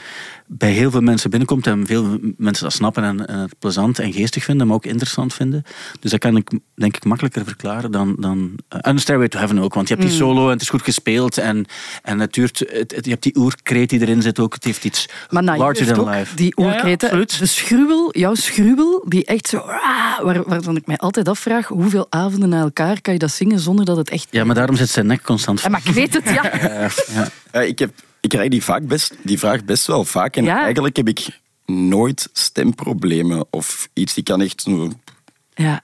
bij 0.50 0.70
heel 0.70 0.90
veel 0.90 1.00
mensen 1.00 1.30
binnenkomt 1.30 1.66
en 1.66 1.86
veel 1.86 2.18
mensen 2.36 2.64
dat 2.64 2.72
snappen 2.72 3.04
en, 3.04 3.26
en 3.26 3.38
het 3.38 3.58
plezant 3.58 3.98
en 3.98 4.12
geestig 4.12 4.44
vinden, 4.44 4.66
maar 4.66 4.76
ook 4.76 4.84
interessant 4.86 5.34
vinden. 5.34 5.62
Dus 6.00 6.10
dat 6.10 6.20
kan 6.20 6.36
ik 6.36 6.50
denk 6.74 6.96
ik 6.96 7.04
makkelijker 7.04 7.44
verklaren 7.44 7.90
dan... 7.90 8.16
dan 8.18 8.52
eh, 8.68 8.78
en 8.82 8.98
Stairway 8.98 9.28
to 9.28 9.38
Heaven 9.38 9.58
ook, 9.58 9.74
want 9.74 9.88
je 9.88 9.94
hebt 9.94 10.06
die 10.06 10.16
solo 10.16 10.44
en 10.46 10.50
het 10.52 10.60
is 10.62 10.68
goed 10.68 10.82
gespeeld 10.82 11.38
en, 11.38 11.64
en 12.02 12.20
het 12.20 12.32
duurt... 12.32 12.58
Het, 12.58 12.94
het- 12.94 13.04
je 13.04 13.10
hebt 13.10 13.22
die 13.22 13.36
oerkreet 13.36 13.90
die 13.90 14.00
erin 14.00 14.22
zit 14.22 14.38
ook, 14.38 14.54
het 14.54 14.64
heeft 14.64 14.84
iets 14.84 15.08
Maar 15.30 15.42
larger 15.42 15.84
heeft 15.84 15.94
than 15.96 16.08
ook 16.08 16.14
life. 16.14 16.34
die 16.36 16.52
Ja, 16.56 16.64
ja, 16.64 16.70
oorkreten. 16.72 17.08
absoluut. 17.08 17.38
de 17.38 17.46
schruwel, 17.46 18.18
jouw 18.18 18.34
schruwel, 18.34 19.04
die 19.08 19.24
echt 19.24 19.48
zo... 19.48 19.56
ah, 19.56 20.20
waar, 20.22 20.42
waarvan 20.44 20.76
ik 20.76 20.86
mij 20.86 20.96
altijd 20.96 21.28
afvraag, 21.28 21.66
hoeveel 21.66 22.06
avonden 22.10 22.48
na 22.48 22.60
elkaar 22.60 23.00
kan 23.00 23.12
je 23.12 23.18
dat 23.18 23.30
zingen 23.30 23.58
zonder 23.58 23.84
dat 23.84 23.96
het 23.96 24.10
echt... 24.10 24.26
Ja, 24.30 24.44
maar 24.44 24.54
daarom 24.54 24.76
zit 24.76 24.88
zijn 24.88 25.06
nek 25.06 25.22
constant 25.22 25.60
Ja, 25.60 25.68
maar 25.68 25.80
ik 25.84 25.92
weet 25.92 26.14
het, 26.14 26.24
ja. 26.24 26.42
Ja, 26.60 26.88
ja. 27.12 27.28
Ja, 27.52 27.60
ik, 27.60 27.78
heb, 27.78 27.90
ik 28.20 28.28
krijg 28.28 28.48
die, 28.48 28.64
vaak 28.64 28.86
best, 28.86 29.14
die 29.22 29.38
vraag 29.38 29.64
best 29.64 29.86
wel 29.86 30.04
vaak. 30.04 30.36
En 30.36 30.44
Ja. 30.44 30.62
eigenlijk 30.62 30.96
heb 30.96 31.08
ik 31.08 31.40
nooit 31.66 32.28
stemproblemen 32.32 33.46
of 33.50 33.88
iets. 33.92 34.14
Die 34.14 34.24
kan 34.24 34.40
echt... 34.40 34.66
ja. 35.54 35.82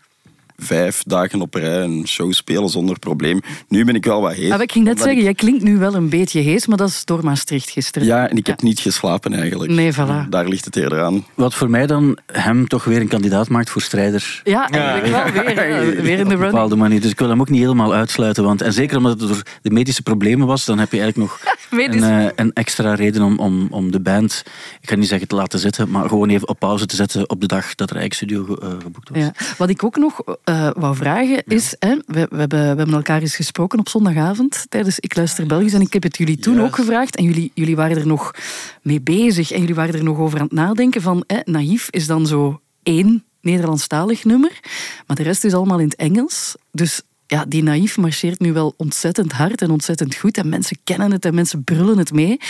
Vijf 0.57 1.03
dagen 1.07 1.41
op 1.41 1.55
rij 1.55 1.83
een 1.83 2.07
show 2.09 2.33
spelen 2.33 2.69
zonder 2.69 2.99
probleem. 2.99 3.41
Nu 3.69 3.85
ben 3.85 3.95
ik 3.95 4.05
wel 4.05 4.21
wat 4.21 4.33
hees. 4.35 4.51
Ah, 4.51 4.61
ik 4.61 4.73
ging 4.73 4.85
net 4.85 4.99
zeggen, 4.99 5.17
ik- 5.17 5.23
jij 5.23 5.35
klinkt 5.35 5.63
nu 5.65 5.79
wel 5.79 5.95
een 5.95 6.09
beetje 6.09 6.41
hees, 6.41 6.67
maar 6.67 6.77
dat 6.77 6.89
is 6.89 7.05
door 7.05 7.25
Maastricht 7.25 7.71
gisteren. 7.71 8.09
Ja, 8.09 8.29
en 8.29 8.37
ik 8.37 8.47
heb 8.47 8.63
niet 8.63 8.81
geslapen 8.81 9.33
eigenlijk. 9.35 9.71
Nee, 9.73 9.93
voilà. 9.93 10.29
Daar 10.29 10.49
ligt 10.49 10.65
het 10.65 10.77
eerder 10.77 11.03
aan. 11.03 11.25
Wat 11.35 11.55
voor 11.55 11.71
mij 11.71 11.87
dan 11.87 12.19
hem 12.33 12.69
toch 12.69 12.85
weer 12.85 13.01
een 13.01 13.09
kandidaat 13.09 13.49
maakt 13.49 13.71
voor 13.71 13.83
strijder. 13.83 14.41
Ja, 14.45 14.69
eigenlijk 14.71 15.35
wel 15.35 15.45
weer. 15.45 15.53
Weer 16.05 16.19
in 16.19 16.19
de 16.19 16.23
Op 16.25 16.25
een 16.25 16.29
running. 16.29 16.51
bepaalde 16.51 16.77
manier. 16.77 17.01
Dus 17.01 17.11
ik 17.11 17.19
wil 17.19 17.29
hem 17.29 17.41
ook 17.41 17.49
niet 17.49 17.61
helemaal 17.61 17.95
uitsluiten. 17.95 18.45
Want, 18.45 18.63
en 18.63 18.73
zeker 18.73 18.97
omdat 18.97 19.21
het 19.21 19.29
door 19.29 19.43
de 19.63 19.71
medische 19.71 20.03
problemen 20.03 20.47
was, 20.47 20.65
dan 20.65 20.79
heb 20.79 20.93
je 20.93 21.01
eigenlijk 21.01 21.31
nog 21.31 21.41
een, 21.81 22.03
eh, 22.03 22.27
een 22.37 22.53
extra 22.53 22.95
reden 22.95 23.23
om, 23.23 23.39
om, 23.39 23.67
om 23.71 23.91
de 23.91 24.01
band, 24.01 24.43
ik 24.81 24.89
ga 24.89 24.97
niet 24.97 25.09
zeggen 25.09 25.29
te 25.29 25.35
laten 25.35 25.59
zitten, 25.59 25.91
maar 25.91 26.09
gewoon 26.09 26.29
even 26.29 26.49
op 26.49 26.59
pauze 26.59 26.87
te 26.87 26.97
zetten 26.97 27.31
op 27.31 27.41
de 27.41 27.47
dag 27.47 27.75
dat 27.75 27.91
er 27.91 27.97
eigenlijk 27.97 28.33
studio 28.33 28.55
ge- 28.55 28.67
eh, 28.67 28.83
geboekt 28.83 29.09
was. 29.09 29.19
Ja. 29.19 29.33
Wat 29.59 29.69
ik 29.69 29.85
ook 29.85 29.97
nog 29.97 30.21
eh, 30.45 30.71
wou 30.77 30.97
vragen 30.97 31.43
is, 31.47 31.77
hè, 31.79 31.97
we, 32.07 32.27
we, 32.31 32.37
hebben, 32.37 32.49
we 32.49 32.57
hebben 32.57 32.93
elkaar 32.93 33.21
eens 33.21 33.37
gesproken 33.37 33.79
op 33.79 33.89
zondagavond 33.89 34.67
tijdens 34.69 34.99
Ik 34.99 35.17
Luister 35.17 35.47
Belgisch 35.47 35.73
en 35.73 35.81
ik 35.81 35.93
heb 35.93 36.03
het 36.03 36.17
jullie 36.17 36.39
toen 36.39 36.61
ook 36.61 36.75
gevraagd 36.75 37.17
en 37.17 37.25
jullie, 37.25 37.51
jullie 37.55 37.77
waren 37.77 37.97
er 37.97 38.07
nog 38.07 38.35
mee 38.83 39.01
bezig 39.01 39.51
en 39.51 39.61
jullie 39.61 39.75
waren 39.75 39.95
er 39.95 40.05
nog 40.05 40.19
over 40.19 40.39
aan 40.39 40.45
het 40.45 40.55
nadenken 40.55 41.03
van, 41.03 41.25
hè, 41.27 41.41
naïef 41.45 41.89
is 41.91 42.07
dan 42.07 42.27
zo 42.27 42.61
één 42.83 43.25
Nederlandstalig 43.41 44.25
nummer, 44.25 44.61
maar 45.07 45.17
de 45.17 45.23
rest 45.23 45.45
is 45.45 45.55
allemaal 45.55 45.79
in 45.79 45.89
het 45.89 45.97
Engels. 45.97 46.55
Dus 46.73 47.03
ja, 47.27 47.45
die 47.45 47.63
naïef 47.63 47.97
marcheert 47.97 48.41
nu 48.41 48.53
wel 48.53 48.75
ontzettend 48.77 49.33
hard 49.33 49.63
en 49.63 49.71
ontzettend 49.71 50.15
goed 50.15 50.37
en 50.37 50.49
mensen 50.49 50.79
kennen 50.85 51.13
het 51.13 51.25
en 51.25 51.35
mensen 51.35 51.65
brullen 51.65 51.99
het 51.99 52.13
mee. 52.13 52.41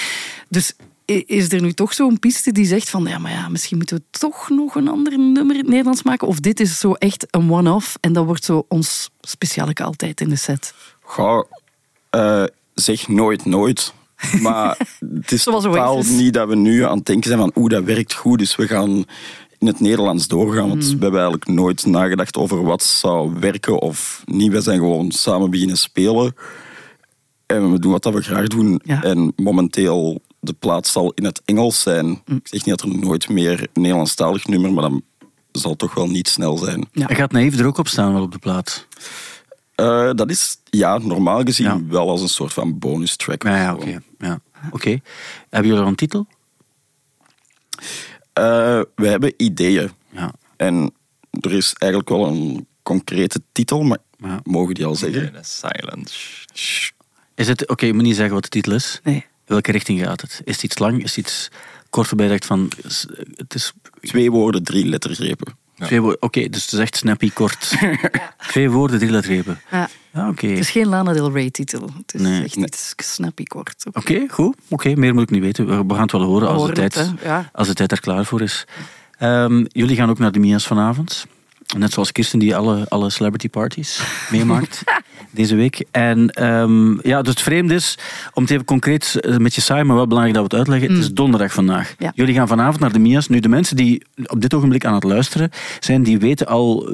Dus 0.48 0.74
is 1.04 1.52
er 1.52 1.60
nu 1.60 1.72
toch 1.72 1.92
zo'n 1.94 2.18
piste 2.18 2.52
die 2.52 2.66
zegt 2.66 2.90
van 2.90 3.04
ja, 3.04 3.18
maar 3.18 3.30
ja, 3.30 3.48
misschien 3.48 3.76
moeten 3.76 3.96
we 3.96 4.18
toch 4.18 4.48
nog 4.48 4.74
een 4.74 4.88
ander 4.88 5.18
nummer 5.18 5.54
in 5.54 5.60
het 5.60 5.68
Nederlands 5.68 6.02
maken? 6.02 6.28
Of 6.28 6.40
dit 6.40 6.60
is 6.60 6.78
zo 6.78 6.92
echt 6.92 7.26
een 7.30 7.52
one-off 7.52 7.96
en 8.00 8.12
dat 8.12 8.24
wordt 8.24 8.44
zo 8.44 8.64
ons 8.68 9.10
speciale 9.20 9.74
altijd 9.74 10.20
in 10.20 10.28
de 10.28 10.36
set? 10.36 10.74
Ga, 11.04 11.44
eh, 12.10 12.44
zeg 12.74 13.08
nooit 13.08 13.44
nooit. 13.44 13.92
Maar 14.40 14.78
het 15.20 15.32
is 15.32 15.42
totaal 15.42 16.02
niet 16.02 16.34
dat 16.34 16.48
we 16.48 16.56
nu 16.56 16.84
aan 16.84 16.96
het 16.96 17.06
denken 17.06 17.28
zijn 17.28 17.40
van 17.40 17.52
oeh, 17.54 17.70
dat 17.70 17.84
werkt 17.84 18.14
goed, 18.14 18.38
dus 18.38 18.56
we 18.56 18.66
gaan 18.66 19.04
in 19.58 19.66
het 19.66 19.80
Nederlands 19.80 20.28
doorgaan. 20.28 20.68
Want 20.68 20.82
Mm. 20.84 20.88
we 20.98 21.02
hebben 21.02 21.20
eigenlijk 21.20 21.50
nooit 21.50 21.86
nagedacht 21.86 22.36
over 22.36 22.62
wat 22.62 22.82
zou 22.82 23.32
werken 23.40 23.80
of 23.80 24.22
niet. 24.24 24.52
We 24.52 24.60
zijn 24.60 24.78
gewoon 24.78 25.10
samen 25.10 25.50
beginnen 25.50 25.76
spelen. 25.76 26.34
En 27.46 27.72
we 27.72 27.78
doen 27.78 27.92
wat 27.92 28.04
we 28.04 28.22
graag 28.22 28.46
doen. 28.46 28.80
Ja. 28.84 29.02
En 29.02 29.32
momenteel, 29.36 30.20
de 30.44 30.52
plaats 30.52 30.92
zal 30.92 31.12
in 31.14 31.24
het 31.24 31.42
Engels 31.44 31.80
zijn. 31.80 32.06
Mm. 32.06 32.36
Ik 32.36 32.48
zeg 32.48 32.64
niet 32.64 32.78
dat 32.78 32.80
er 32.80 32.98
nooit 32.98 33.28
meer 33.28 33.60
een 33.60 33.82
Nederlandstalig 33.82 34.46
nummer, 34.46 34.72
maar 34.72 34.82
dan 34.82 35.02
zal 35.52 35.70
het 35.70 35.78
toch 35.78 35.94
wel 35.94 36.08
niet 36.08 36.28
snel 36.28 36.56
zijn. 36.56 36.88
Ja. 36.92 37.08
En 37.08 37.16
gaat 37.16 37.32
Naïef 37.32 37.58
er 37.58 37.66
ook 37.66 37.78
op 37.78 37.88
staan 37.88 38.12
wel 38.12 38.22
op 38.22 38.32
de 38.32 38.38
plaat? 38.38 38.86
Eh, 39.74 40.10
dat 40.14 40.30
is 40.30 40.56
ja, 40.70 40.98
normaal 40.98 41.42
gezien 41.42 41.66
Ja. 41.66 41.80
wel 41.86 42.08
als 42.10 42.20
een 42.22 42.28
soort 42.28 42.52
van 42.52 42.78
bonus 42.78 43.16
track. 43.16 43.42
Ja, 43.42 43.56
ja 43.56 43.74
oké. 43.74 44.02
Ja. 44.18 44.40
Oké. 44.70 45.00
Hebben 45.50 45.68
jullie 45.70 45.82
al 45.84 45.88
een 45.90 45.94
titel? 45.94 46.26
Eh, 48.32 48.80
we 48.94 49.06
hebben 49.08 49.34
ideeën. 49.36 49.90
Ja. 50.10 50.32
En 50.56 50.92
er 51.40 51.52
is 51.52 51.72
eigenlijk 51.78 52.10
wel 52.10 52.26
een 52.26 52.66
concrete 52.82 53.40
titel, 53.52 53.82
maar 53.82 53.98
Ja. 54.18 54.40
mogen 54.44 54.74
die 54.74 54.84
al 54.86 54.94
zeggen? 54.94 55.32
Silence. 55.44 56.46
Is 57.34 57.48
het, 57.48 57.68
oké, 57.68 57.86
je 57.86 57.94
moet 57.94 58.02
niet 58.02 58.16
zeggen 58.16 58.34
wat 58.34 58.42
de 58.42 58.48
titel 58.48 58.72
is. 58.72 59.00
Nee. 59.04 59.26
Welke 59.46 59.72
richting 59.72 60.00
gaat 60.00 60.20
het? 60.20 60.40
Is 60.44 60.54
het 60.54 60.64
iets 60.64 60.78
lang? 60.78 61.02
Is 61.02 61.16
het 61.16 61.26
iets 61.26 61.48
kort 61.90 62.06
waarbij 62.06 62.28
je 62.28 62.38
van... 62.44 62.70
Het 63.36 63.54
is 63.54 63.72
Twee 64.00 64.30
woorden, 64.30 64.62
drie 64.64 64.86
lettergrepen. 64.86 65.56
Ja. 65.74 65.86
twee 65.86 66.00
woorden. 66.00 66.22
Oké, 66.22 66.48
dus 66.48 66.62
het 66.62 66.72
is 66.72 66.78
echt 66.78 66.96
snappy, 66.96 67.30
kort. 67.30 67.72
Twee 68.48 68.70
woorden, 68.70 68.98
drie 68.98 69.10
lettergrepen. 69.10 69.60
Ja. 69.70 69.88
Ja, 70.12 70.28
oké. 70.28 70.46
Het 70.46 70.58
is 70.58 70.70
geen 70.70 70.86
Lana 70.86 71.12
Del 71.12 71.32
Rey 71.32 71.50
titel. 71.50 71.90
Het 71.96 72.14
is 72.14 72.20
Nee. 72.20 72.42
echt 72.44 72.56
Nee. 72.56 72.64
iets 72.64 72.94
snappy 72.96 73.44
kort. 73.44 73.84
Oké, 73.92 74.26
goed. 74.30 74.56
Oké, 74.68 74.94
meer 74.94 75.14
moet 75.14 75.22
ik 75.22 75.30
niet 75.30 75.42
weten. 75.42 75.86
We 75.88 75.94
gaan 75.94 76.02
het 76.02 76.12
wel 76.12 76.22
horen, 76.22 76.48
als, 76.48 76.56
horen 76.56 76.74
de 76.74 76.88
tijd. 76.90 77.12
Ja. 77.22 77.50
als 77.52 77.68
de 77.68 77.74
tijd 77.74 77.92
er 77.92 78.00
klaar 78.00 78.24
voor 78.24 78.40
is. 78.40 78.64
Ehm, 79.18 79.64
jullie 79.68 79.96
gaan 79.96 80.10
ook 80.10 80.18
naar 80.18 80.32
de 80.32 80.38
Mia's 80.38 80.66
vanavond. 80.66 81.26
Net 81.76 81.92
zoals 81.92 82.12
Kirsten, 82.12 82.38
die 82.38 82.56
alle, 82.56 82.86
alle 82.88 83.10
celebrity 83.10 83.48
parties 83.48 84.00
meemaakt 84.30 84.82
deze 85.30 85.54
week. 85.54 85.84
En 85.90 86.30
ehm, 86.30 87.08
ja, 87.08 87.22
dus 87.22 87.30
het 87.30 87.40
vreemde 87.42 87.74
is, 87.74 87.98
om 88.32 88.42
het 88.42 88.52
even 88.52 88.64
concreet 88.64 89.16
eh, 89.20 89.36
met 89.36 89.54
je 89.54 89.60
saai, 89.60 89.84
maar 89.84 89.96
wel 89.96 90.06
belangrijk 90.06 90.36
dat 90.38 90.50
we 90.50 90.56
het 90.56 90.66
uitleggen. 90.68 90.96
Het 90.96 91.04
is 91.06 91.12
donderdag 91.12 91.52
vandaag. 91.52 91.94
Ja. 91.98 92.12
Jullie 92.14 92.34
gaan 92.34 92.48
vanavond 92.48 92.80
naar 92.80 92.92
de 92.92 92.98
Mia's. 92.98 93.28
Nu, 93.28 93.40
de 93.40 93.48
mensen 93.48 93.76
die 93.76 94.02
op 94.26 94.40
dit 94.40 94.54
ogenblik 94.54 94.84
aan 94.84 94.94
het 94.94 95.04
luisteren 95.04 95.50
zijn, 95.80 96.02
die 96.02 96.18
weten 96.18 96.46
al 96.46 96.88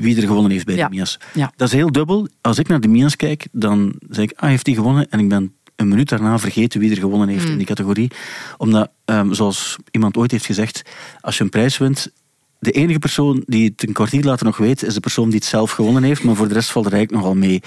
wie 0.00 0.16
er 0.16 0.26
gewonnen 0.26 0.50
heeft 0.50 0.64
bij 0.66 0.74
Ja. 0.74 0.88
de 0.88 0.94
Mia's. 0.94 1.18
Ja. 1.34 1.52
Dat 1.56 1.68
is 1.68 1.74
heel 1.74 1.92
dubbel. 1.92 2.28
Als 2.40 2.58
ik 2.58 2.68
naar 2.68 2.80
de 2.80 2.88
Mia's 2.88 3.16
kijk, 3.16 3.46
dan 3.52 3.94
zeg 4.10 4.24
ik, 4.24 4.32
ah, 4.36 4.48
heeft 4.48 4.64
die 4.64 4.74
gewonnen? 4.74 5.10
En 5.10 5.18
ik 5.18 5.28
ben 5.28 5.52
een 5.76 5.88
minuut 5.88 6.08
daarna 6.08 6.38
vergeten 6.38 6.80
wie 6.80 6.90
er 6.90 6.96
gewonnen 6.96 7.28
heeft 7.28 7.48
in 7.48 7.56
die 7.56 7.66
categorie. 7.66 8.10
Omdat, 8.56 8.90
ehm, 9.04 9.32
zoals 9.32 9.76
iemand 9.90 10.16
ooit 10.16 10.30
heeft 10.30 10.46
gezegd, 10.46 10.82
als 11.20 11.36
je 11.38 11.44
een 11.44 11.50
prijs 11.50 11.78
wint, 11.78 12.10
de 12.58 12.70
enige 12.70 12.98
persoon 12.98 13.42
die 13.46 13.64
het 13.64 13.88
een 13.88 13.92
kwartier 13.92 14.24
later 14.24 14.46
nog 14.46 14.56
weet, 14.56 14.82
is 14.82 14.94
de 14.94 15.00
persoon 15.00 15.28
die 15.28 15.38
het 15.38 15.48
zelf 15.48 15.70
gewonnen 15.70 16.02
heeft. 16.02 16.22
Maar 16.22 16.34
voor 16.34 16.48
de 16.48 16.54
rest 16.54 16.70
valt 16.70 16.86
er 16.86 16.92
eigenlijk 16.92 17.22
nogal 17.22 17.38
mee. 17.38 17.60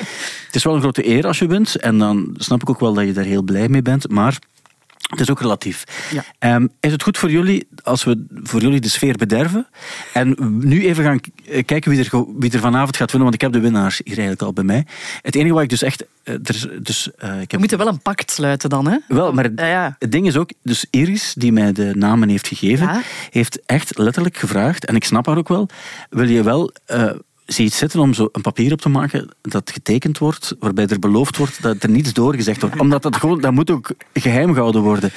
Het 0.46 0.56
is 0.56 0.64
wel 0.64 0.74
een 0.76 0.82
grote 0.82 1.08
eer 1.08 1.28
als 1.28 1.40
je 1.40 1.48
wint. 1.48 1.76
En 1.76 1.98
dan 1.98 2.36
snap 2.38 2.62
ik 2.62 2.70
ook 2.70 2.80
wel 2.80 2.94
dat 2.94 3.06
je 3.06 3.14
daar 3.14 3.24
heel 3.24 3.44
blij 3.44 3.70
mee 3.70 3.82
bent. 3.82 4.10
Maar 4.10 4.40
het 5.10 5.20
is 5.20 5.30
ook 5.30 5.40
relatief. 5.42 5.84
Ja. 6.12 6.24
Ehm, 6.40 6.68
is 6.80 6.92
het 6.92 7.04
goed 7.04 7.18
voor 7.18 7.32
jullie 7.32 7.68
als 7.84 8.04
we 8.04 8.26
voor 8.44 8.62
jullie 8.62 8.80
de 8.80 8.90
sfeer 8.90 9.16
bederven? 9.16 9.68
En 10.14 10.36
nu 10.60 10.86
even 10.86 11.04
gaan 11.04 11.20
eh, 11.46 11.66
kijken 11.66 11.92
wie 11.92 12.04
er, 12.10 12.26
wie 12.38 12.52
er 12.52 12.60
vanavond 12.60 12.98
gaat 12.98 13.12
winnen, 13.12 13.30
want 13.30 13.34
ik 13.34 13.42
heb 13.42 13.52
de 13.52 13.60
winnaars 13.60 13.98
hier 13.98 14.14
eigenlijk 14.14 14.42
al 14.42 14.54
bij 14.54 14.64
mij. 14.64 14.86
Het 15.22 15.36
enige 15.36 15.54
wat 15.54 15.64
ik 15.64 15.70
dus 15.70 15.82
echt. 15.84 16.06
eh, 16.24 16.36
dus, 16.82 17.12
eh, 17.18 17.30
ik 17.30 17.36
We 17.36 17.46
heb, 17.48 17.60
moeten 17.60 17.78
wel 17.78 17.88
een 17.88 18.02
pact 18.02 18.32
sluiten 18.32 18.70
dan, 18.70 18.88
hè? 18.88 18.98
wel, 19.08 19.34
maar 19.34 19.44
het, 19.44 19.54
Ja, 19.56 19.66
ja. 19.68 19.96
het 20.00 20.12
ding 20.12 20.28
is 20.28 20.38
ook, 20.38 20.50
dus 20.64 20.86
Iris, 20.90 21.34
die 21.38 21.52
mij 21.52 21.72
de 21.72 21.92
namen 21.96 22.30
heeft 22.30 22.48
gegeven, 22.48 23.02
heeft 23.30 23.60
echt 23.66 23.98
letterlijk 23.98 24.38
gevraagd, 24.38 24.86
en 24.86 24.96
ik 24.96 25.04
snap 25.04 25.26
haar 25.26 25.38
ook 25.38 25.48
wel, 25.50 25.70
wil 26.10 26.30
je 26.30 26.44
wel 26.44 26.72
zie 27.54 27.66
iets 27.66 27.78
zitten 27.78 28.00
om 28.00 28.14
zo 28.14 28.30
een 28.32 28.42
papier 28.42 28.72
op 28.72 28.82
te 28.82 28.90
maken 28.90 29.30
dat 29.42 29.72
getekend 29.74 30.18
wordt, 30.18 30.56
waarbij 30.60 30.88
er 30.88 31.00
beloofd 31.00 31.38
wordt 31.38 31.62
dat 31.62 31.84
er 31.84 31.90
niets 31.90 32.14
doorgezegd 32.14 32.62
wordt. 32.62 32.80
Omdat 32.80 33.02
dat 33.02 33.16
gewoon, 33.16 33.42
dat 33.42 33.52
moet 33.52 33.70
ook 33.72 33.90
geheim 34.14 34.54
gehouden 34.54 34.82
worden. 34.82 35.12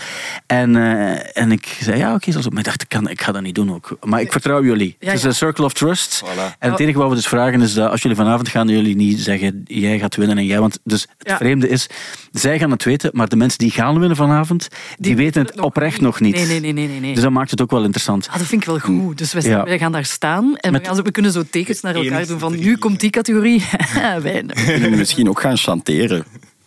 En, 0.46 0.76
eh, 0.76 1.42
en 1.42 1.52
ik 1.52 1.76
zei, 1.80 1.98
ja, 1.98 2.14
oké, 2.14 2.30
zoals 2.30 2.48
maar 2.48 2.58
ik 2.58 2.64
dacht, 2.64 2.82
ik, 2.82 2.88
kan, 2.88 3.08
ik 3.08 3.22
ga 3.22 3.32
dat 3.32 3.42
niet 3.42 3.54
doen 3.54 3.72
ook. 3.74 3.96
Maar 4.04 4.20
ik 4.20 4.32
vertrouw 4.32 4.64
jullie. 4.64 4.96
Ja, 4.98 5.06
het 5.08 5.16
is 5.18 5.22
een 5.24 5.34
circle 5.34 5.64
of 5.64 5.72
trust. 5.72 6.22
Voilà. 6.24 6.58
En 6.58 6.70
het 6.70 6.80
enige 6.80 6.98
wat 6.98 7.08
we 7.08 7.14
dus 7.14 7.26
vragen 7.28 7.60
is 7.60 7.74
dat 7.74 7.90
als 7.90 8.02
jullie 8.02 8.16
vanavond 8.16 8.48
gaan, 8.48 8.68
jullie 8.68 8.96
niet 8.96 9.20
zeggen, 9.20 9.62
jij 9.64 9.98
gaat 9.98 10.16
winnen 10.16 10.38
en 10.38 10.46
jij. 10.46 10.60
Want 10.60 10.78
dus 10.84 11.06
het 11.18 11.28
Ja. 11.28 11.36
vreemde 11.36 11.68
is, 11.68 11.86
zij 12.32 12.58
gaan 12.58 12.70
het 12.70 12.84
weten, 12.84 13.10
maar 13.12 13.28
de 13.28 13.36
mensen 13.36 13.58
die 13.58 13.70
gaan 13.70 13.98
winnen 13.98 14.16
vanavond, 14.16 14.68
die, 14.98 15.16
weten 15.16 15.44
het 15.44 15.54
nog 15.54 15.64
oprecht 15.64 15.92
niet. 15.92 16.02
nog 16.02 16.20
niet. 16.20 16.34
Nee, 16.34 16.46
nee, 16.46 16.60
nee, 16.60 16.72
nee, 16.72 16.88
nee, 16.88 17.00
nee. 17.00 17.14
Dus 17.14 17.22
dat 17.22 17.32
maakt 17.32 17.50
het 17.50 17.60
ook 17.62 17.70
wel 17.70 17.82
interessant. 17.82 18.28
Ah, 18.30 18.38
dat 18.38 18.46
vind 18.46 18.60
ik 18.60 18.66
wel 18.66 18.78
goed. 18.78 19.18
Dus 19.18 19.32
wij, 19.32 19.42
Ja. 19.42 19.64
wij 19.64 19.78
gaan 19.78 19.92
daar 19.92 20.04
staan 20.04 20.56
en 20.56 20.72
Met- 20.72 20.80
we, 20.86 20.94
gaan, 20.94 21.02
we 21.04 21.10
kunnen 21.10 21.32
zo 21.32 21.42
tekens 21.50 21.80
naar 21.80 21.94
elkaar 21.94 22.23
van 22.26 22.58
nu 22.58 22.76
komt 22.76 23.00
die 23.00 23.10
categorie. 23.10 23.64
Wij- 24.22 24.44
Kunnen 24.66 24.90
we 24.90 24.96
misschien 24.96 25.28
ook 25.28 25.40
gaan 25.40 25.56
chanteren? 25.56 26.24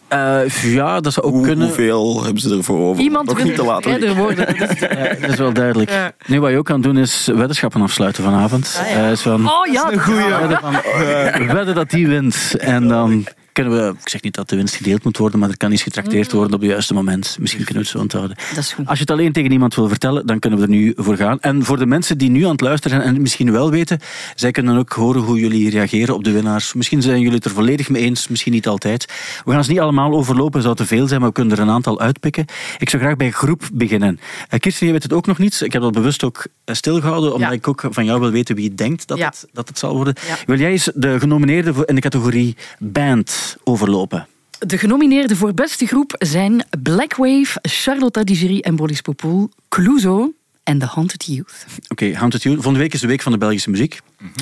Eh, 0.07 0.39
ja, 0.63 0.99
dat 0.99 1.13
zou 1.13 1.25
ook 1.25 1.33
Hoe, 1.33 1.43
kunnen. 1.43 1.65
Hoeveel 1.67 2.23
hebben 2.23 2.41
ze 2.41 2.55
ervoor 2.55 2.79
over? 2.79 3.03
Iemand 3.03 3.27
Toch 3.27 3.37
wil 3.37 3.45
niet 3.45 3.55
te 3.55 3.61
er 3.61 4.15
worden. 4.15 4.45
Dat 4.59 4.69
is- 4.69 4.79
Ja, 4.79 5.15
dat 5.21 5.29
is 5.29 5.35
wel 5.37 5.53
duidelijk. 5.53 5.89
Ja. 5.89 6.11
Nu, 6.25 6.39
wat 6.39 6.51
je 6.51 6.57
ook 6.57 6.65
kan 6.65 6.81
doen, 6.81 6.97
is 6.97 7.25
weddenschappen 7.35 7.81
afsluiten 7.81 8.23
vanavond. 8.23 8.79
Ah, 8.83 8.89
ja. 8.91 9.05
Eh, 9.05 9.11
is 9.11 9.21
van, 9.21 9.49
Oh 9.49 9.65
ja, 9.73 9.89
dat- 9.89 10.05
wedden, 10.05 10.59
van, 10.59 10.75
eh, 10.75 11.51
wedden 11.51 11.75
dat 11.75 11.89
die 11.89 12.07
wint. 12.07 12.55
En 12.57 12.87
dan 12.87 13.25
kunnen 13.63 13.73
we, 13.85 13.93
ik 14.01 14.09
zeg 14.09 14.21
niet 14.21 14.35
dat 14.35 14.49
de 14.49 14.55
winst 14.55 14.75
gedeeld 14.75 15.03
moet 15.03 15.17
worden, 15.17 15.39
maar 15.39 15.49
er 15.49 15.57
kan 15.57 15.71
iets 15.71 15.83
getrakteerd 15.83 16.31
worden 16.31 16.53
op 16.53 16.61
het 16.61 16.69
juiste 16.69 16.93
moment. 16.93 17.37
Misschien 17.39 17.63
kunnen 17.63 17.83
we 17.83 17.89
het 17.89 17.97
zo 17.97 18.03
onthouden. 18.03 18.37
dat 18.49 18.63
is 18.63 18.73
goed. 18.73 18.87
Als 18.87 18.97
je 18.97 19.03
het 19.03 19.11
alleen 19.13 19.31
tegen 19.31 19.51
iemand 19.51 19.75
wil 19.75 19.87
vertellen, 19.87 20.25
dan 20.25 20.39
kunnen 20.39 20.59
we 20.59 20.65
er 20.65 20.71
nu 20.71 20.93
voor 20.95 21.15
gaan. 21.15 21.39
En 21.39 21.63
voor 21.63 21.77
de 21.77 21.85
mensen 21.85 22.17
die 22.17 22.29
nu 22.29 22.43
aan 22.43 22.51
het 22.51 22.61
luisteren 22.61 22.97
zijn 22.97 23.07
en 23.07 23.13
het 23.13 23.21
misschien 23.21 23.51
wel 23.51 23.71
weten, 23.71 23.99
zij 24.35 24.51
kunnen 24.51 24.77
ook 24.77 24.91
horen 24.91 25.21
hoe 25.21 25.39
jullie 25.39 25.69
reageren 25.69 26.15
op 26.15 26.23
de 26.23 26.31
winnaars. 26.31 26.73
Misschien 26.73 27.01
zijn 27.01 27.19
jullie 27.19 27.35
het 27.35 27.45
er 27.45 27.51
volledig 27.51 27.89
mee 27.89 28.01
eens, 28.03 28.27
misschien 28.27 28.53
niet 28.53 28.67
altijd. 28.67 29.05
We 29.45 29.51
gaan 29.51 29.63
ze 29.63 29.71
niet 29.71 29.79
allemaal 29.79 30.13
overlopen, 30.13 30.61
zou 30.61 30.75
te 30.75 30.85
veel 30.85 31.07
zijn, 31.07 31.19
maar 31.19 31.29
we 31.29 31.35
kunnen 31.35 31.57
er 31.57 31.63
een 31.63 31.69
aantal 31.69 31.99
uitpikken. 31.99 32.45
Ik 32.77 32.89
zou 32.89 33.01
graag 33.03 33.15
bij 33.15 33.31
groep 33.31 33.69
beginnen. 33.73 34.19
Eh, 34.49 34.59
Kirsten, 34.59 34.85
je 34.85 34.91
weet 34.93 35.03
het 35.03 35.13
ook 35.13 35.25
nog 35.25 35.37
niet. 35.37 35.61
Ik 35.61 35.73
heb 35.73 35.81
dat 35.81 35.91
bewust 35.91 36.23
ook 36.23 36.47
eh, 36.65 36.75
stilgehouden, 36.75 37.33
omdat 37.33 37.49
Ja. 37.49 37.55
ik 37.55 37.67
ook 37.67 37.83
van 37.89 38.05
jou 38.05 38.19
wil 38.19 38.31
weten 38.31 38.55
wie 38.55 38.73
denkt 38.75 39.07
dat, 39.07 39.17
Ja. 39.17 39.25
het, 39.25 39.47
dat 39.53 39.67
het 39.67 39.79
zal 39.79 39.95
worden. 39.95 40.13
Ja. 40.27 40.35
Wil 40.45 40.59
jij 40.59 40.71
eens 40.71 40.91
de 40.95 41.19
genomineerden 41.19 41.73
voor- 41.73 41.87
in 41.87 41.95
de 41.95 42.01
categorie 42.01 42.55
band 42.79 43.46
overlopen? 43.63 44.27
De 44.59 44.77
genomineerden 44.77 45.37
voor 45.37 45.53
beste 45.53 45.85
groep 45.85 46.15
zijn 46.17 46.65
Blackwave, 46.83 47.59
Charlotte 47.61 48.23
Digeri 48.23 48.59
en 48.59 48.75
Boris 48.75 49.01
Popoul, 49.01 49.49
Clouseau, 49.69 50.33
en 50.67 50.79
The 50.79 50.85
Haunted 50.85 51.25
Youth. 51.25 51.65
Oké, 51.87 52.13
Haunted 52.13 52.43
Youth. 52.43 52.55
Volgende 52.55 52.79
week 52.79 52.93
is 52.93 53.01
de 53.01 53.07
week 53.07 53.21
van 53.21 53.31
de 53.31 53.37
Belgische 53.37 53.69
muziek. 53.69 53.99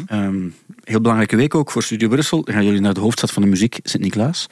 Ehm, 0.08 0.50
heel 0.84 1.02
belangrijke 1.02 1.36
week 1.36 1.56
ook 1.56 1.72
voor 1.72 1.84
Studio 1.84 2.08
Brussel. 2.08 2.44
Dan 2.44 2.54
gaan 2.54 2.66
jullie 2.66 2.82
naar 2.82 2.94
de 2.94 3.00
hoofdstad 3.00 3.32
van 3.32 3.42
de 3.42 3.48
muziek, 3.48 3.80
Sint-Niklaas. 3.84 4.48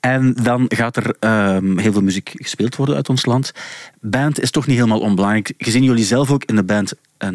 En 0.00 0.34
dan 0.42 0.64
gaat 0.68 0.96
er 0.96 1.16
ehm, 1.20 1.78
heel 1.78 1.92
veel 1.92 2.02
muziek 2.02 2.32
gespeeld 2.34 2.76
worden 2.76 2.94
uit 2.94 3.08
ons 3.08 3.26
land. 3.26 3.52
Band 4.00 4.40
is 4.40 4.50
toch 4.50 4.66
niet 4.66 4.76
helemaal 4.76 5.00
onbelangrijk. 5.00 5.52
Gezien 5.58 5.82
jullie 5.82 6.04
zelf 6.04 6.30
ook 6.30 6.44
in 6.44 6.56
de 6.56 6.64
band, 6.64 6.92
eh, 7.16 7.28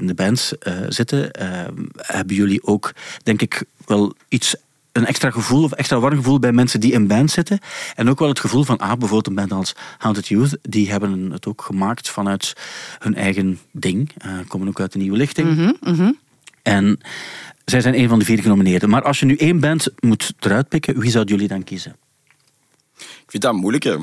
in 0.00 0.06
de 0.06 0.14
band 0.14 0.52
eh, 0.60 0.74
zitten, 0.88 1.32
ehm, 1.32 1.84
hebben 1.96 2.36
jullie 2.36 2.64
ook, 2.64 2.92
denk 3.22 3.42
ik, 3.42 3.62
wel 3.86 4.14
iets 4.28 4.56
een 4.98 5.06
extra 5.06 5.30
gevoel 5.30 5.62
of 5.64 5.72
extra 5.72 5.98
warm 5.98 6.16
gevoel 6.16 6.38
bij 6.38 6.52
mensen 6.52 6.80
die 6.80 6.92
in 6.92 7.06
band 7.06 7.30
zitten. 7.30 7.58
En 7.94 8.08
ook 8.10 8.18
wel 8.18 8.28
het 8.28 8.40
gevoel 8.40 8.64
van, 8.64 8.78
ah, 8.78 8.88
bijvoorbeeld 8.88 9.26
een 9.26 9.34
band 9.34 9.52
als 9.52 9.74
Haunted 9.98 10.28
Youth, 10.28 10.58
die 10.62 10.90
hebben 10.90 11.30
het 11.30 11.46
ook 11.46 11.62
gemaakt 11.62 12.10
vanuit 12.10 12.52
hun 12.98 13.14
eigen 13.14 13.58
ding. 13.72 14.10
Eh, 14.18 14.32
komen 14.48 14.68
ook 14.68 14.80
uit 14.80 14.94
een 14.94 15.00
nieuwe 15.00 15.16
lichting. 15.16 15.56
Mhm, 15.56 15.72
mhm. 15.80 16.12
En 16.62 17.00
zij 17.64 17.80
zijn 17.80 17.98
een 17.98 18.08
van 18.08 18.18
de 18.18 18.24
vier 18.24 18.42
genomineerden. 18.42 18.88
Maar 18.88 19.02
als 19.02 19.20
je 19.20 19.26
nu 19.26 19.36
één 19.36 19.60
band 19.60 19.88
moet 20.00 20.32
eruit 20.40 20.68
pikken, 20.68 20.98
wie 21.00 21.10
zouden 21.10 21.34
jullie 21.34 21.48
dan 21.48 21.64
kiezen? 21.64 21.96
Ik 22.98 23.24
vind 23.26 23.42
dat 23.42 23.52
moeilijk, 23.54 23.84
hè. 23.84 23.96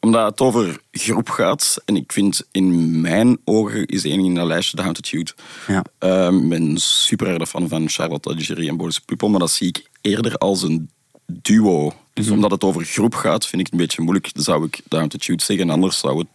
omdat 0.00 0.30
het 0.30 0.40
over 0.40 0.78
groep 0.92 1.28
gaat. 1.30 1.76
En 1.84 1.96
ik 1.96 2.12
vind 2.12 2.42
in 2.50 3.00
mijn 3.00 3.38
ogen 3.44 3.86
is 3.86 4.02
de 4.02 4.08
enige 4.08 4.28
in 4.28 4.34
dat 4.34 4.46
lijstje 4.46 4.76
de 4.76 4.82
Haunted 4.82 5.08
Youth. 5.08 5.34
Ja. 5.66 5.84
Ehm, 5.98 6.36
Ik 6.36 6.48
ben 6.48 6.76
super 6.78 7.40
erg 7.40 7.48
fan 7.48 7.68
van 7.68 7.88
Charlotte 7.88 8.28
Algerie 8.28 8.68
en 8.68 8.76
Boris 8.76 8.98
Pupel, 8.98 9.28
maar 9.28 9.40
dat 9.40 9.50
zie 9.50 9.68
ik 9.68 9.90
eerder 10.02 10.36
als 10.36 10.62
een 10.62 10.90
duo. 11.26 11.92
Dus 12.12 12.30
omdat 12.30 12.50
het 12.50 12.64
over 12.64 12.84
groep 12.84 13.14
gaat, 13.14 13.46
vind 13.46 13.60
ik 13.60 13.66
het 13.66 13.74
een 13.74 13.80
beetje 13.86 14.02
moeilijk. 14.02 14.34
Dan 14.34 14.42
zou 14.42 14.64
ik 14.64 14.80
de 14.88 14.96
Haunted 14.96 15.24
Youth 15.24 15.42
zeggen. 15.42 15.66
En 15.66 15.74
anders 15.74 15.98
zou 15.98 16.18
het... 16.18 16.26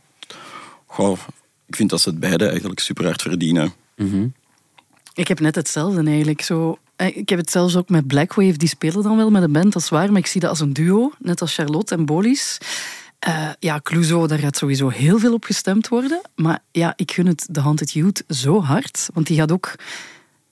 Goh, 0.86 1.20
ik 1.66 1.76
vind 1.76 1.90
dat 1.90 2.02
ze 2.02 2.10
het 2.10 2.20
beide 2.20 2.48
eigenlijk 2.48 2.80
super 2.80 3.06
hard 3.06 3.22
verdienen. 3.22 3.74
Ik 5.14 5.28
heb 5.28 5.40
net 5.40 5.56
hetzelfde 5.56 6.04
eigenlijk. 6.04 6.42
Zo, 6.42 6.78
eh, 6.96 7.18
ik 7.18 7.30
heb 7.30 7.40
het 7.40 7.52
zelfs 7.52 7.76
ook 7.76 7.90
met 7.90 8.08
Blackwave. 8.08 8.58
Die 8.58 8.68
spelen 8.68 9.04
dan 9.04 9.18
wel 9.18 9.30
met 9.30 9.44
een 9.44 9.52
band, 9.52 9.74
dat 9.74 9.82
is 9.82 9.90
waar. 9.90 10.12
Maar 10.12 10.20
ik 10.20 10.26
zie 10.26 10.42
dat 10.42 10.50
als 10.50 10.60
een 10.60 10.74
duo, 10.74 11.12
net 11.20 11.42
als 11.42 11.56
Charlotte 11.56 11.96
en 11.96 12.06
Bolis. 12.06 12.58
Eh, 13.20 13.50
ja, 13.60 13.80
Clouseau, 13.84 14.28
daar 14.28 14.40
gaat 14.40 14.58
sowieso 14.58 14.90
heel 14.90 15.20
veel 15.20 15.34
op 15.34 15.44
gestemd 15.44 15.88
worden. 15.88 16.22
Maar 16.36 16.60
ja, 16.72 16.94
ik 16.96 17.12
gun 17.12 17.28
het 17.28 17.48
de 17.52 17.60
Haunted 17.60 17.92
Youth 17.92 18.24
zo 18.28 18.62
hard. 18.62 19.10
Want 19.14 19.28
die 19.28 19.38
gaat 19.38 19.52
ook, 19.52 19.76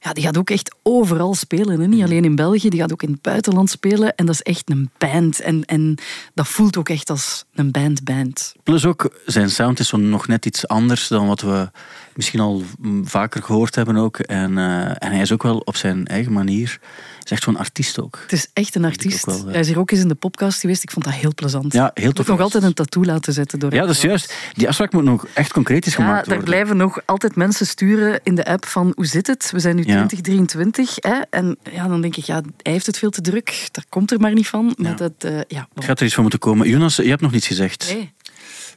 ja, 0.06 0.14
die 0.14 0.24
gaat 0.24 0.38
ook 0.38 0.50
echt 0.50 0.76
overal 0.84 1.34
spelen. 1.34 1.80
Hè? 1.80 1.88
Niet 1.88 2.04
alleen 2.04 2.24
in 2.24 2.36
België, 2.36 2.70
die 2.70 2.80
gaat 2.80 2.92
ook 2.92 3.04
in 3.04 3.12
het 3.12 3.22
buitenland 3.22 3.70
spelen. 3.70 4.16
En 4.16 4.26
dat 4.26 4.36
is 4.36 4.42
echt 4.42 4.70
een 4.70 4.90
band. 4.98 5.40
En, 5.40 5.66
en 5.66 5.96
dat 6.34 6.48
voelt 6.48 6.78
ook 6.78 6.90
echt 6.90 7.10
als 7.10 7.46
een 7.54 7.72
band-band. 7.72 8.56
Plus 8.64 8.86
ook, 8.86 9.20
zijn 9.26 9.50
sound 9.50 9.80
is 9.80 9.88
zo 9.88 9.98
nog 9.98 10.28
net 10.28 10.46
iets 10.46 10.68
anders 10.68 11.08
dan 11.08 11.28
wat 11.28 11.42
we 11.42 11.70
misschien 12.16 12.40
al 12.40 12.64
vaker 13.04 13.44
gehoord 13.44 13.76
hebben 13.76 13.96
ook. 13.96 14.20
En, 14.20 14.58
eh, 14.58 14.90
en 14.90 15.12
hij 15.12 15.22
is 15.22 15.32
ook 15.32 15.44
wel 15.44 15.58
op 15.58 15.76
zijn 15.76 16.06
eigen 16.06 16.34
manier, 16.34 16.80
is 17.26 17.32
echt 17.32 17.44
zo'n 17.44 17.58
artiest 17.58 18.00
ook. 18.02 18.20
Het 18.22 18.32
is 18.32 18.48
echt 18.54 18.76
een 18.76 18.86
artiest. 18.86 19.26
wel. 19.26 19.46
Hij 19.48 19.60
is 19.60 19.68
hier 19.68 19.80
ook 19.80 19.92
eens 19.92 20.00
in 20.02 20.08
de 20.08 20.16
podcast 20.16 20.60
geweest. 20.60 20.84
Ik 20.84 20.92
vond 20.92 21.06
dat 21.06 21.14
heel 21.14 21.34
plezant. 21.34 21.74
Ja, 21.74 21.92
heel 21.94 22.10
Ik 22.10 22.16
tof. 22.16 22.28
nog 22.28 22.40
altijd 22.40 22.64
een 22.64 22.74
tattoo 22.74 23.04
laten 23.04 23.34
zetten 23.34 23.60
door 23.60 23.74
Ja, 23.74 23.82
dat 23.82 23.90
is 23.90 24.02
juist. 24.02 24.34
Die 24.54 24.68
afspraak 24.68 24.94
moet 24.94 25.04
nog 25.04 25.28
echt 25.34 25.54
concreet 25.54 25.86
is 25.86 25.92
Ja, 25.96 25.98
gemaakt 25.98 26.16
daar 26.26 26.26
worden. 26.36 26.44
blijven 26.54 26.78
nog 26.78 27.00
altijd 27.06 27.36
mensen 27.36 27.66
sturen 27.68 28.20
in 28.24 28.36
de 28.36 28.46
app 28.46 28.66
van 28.66 28.92
hoe 28.96 29.06
zit 29.06 29.28
het? 29.28 29.52
We 29.52 29.60
zijn 29.60 29.76
nu 29.76 29.82
Ja. 29.82 29.86
2023. 30.06 30.96
Hè? 30.96 31.20
En 31.30 31.58
ja, 31.72 31.88
dan 31.88 32.02
denk 32.02 32.16
ik, 32.16 32.24
ja, 32.24 32.42
hij 32.62 32.72
heeft 32.72 32.86
het 32.86 32.98
veel 32.98 33.10
te 33.10 33.22
druk. 33.22 33.68
Dat 33.72 33.86
komt 33.90 34.12
er 34.12 34.20
maar 34.20 34.34
niet 34.34 34.48
van. 34.48 34.74
Maar 34.78 34.92
Ja. 34.92 34.98
dat, 34.98 35.14
eh, 35.18 35.40
ja. 35.48 35.68
Er 35.74 35.84
gaat 35.84 36.00
er 36.00 36.06
iets 36.06 36.14
van 36.14 36.22
moeten 36.24 36.40
komen. 36.40 36.70
Jonas, 36.70 36.96
je 36.96 37.04
hebt 37.10 37.22
nog 37.22 37.32
niets 37.32 37.48
gezegd. 37.48 37.94
Nee. 37.94 38.14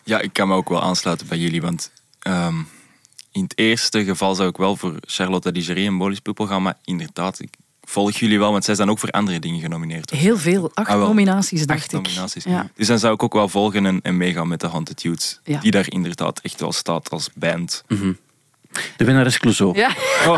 Ja, 0.04 0.20
ik 0.20 0.32
kan 0.32 0.48
me 0.48 0.54
ook 0.54 0.68
wel 0.68 0.82
aansluiten 0.82 1.26
bij 1.28 1.38
jullie, 1.38 1.60
want 1.60 1.90
ehm, 2.18 2.56
in 3.32 3.42
het 3.42 3.58
eerste 3.58 4.04
geval 4.04 4.34
zou 4.34 4.48
ik 4.48 4.56
wel 4.56 4.76
voor 4.76 4.94
Charlotte 5.00 5.52
Digerie 5.52 5.86
en 5.86 5.98
Bolis 5.98 6.20
Pupel 6.20 6.46
gaan, 6.46 6.62
maar 6.62 6.78
inderdaad, 6.84 7.40
ik 7.40 7.54
volg 7.88 8.12
jullie 8.16 8.38
wel, 8.38 8.52
want 8.52 8.64
zij 8.64 8.74
zijn 8.74 8.90
ook 8.90 8.98
voor 8.98 9.10
andere 9.10 9.38
dingen 9.38 9.60
genomineerd. 9.60 10.10
Heel 10.10 10.38
veel. 10.38 10.70
Acht 10.74 10.88
Ah, 10.88 10.96
wel. 10.96 11.06
nominaties, 11.06 11.66
dacht 11.66 11.80
Acht 11.80 11.92
ik. 11.92 12.02
nominaties. 12.02 12.44
Ja. 12.44 12.70
Dus 12.74 12.86
dan 12.86 12.98
zou 12.98 13.14
ik 13.14 13.22
ook 13.22 13.32
wel 13.32 13.48
volgen 13.48 13.86
en, 13.86 14.00
en 14.02 14.16
meegaan 14.16 14.48
met 14.48 14.60
de 14.60 14.66
Haunted 14.66 15.02
Youth, 15.02 15.40
Ja. 15.44 15.60
die 15.60 15.70
daar 15.70 15.90
inderdaad 15.90 16.40
echt 16.40 16.60
wel 16.60 16.72
staat 16.72 17.10
als 17.10 17.30
band. 17.34 17.84
De 18.96 19.04
winnaar 19.04 19.26
is 19.26 19.38
Clouseau. 19.38 19.78
Ja, 19.78 19.90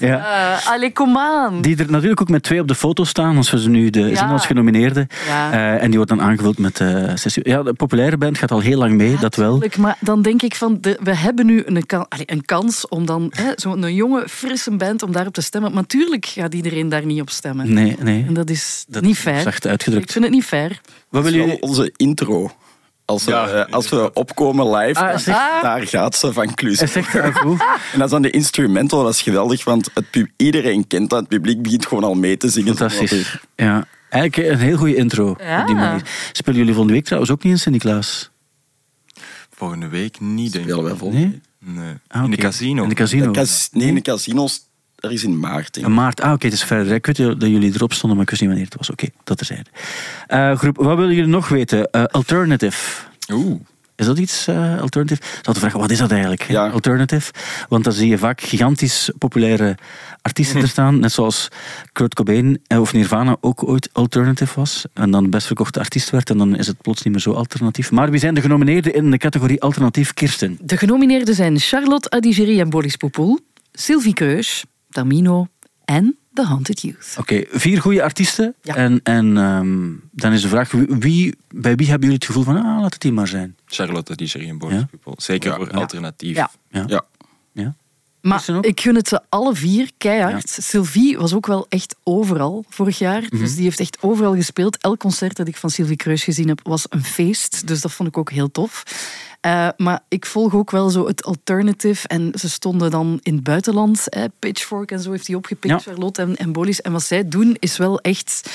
Ja. 0.00 0.56
Eh, 0.60 0.70
allee, 0.72 0.92
kom 0.92 1.18
aan. 1.18 1.60
Die 1.60 1.76
er 1.76 1.90
natuurlijk 1.90 2.20
ook 2.20 2.28
met 2.28 2.42
twee 2.42 2.60
op 2.60 2.68
de 2.68 2.74
foto 2.74 3.04
staan, 3.04 3.36
als 3.36 3.50
we 3.50 3.60
ze 3.60 3.68
nu 3.68 3.90
de 3.90 4.00
Ja. 4.00 4.16
zien 4.16 4.28
als 4.28 4.46
genomineerden. 4.46 5.06
Ja. 5.26 5.52
Eh, 5.52 5.82
en 5.82 5.86
die 5.86 5.94
wordt 5.96 6.08
dan 6.10 6.22
aangevuld 6.22 6.58
met 6.58 6.80
eh 6.80 7.10
zes 7.14 7.36
uur. 7.36 7.48
Ja, 7.48 7.62
de 7.62 7.72
populaire 7.72 8.16
band 8.16 8.38
gaat 8.38 8.50
al 8.50 8.60
heel 8.60 8.78
lang 8.78 8.94
mee, 8.94 9.16
dat 9.18 9.36
wel. 9.36 9.50
Tuurlijk, 9.52 9.76
maar 9.76 9.96
dan 10.00 10.22
denk 10.22 10.42
ik 10.42 10.54
van, 10.54 10.78
de, 10.80 10.98
we 11.02 11.16
hebben 11.16 11.46
nu 11.46 11.62
een, 11.66 11.86
kan, 11.86 12.06
allee, 12.08 12.24
een 12.30 12.44
kans 12.44 12.88
om 12.88 13.06
dan 13.06 13.32
zo'n 13.56 13.94
jonge, 13.94 14.24
frisse 14.28 14.70
band 14.76 15.02
om 15.02 15.12
daarop 15.12 15.34
te 15.34 15.40
stemmen. 15.42 15.72
Maar 15.72 15.80
natuurlijk 15.82 16.26
gaat 16.26 16.54
iedereen 16.54 16.88
daar 16.88 17.04
niet 17.06 17.20
op 17.20 17.30
stemmen. 17.30 17.72
Nee, 17.74 17.96
nee. 18.02 18.24
En 18.28 18.34
dat 18.34 18.50
is 18.50 18.84
Dat 18.88 19.02
niet 19.02 19.18
fair. 19.18 19.40
zacht 19.40 19.64
Ik 19.64 19.70
uitgedrukt. 19.70 20.12
vind 20.12 20.24
het 20.24 20.32
niet 20.34 20.44
fair. 20.44 20.80
Wat 21.08 21.22
wel 21.22 21.32
jullie... 21.32 21.60
onze 21.60 21.92
intro. 21.96 22.50
Als 23.12 23.24
Ja, 23.24 23.46
eh, 23.48 23.72
als 23.72 23.88
we 23.88 24.10
opkomen 24.12 24.70
live, 24.76 25.00
Ah, 25.00 25.18
zeg- 25.18 25.60
daar 25.62 25.86
gaat 25.86 26.16
ze 26.16 26.32
van 26.32 26.54
Klus. 26.54 26.78
Hij 26.78 26.88
zegt 26.88 27.14
ah, 27.20 27.36
goed. 27.36 27.60
En 27.92 27.98
dat 27.98 28.04
is 28.04 28.10
dan 28.10 28.22
de 28.22 28.30
instrumental, 28.30 29.02
dat 29.04 29.12
is 29.12 29.22
geweldig, 29.22 29.64
want 29.64 29.90
het 29.94 30.10
pub- 30.10 30.30
iedereen 30.36 30.86
kent 30.86 31.10
dat. 31.10 31.18
Het 31.18 31.28
publiek 31.28 31.62
begint 31.62 31.86
gewoon 31.86 32.04
al 32.04 32.14
mee 32.14 32.36
te 32.36 32.48
zingen. 32.48 32.76
Fantastisch. 32.76 33.38
Ja. 33.56 33.86
Eigenlijk 34.10 34.50
een 34.52 34.58
heel 34.58 34.76
goede 34.76 34.94
intro 34.94 35.34
Ja. 35.38 35.60
op 35.60 35.66
die 35.66 35.76
manier. 35.76 36.02
Spelen 36.32 36.58
jullie 36.58 36.72
volgende 36.72 36.96
week 36.96 37.04
trouwens 37.04 37.32
ook 37.32 37.42
niet 37.42 37.52
in 37.52 37.58
Sint-Niklaas? 37.58 38.30
Volgende 39.50 39.88
week 39.88 40.20
niet, 40.20 40.52
denk 40.52 40.64
ik. 40.64 40.70
Spelen 40.70 40.88
wij 40.88 40.98
vol. 40.98 41.10
Nee? 41.12 41.40
Nee. 41.58 41.94
Ah, 42.08 42.24
In 42.24 42.30
de 42.30 42.36
casino. 42.36 42.82
In 42.82 42.88
de 42.88 42.94
casino. 42.94 43.24
De 43.24 43.30
cas- 43.38 43.68
nee, 43.72 43.86
in 43.88 43.94
de 43.94 44.00
casinos, 44.00 44.60
dat 45.02 45.12
is 45.12 45.24
in 45.24 45.38
maart. 45.38 45.76
In 45.76 45.94
maart. 45.94 46.20
Ah, 46.20 46.32
oké, 46.32 46.44
het 46.44 46.54
is 46.54 46.64
verder. 46.64 46.94
Ik 46.94 47.06
weet 47.06 47.16
dat 47.16 47.40
jullie 47.40 47.74
erop 47.74 47.92
stonden, 47.92 48.16
maar 48.16 48.24
ik 48.24 48.30
wist 48.30 48.40
niet 48.40 48.50
wanneer 48.50 48.68
het 48.68 48.78
was. 48.78 48.90
Oké, 48.90 49.06
dat 49.24 49.36
terzijde. 49.36 49.70
Eh 50.26 50.56
groep, 50.56 50.76
wat 50.76 50.96
willen 50.96 51.14
jullie 51.14 51.30
nog 51.30 51.48
weten? 51.48 51.90
Eh, 51.90 52.04
alternative. 52.04 53.02
Oeh. 53.32 53.60
Is 53.96 54.06
dat 54.06 54.18
iets, 54.18 54.46
eh, 54.46 54.80
alternative? 54.80 55.22
Ik 55.22 55.38
zou 55.42 55.54
te 55.54 55.60
vragen, 55.60 55.80
wat 55.80 55.90
is 55.90 55.98
dat 55.98 56.10
eigenlijk? 56.10 56.42
Ja. 56.42 56.68
Alternative. 56.68 57.32
Want 57.68 57.84
dan 57.84 57.92
zie 57.92 58.08
je 58.08 58.18
vaak 58.18 58.40
gigantisch 58.40 59.10
populaire 59.18 59.76
artiesten 60.22 60.60
er 60.62 60.68
staan. 60.68 61.00
Net 61.00 61.12
zoals 61.12 61.48
Kurt 61.92 62.14
Cobain 62.14 62.60
of 62.68 62.92
Nirvana 62.92 63.36
ook 63.40 63.68
ooit 63.68 63.88
alternative 63.92 64.54
was. 64.54 64.84
En 64.94 65.10
dan 65.10 65.22
de 65.22 65.28
best 65.28 65.46
verkochte 65.46 65.78
artiest 65.78 66.10
werd. 66.10 66.30
En 66.30 66.38
dan 66.38 66.56
is 66.56 66.66
het 66.66 66.80
plots 66.80 67.02
niet 67.02 67.12
meer 67.12 67.22
zo 67.22 67.32
alternatief. 67.32 67.90
Maar 67.90 68.10
wie 68.10 68.20
zijn 68.20 68.34
de 68.34 68.40
genomineerden 68.40 68.94
in 68.94 69.10
de 69.10 69.18
categorie 69.18 69.62
alternatief 69.62 70.14
Kirsten? 70.14 70.58
De 70.60 70.76
genomineerden 70.76 71.34
zijn 71.34 71.58
Charlotte 71.58 72.10
Adigéry 72.10 72.60
en 72.60 72.70
Boris 72.70 72.96
Popoul, 72.96 73.40
Sylvie 73.72 74.14
Kreus, 74.14 74.64
Tamino 74.92 75.46
en 75.84 76.16
The 76.34 76.42
Haunted 76.44 76.80
Youth. 76.80 77.14
Oké, 77.18 77.44
vier 77.50 77.80
goede 77.80 78.02
artiesten. 78.02 78.54
Ja. 78.62 78.74
En, 78.76 79.00
en 79.02 79.36
ehm, 79.36 79.90
dan 80.12 80.32
is 80.32 80.42
de 80.42 80.48
vraag, 80.48 80.70
wie, 80.88 81.34
bij 81.50 81.74
wie 81.74 81.86
hebben 81.88 82.08
jullie 82.08 82.14
het 82.14 82.24
gevoel 82.24 82.42
van, 82.42 82.56
ah, 82.56 82.80
laat 82.80 82.92
het 82.92 83.02
die 83.02 83.12
maar 83.12 83.28
zijn? 83.28 83.56
Charlotte 83.66 84.16
Digerie 84.16 84.48
en 84.48 84.58
Boris 84.58 84.76
Ja. 84.78 84.86
Pupel. 84.90 85.14
Zeker 85.16 85.50
Ja. 85.50 85.56
voor 85.56 85.68
Ja. 85.72 85.78
alternatief. 85.78 86.36
Ja. 86.36 86.50
Ja. 86.70 86.84
Ja. 86.86 87.04
ja. 87.52 87.74
Maar 88.20 88.44
ik 88.60 88.80
gun 88.80 88.94
het 88.94 89.08
ze 89.08 89.20
alle 89.28 89.54
vier 89.54 89.90
keihard. 89.98 90.48
Sylvie 90.48 91.18
was 91.18 91.34
ook 91.34 91.46
wel 91.46 91.66
echt 91.68 91.96
overal 92.02 92.64
vorig 92.68 92.98
jaar. 92.98 93.22
Mhm. 93.22 93.38
Dus 93.38 93.54
die 93.54 93.64
heeft 93.64 93.80
echt 93.80 93.98
overal 94.00 94.34
gespeeld. 94.34 94.78
Elk 94.78 94.98
concert 94.98 95.36
dat 95.36 95.48
ik 95.48 95.56
van 95.56 95.70
Sylvie 95.70 95.96
Kreus 95.96 96.24
gezien 96.24 96.48
heb, 96.48 96.60
was 96.62 96.86
een 96.88 97.04
feest. 97.04 97.66
Dus 97.66 97.80
dat 97.80 97.92
vond 97.92 98.08
ik 98.08 98.16
ook 98.18 98.30
heel 98.30 98.50
tof. 98.50 98.82
Eh, 99.42 99.68
maar 99.76 100.00
ik 100.08 100.26
volg 100.26 100.54
ook 100.54 100.70
wel 100.70 100.90
zo 100.90 101.06
het 101.06 101.24
alternative. 101.24 102.08
En 102.08 102.32
ze 102.34 102.50
stonden 102.50 102.90
dan 102.90 103.20
in 103.22 103.34
het 103.34 103.44
buitenland. 103.44 104.04
Hè, 104.04 104.28
Pitchfork 104.38 104.90
en 104.90 105.00
zo 105.00 105.10
heeft 105.10 105.26
hij 105.26 105.36
opgepikt, 105.36 105.74
Ja. 105.74 105.78
Charlotte 105.78 106.22
en, 106.22 106.36
en 106.36 106.52
Bolis. 106.52 106.80
En 106.80 106.92
wat 106.92 107.02
zij 107.02 107.28
doen 107.28 107.56
is 107.58 107.76
wel 107.76 108.00
echt 108.00 108.50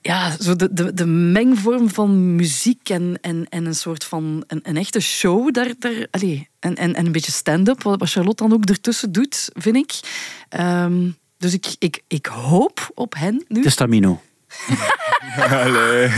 ja, 0.00 0.36
zo 0.40 0.56
de, 0.56 0.72
de, 0.72 0.94
de 0.94 1.06
mengvorm 1.06 1.90
van 1.90 2.34
muziek 2.36 2.88
en, 2.88 3.18
en, 3.20 3.46
en 3.48 3.64
een 3.64 3.74
soort 3.74 4.04
van 4.04 4.44
een, 4.46 4.60
een 4.62 4.76
echte 4.76 5.00
show. 5.00 5.52
Daar, 5.52 5.74
daar, 5.78 6.06
allee, 6.10 6.48
en, 6.58 6.76
en, 6.76 6.94
en 6.94 7.06
een 7.06 7.12
beetje 7.12 7.32
stand-up, 7.32 7.82
wat 7.82 8.10
Charlotte 8.10 8.42
dan 8.42 8.52
ook 8.52 8.64
ertussen 8.64 9.12
doet, 9.12 9.50
vind 9.54 9.76
ik. 9.76 10.00
Ehm, 10.48 11.10
dus 11.38 11.52
ik, 11.52 11.74
ik, 11.78 12.02
ik 12.08 12.26
hoop 12.26 12.90
op 12.94 13.14
hen 13.14 13.44
nu. 13.48 13.56
Het 13.56 13.66
is 13.66 13.74
Tamino. 13.74 14.20
Allee. 15.50 16.08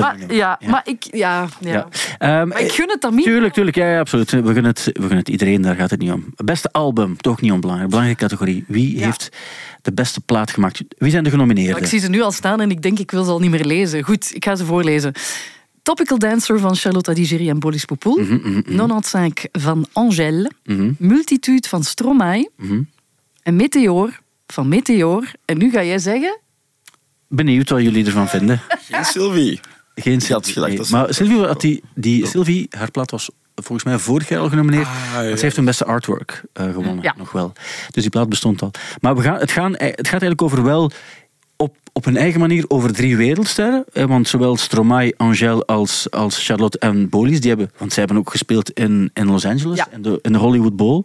Maar, 0.00 0.16
ja, 0.34 0.60
maar 0.66 0.82
ik, 0.84 1.06
ja, 1.10 1.48
ja. 1.60 1.70
Ja. 1.70 1.88
Ehm, 2.18 2.48
Maar 2.48 2.60
ik 2.60 2.72
gun 2.72 2.88
het 2.90 3.00
Tamino. 3.00 3.22
Tuurlijk, 3.22 3.52
tuurlijk. 3.52 3.76
Ja, 3.76 3.90
ja, 3.90 3.98
absoluut. 4.00 4.30
We 4.30 4.42
gunnen, 4.42 4.64
het, 4.64 4.84
we 4.84 4.92
gunnen 5.00 5.18
het 5.18 5.28
iedereen, 5.28 5.62
daar 5.62 5.74
gaat 5.74 5.90
het 5.90 6.00
niet 6.00 6.10
om. 6.12 6.24
Beste 6.36 6.72
album, 6.72 7.16
toch 7.16 7.40
niet 7.40 7.52
onbelangrijk. 7.52 7.90
Belangrijke 7.90 8.22
categorie. 8.22 8.64
Wie 8.66 8.98
Ja. 8.98 9.04
heeft 9.04 9.28
de 9.82 9.92
beste 9.92 10.20
plaat 10.20 10.50
gemaakt? 10.50 10.82
Wie 10.98 11.10
zijn 11.10 11.22
de 11.24 11.30
Ja, 11.30 11.34
genomineerden? 11.36 11.82
ik 11.82 11.88
zie 11.88 11.98
ze 12.00 12.08
nu 12.08 12.20
al 12.22 12.32
staan 12.32 12.60
en 12.60 12.70
ik 12.70 12.82
denk 12.82 12.98
ik 12.98 13.10
wil 13.10 13.24
ze 13.24 13.30
al 13.30 13.38
niet 13.40 13.50
meer 13.50 13.64
lezen. 13.64 14.02
Goed, 14.02 14.34
ik 14.34 14.44
ga 14.44 14.56
ze 14.56 14.64
voorlezen. 14.64 15.12
Topical 15.82 16.18
Dancer 16.18 16.58
van 16.58 16.76
Charlotte 16.76 17.10
Adigéry 17.10 17.48
en 17.48 17.58
Boris 17.58 17.84
Popoul. 17.84 18.16
Mhm, 18.18 18.60
95 18.64 19.44
van 19.52 19.86
Angèle. 19.92 20.50
Mhm, 20.64 20.92
Multitude 20.98 21.68
van 21.68 21.84
Stromae. 21.84 22.50
mhm. 22.56 22.80
En 23.42 23.56
Meteor 23.56 24.20
van 24.46 24.68
Meteor. 24.68 25.30
En 25.44 25.58
nu 25.58 25.70
ga 25.70 25.82
jij 25.84 25.98
zeggen... 25.98 26.38
Benieuwd 27.28 27.70
wat 27.70 27.82
jullie 27.82 28.06
ervan 28.06 28.28
vinden. 28.28 28.60
Geen 28.90 29.04
Sylvie. 29.04 29.60
Geen 29.94 30.20
Sylvie. 30.20 30.60
nee. 30.60 30.84
ze- 30.84 30.92
Maar 30.92 31.14
Sylvie, 31.14 31.38
had 31.38 31.60
die, 31.60 31.82
die, 31.94 32.26
Sylvie, 32.26 32.66
haar 32.70 32.90
plaat 32.90 33.10
was 33.10 33.30
volgens 33.54 33.84
mij 33.84 33.98
vorig 33.98 34.28
jaar 34.28 34.40
al 34.40 34.48
genomineerd. 34.48 34.86
Ah, 34.86 35.12
ja. 35.12 35.20
Zij 35.22 35.38
heeft 35.40 35.56
een 35.56 35.64
beste 35.64 35.84
artwork 35.84 36.42
eh, 36.52 36.64
gewonnen, 36.64 36.98
Ja. 37.02 37.14
nog 37.16 37.32
wel. 37.32 37.52
Dus 37.90 38.02
die 38.02 38.10
plaat 38.10 38.28
bestond 38.28 38.62
al. 38.62 38.70
Maar 39.00 39.16
we 39.16 39.22
gaan, 39.22 39.38
het, 39.38 39.50
gaan, 39.50 39.72
het 39.72 39.80
gaat 40.08 40.10
eigenlijk 40.10 40.42
over 40.42 40.62
wel 40.64 40.90
op, 41.56 41.76
op 41.92 42.04
hun 42.04 42.16
eigen 42.16 42.40
manier 42.40 42.64
over 42.68 42.92
drie 42.92 43.16
wereldsterren. 43.16 43.84
Eh, 43.92 44.04
Want 44.04 44.28
zowel 44.28 44.56
Stromae, 44.56 45.14
Angèle 45.16 45.64
als, 45.66 46.10
als 46.10 46.44
Charlotte 46.46 46.78
en 46.78 47.08
Bolis, 47.08 47.40
die 47.40 47.48
hebben, 47.48 47.70
want 47.78 47.92
zij 47.92 48.02
hebben 48.04 48.22
ook 48.22 48.30
gespeeld 48.30 48.70
in, 48.70 49.10
in 49.14 49.26
Los 49.26 49.44
Angeles, 49.44 49.76
Ja. 49.76 49.88
in, 49.90 50.02
de, 50.02 50.18
in 50.22 50.32
de 50.32 50.38
Hollywood 50.38 50.76
Bowl. 50.76 51.04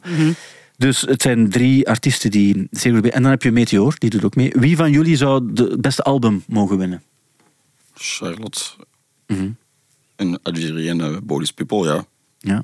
Dus 0.84 1.02
het 1.02 1.22
zijn 1.22 1.50
drie 1.50 1.90
artiesten 1.90 2.32
die 2.32 2.68
zeker 2.72 3.02
bij. 3.02 3.12
En 3.12 3.22
dan 3.22 3.32
heb 3.32 3.44
je 3.44 3.52
Meteor, 3.52 3.96
die 3.98 4.10
doet 4.10 4.24
ook 4.24 4.36
mee. 4.36 4.52
Wie 4.56 4.76
van 4.76 4.92
jullie 4.92 5.16
zou 5.16 5.54
de- 5.54 5.64
het 5.64 5.82
beste 5.82 6.04
album 6.04 6.44
mogen 6.48 6.78
winnen? 6.78 7.04
Charlotte 7.94 8.62
Mhm. 9.28 9.50
en 10.16 10.40
Algerie 10.42 10.90
en 10.90 11.00
uh, 11.00 11.18
Bolis 11.24 11.52
People, 11.52 11.86
ja. 11.88 12.06
Ja. 12.40 12.64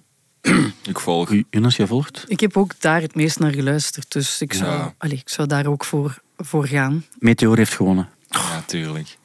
Ik 0.87 0.99
volg. 0.99 1.33
Jonas, 1.49 1.75
jij 1.75 1.87
volgt? 1.87 2.25
Ik 2.27 2.39
heb 2.39 2.57
ook 2.57 2.79
daar 2.79 3.01
het 3.01 3.15
meest 3.15 3.39
naar 3.39 3.51
geluisterd. 3.53 4.11
Dus 4.11 4.41
ik 4.41 4.53
zou, 4.53 4.71
Ja. 4.71 4.93
allee, 4.97 5.17
ik 5.17 5.29
zou 5.29 5.47
daar 5.47 5.65
ook 5.65 5.85
voor, 5.85 6.21
voor 6.37 6.67
gaan. 6.67 7.05
Meteor 7.19 7.57
heeft 7.57 7.73
gewonnen. 7.73 8.09
Ja, 8.29 8.61
tuurlijk. 8.65 9.17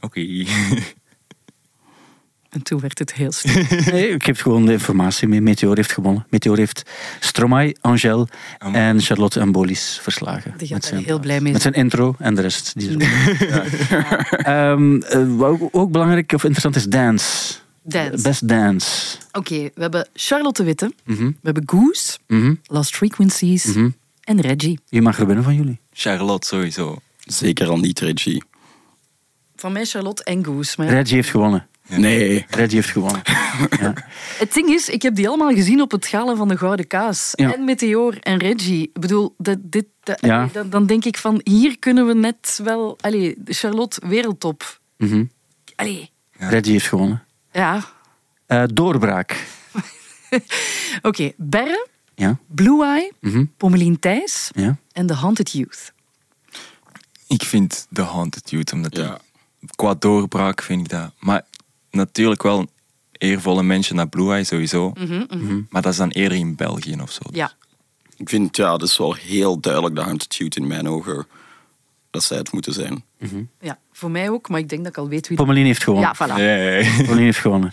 Oké. 0.00 0.20
En 2.52 2.62
toen 2.62 2.80
werd 2.80 2.98
het 2.98 3.12
heel 3.14 3.32
stil. 3.32 3.64
Nee, 3.92 4.08
ik 4.08 4.24
geef 4.24 4.40
gewoon 4.40 4.66
de 4.66 4.72
informatie 4.72 5.28
mee. 5.28 5.40
Meteor 5.40 5.76
heeft 5.76 5.92
gewonnen. 5.92 6.26
Meteor 6.30 6.56
heeft 6.56 6.82
Stromae, 7.20 7.76
Angèle 7.80 8.26
Am- 8.58 8.74
en 8.74 9.00
Charlotte 9.00 9.40
en 9.40 9.52
Bolis 9.52 9.98
verslagen. 10.02 10.54
Die 10.56 10.66
gaat 10.68 10.70
Met 10.70 10.82
daar 10.82 10.90
zijn- 10.90 11.04
heel 11.04 11.18
blij 11.20 11.40
mee 11.40 11.52
Met 11.52 11.62
zijn 11.62 11.74
intro 11.74 12.14
en 12.18 12.34
de 12.34 12.40
rest. 12.40 12.72
Die 12.78 12.96
Ehm, 14.36 15.00
eh, 15.00 15.36
wat 15.36 15.58
ook, 15.72 15.90
belangrijk 15.90 16.32
of 16.32 16.42
interessant 16.44 16.76
is 16.76 16.84
dance. 16.84 17.54
Dance. 17.82 18.22
Best 18.22 18.48
dance. 18.48 19.16
Oké, 19.32 19.54
we 19.74 19.80
hebben 19.82 20.08
Charlotte 20.14 20.62
Witte. 20.64 20.92
Mhm, 21.04 21.24
We 21.26 21.34
hebben 21.42 21.62
Goose, 21.66 22.18
mhm, 22.26 22.54
Lost 22.64 22.96
Frequencies 22.96 23.64
mhm. 23.64 23.88
en 24.20 24.40
Reggie. 24.40 24.78
Wie 24.88 25.02
mag 25.02 25.18
er 25.18 25.26
winnen 25.26 25.44
van 25.44 25.54
jullie? 25.54 25.80
Charlotte 25.92 26.46
sowieso. 26.46 26.96
Zeker 27.18 27.68
al 27.68 27.78
niet 27.78 28.00
Reggie. 28.00 28.42
Van 29.56 29.72
mij 29.72 29.84
Charlotte 29.84 30.24
en 30.24 30.44
Goose. 30.44 30.74
Maar. 30.78 30.88
Reggie 30.88 31.14
heeft 31.14 31.30
gewonnen. 31.30 31.66
Nee. 32.00 32.46
Reggie 32.48 32.76
heeft 32.76 32.88
gewonnen. 32.90 33.22
ja. 33.80 33.94
Het 34.38 34.52
ding 34.54 34.68
is, 34.68 34.88
ik 34.88 35.02
heb 35.02 35.14
die 35.14 35.28
allemaal 35.28 35.52
gezien 35.54 35.80
op 35.80 35.90
het 35.90 36.06
gala 36.06 36.34
van 36.34 36.48
de 36.48 36.56
Gouden 36.58 36.86
Kaas. 36.86 37.30
Ja. 37.34 37.54
En 37.54 37.64
Meteor 37.64 38.16
en 38.20 38.38
Reggie. 38.38 38.82
Ik 38.82 39.00
bedoel, 39.00 39.34
dat, 39.38 39.58
dit, 39.62 39.86
dat- 40.02 40.20
Ja. 40.20 40.38
allee, 40.38 40.52
dan, 40.52 40.70
dan 40.70 40.86
denk 40.86 41.04
ik 41.04 41.16
van, 41.18 41.40
hier 41.44 41.78
kunnen 41.78 42.06
we 42.06 42.14
net 42.14 42.60
wel... 42.64 42.98
Allee, 43.00 43.36
Charlotte, 43.44 44.00
wereldtop. 44.08 44.80
Mhm. 44.96 45.24
Allee, 45.76 46.10
Ja. 46.38 46.48
Reggie 46.48 46.72
heeft 46.72 46.86
gewonnen. 46.88 47.24
ja. 47.52 47.84
Eh, 48.46 48.62
doorbraak. 48.72 49.46
Oké, 51.02 51.32
Berre, 51.36 51.86
Ja. 52.14 52.38
Blue 52.46 52.84
Eye, 52.84 53.12
Mhm. 53.20 53.44
Pommelien 53.56 53.98
Thijs 53.98 54.50
ja. 54.54 54.76
en 54.92 55.06
The 55.06 55.14
Haunted 55.14 55.50
Youth. 55.52 55.92
Ik 57.26 57.42
vind 57.42 57.86
The 57.92 58.02
Haunted 58.02 58.50
Youth, 58.50 58.72
omdat 58.72 58.92
die- 58.92 59.10
qua 59.74 59.94
doorbraak 59.98 60.62
vind 60.62 60.80
ik 60.80 60.88
dat. 60.88 61.12
Maar 61.18 61.42
natuurlijk 61.92 62.42
wel 62.42 62.58
een 62.58 62.68
eervolle 63.12 63.62
mensen 63.62 63.96
naar 63.96 64.08
Blue 64.08 64.32
Eye 64.32 64.44
sowieso. 64.44 64.92
Mhm. 64.98 65.60
Maar 65.70 65.82
dat 65.82 65.92
is 65.92 65.98
dan 65.98 66.10
eerder 66.10 66.38
in 66.38 66.56
België 66.56 66.96
of 67.02 67.10
zo. 67.12 67.20
Ja. 67.30 67.52
Ik 68.16 68.28
vind, 68.28 68.56
ja, 68.56 68.70
dat 68.76 68.88
is 68.88 68.98
wel 68.98 69.14
heel 69.14 69.60
duidelijk 69.60 69.94
de 69.94 70.24
Youth 70.28 70.56
in 70.56 70.66
mijn 70.66 70.88
ogen. 70.88 71.26
Dat 72.10 72.22
zij 72.24 72.36
het 72.38 72.52
moeten 72.52 72.72
zijn. 72.72 73.04
ja, 73.60 73.78
voor 73.92 74.10
mij 74.10 74.30
ook, 74.30 74.48
maar 74.48 74.58
ik 74.60 74.68
denk 74.68 74.82
dat 74.82 74.92
ik 74.92 74.98
al 74.98 75.08
weet 75.08 75.28
wie... 75.28 75.36
Pommelien 75.36 75.64
heeft 75.64 75.82
gewonnen. 75.82 76.12
Ja, 76.18 76.28
voilà. 76.28 76.34
Nee. 76.34 76.90
Pommelien 76.96 77.24
heeft 77.24 77.38
gewonnen. 77.38 77.72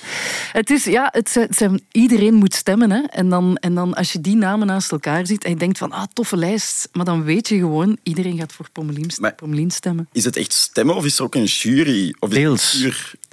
Het 0.51 0.69
is, 0.69 0.83
ja, 0.83 1.09
het 1.11 1.29
zijn, 1.29 1.47
het 1.47 1.57
zijn- 1.57 1.81
iedereen 1.91 2.33
moet 2.33 2.53
stemmen. 2.53 2.91
Hè? 2.91 3.01
En, 3.01 3.29
dan, 3.29 3.55
en 3.57 3.75
dan 3.75 3.93
als 3.93 4.11
je 4.11 4.21
die 4.21 4.35
namen 4.35 4.67
naast 4.67 4.91
elkaar 4.91 5.25
ziet 5.27 5.43
en 5.43 5.49
je 5.49 5.55
denkt 5.55 5.77
van, 5.77 5.91
ah, 5.91 6.03
toffe 6.13 6.37
lijst. 6.37 6.89
Maar 6.93 7.05
dan 7.05 7.23
weet 7.23 7.47
je 7.47 7.57
gewoon, 7.57 7.97
iedereen 8.03 8.37
gaat 8.37 8.53
voor 8.53 8.69
Pommelien, 8.71 9.11
Maar- 9.19 9.35
Pommelien 9.35 9.71
stemmen. 9.71 10.09
Is 10.11 10.23
het 10.23 10.35
echt 10.35 10.53
stemmen 10.53 10.95
of 10.95 11.05
is 11.05 11.17
er 11.17 11.23
ook 11.23 11.35
een 11.35 11.43
jury? 11.45 12.15
Of 12.19 12.29
is 12.29 12.35
het 12.35 12.43
Deels. 12.43 12.85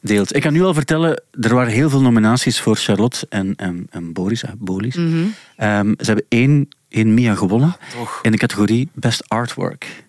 Deels. 0.07 0.33
Ik 0.33 0.42
kan 0.42 0.53
nu 0.53 0.62
al 0.62 0.75
vertellen, 0.75 1.23
er 1.40 1.55
waren 1.55 1.73
heel 1.73 1.90
veel 1.90 2.01
nominaties 2.01 2.61
voor 2.61 2.77
Charlotte 2.77 3.27
en, 3.29 3.55
en, 3.57 3.87
en 3.90 4.12
Boris. 4.12 4.42
eh, 4.42 4.51
Bolis. 4.59 4.95
Ze 4.95 5.95
hebben 5.97 6.25
één, 6.29 6.69
één 6.88 7.14
Mia 7.14 7.35
gewonnen 7.35 7.77
toch. 7.97 8.19
in 8.23 8.31
de 8.31 8.38
categorie 8.38 8.88
Best 8.95 9.29
Artwork. 9.29 10.05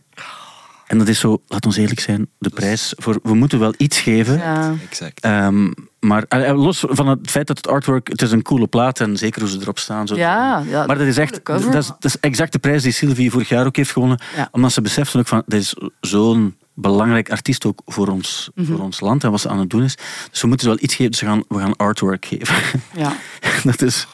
En 0.88 0.98
dat 0.98 1.08
is 1.08 1.20
zo, 1.20 1.42
laat 1.48 1.66
ons 1.66 1.78
eerlijk 1.78 2.00
zijn, 2.00 2.28
de 2.38 2.50
prijs 2.50 2.94
voor... 2.98 3.20
We 3.24 3.34
moeten 3.34 3.60
wel 3.60 3.74
iets 3.78 4.00
geven. 4.00 4.38
Ja. 4.38 4.76
Exact. 4.90 5.20
Ehm, 5.20 5.72
maar 6.00 6.24
eh, 6.24 6.64
los 6.64 6.84
van 6.88 7.08
het 7.08 7.30
feit 7.32 7.48
dat 7.48 7.58
het 7.58 7.68
artwork, 7.68 8.08
het 8.08 8.22
is 8.22 8.32
een 8.32 8.42
coole 8.42 8.68
plaat 8.68 9.00
en 9.00 9.18
zeker 9.18 9.42
hoe 9.42 9.50
ze 9.50 9.58
erop 9.62 9.80
staan. 9.80 10.08
Zo. 10.08 10.16
Ja, 10.16 10.64
ja, 10.70 10.86
maar 10.86 10.98
dat 10.98 11.08
is 11.08 11.18
echt, 11.18 11.40
dat 11.46 11.76
is, 11.76 11.88
dat 11.88 11.96
is 12.06 12.20
exact 12.20 12.52
de 12.52 12.60
prijs 12.60 12.84
die 12.84 12.92
Sylvie 12.92 13.32
vorig 13.32 13.50
jaar 13.50 13.66
ook 13.66 13.76
heeft 13.76 13.92
gewonnen. 13.92 14.20
Ja. 14.36 14.48
Omdat 14.52 14.72
ze 14.72 14.82
beseften 14.82 15.20
ook 15.20 15.28
van, 15.28 15.44
dit 15.46 15.62
is 15.62 15.76
zo'n 16.02 16.56
belangrijk 16.80 17.30
artiest 17.32 17.66
ook 17.66 17.82
voor 17.86 18.08
ons, 18.08 18.50
Mhm. 18.56 18.68
voor 18.72 18.80
ons 18.80 19.00
land 19.00 19.24
en 19.24 19.32
wat 19.32 19.42
ze 19.42 19.50
aan 19.50 19.60
het 19.60 19.70
doen 19.70 19.84
is. 19.84 19.96
Dus 20.32 20.42
we 20.42 20.48
moeten 20.48 20.66
ze 20.68 20.74
wel 20.74 20.84
iets 20.84 20.96
geven, 20.96 21.12
dus 21.12 21.22
we 21.22 21.28
gaan, 21.28 21.44
we 21.48 21.58
gaan 21.60 21.76
artwork 21.76 22.26
geven. 22.26 22.56
Ja. 22.96 23.16
dat 23.64 23.82
is... 23.82 24.08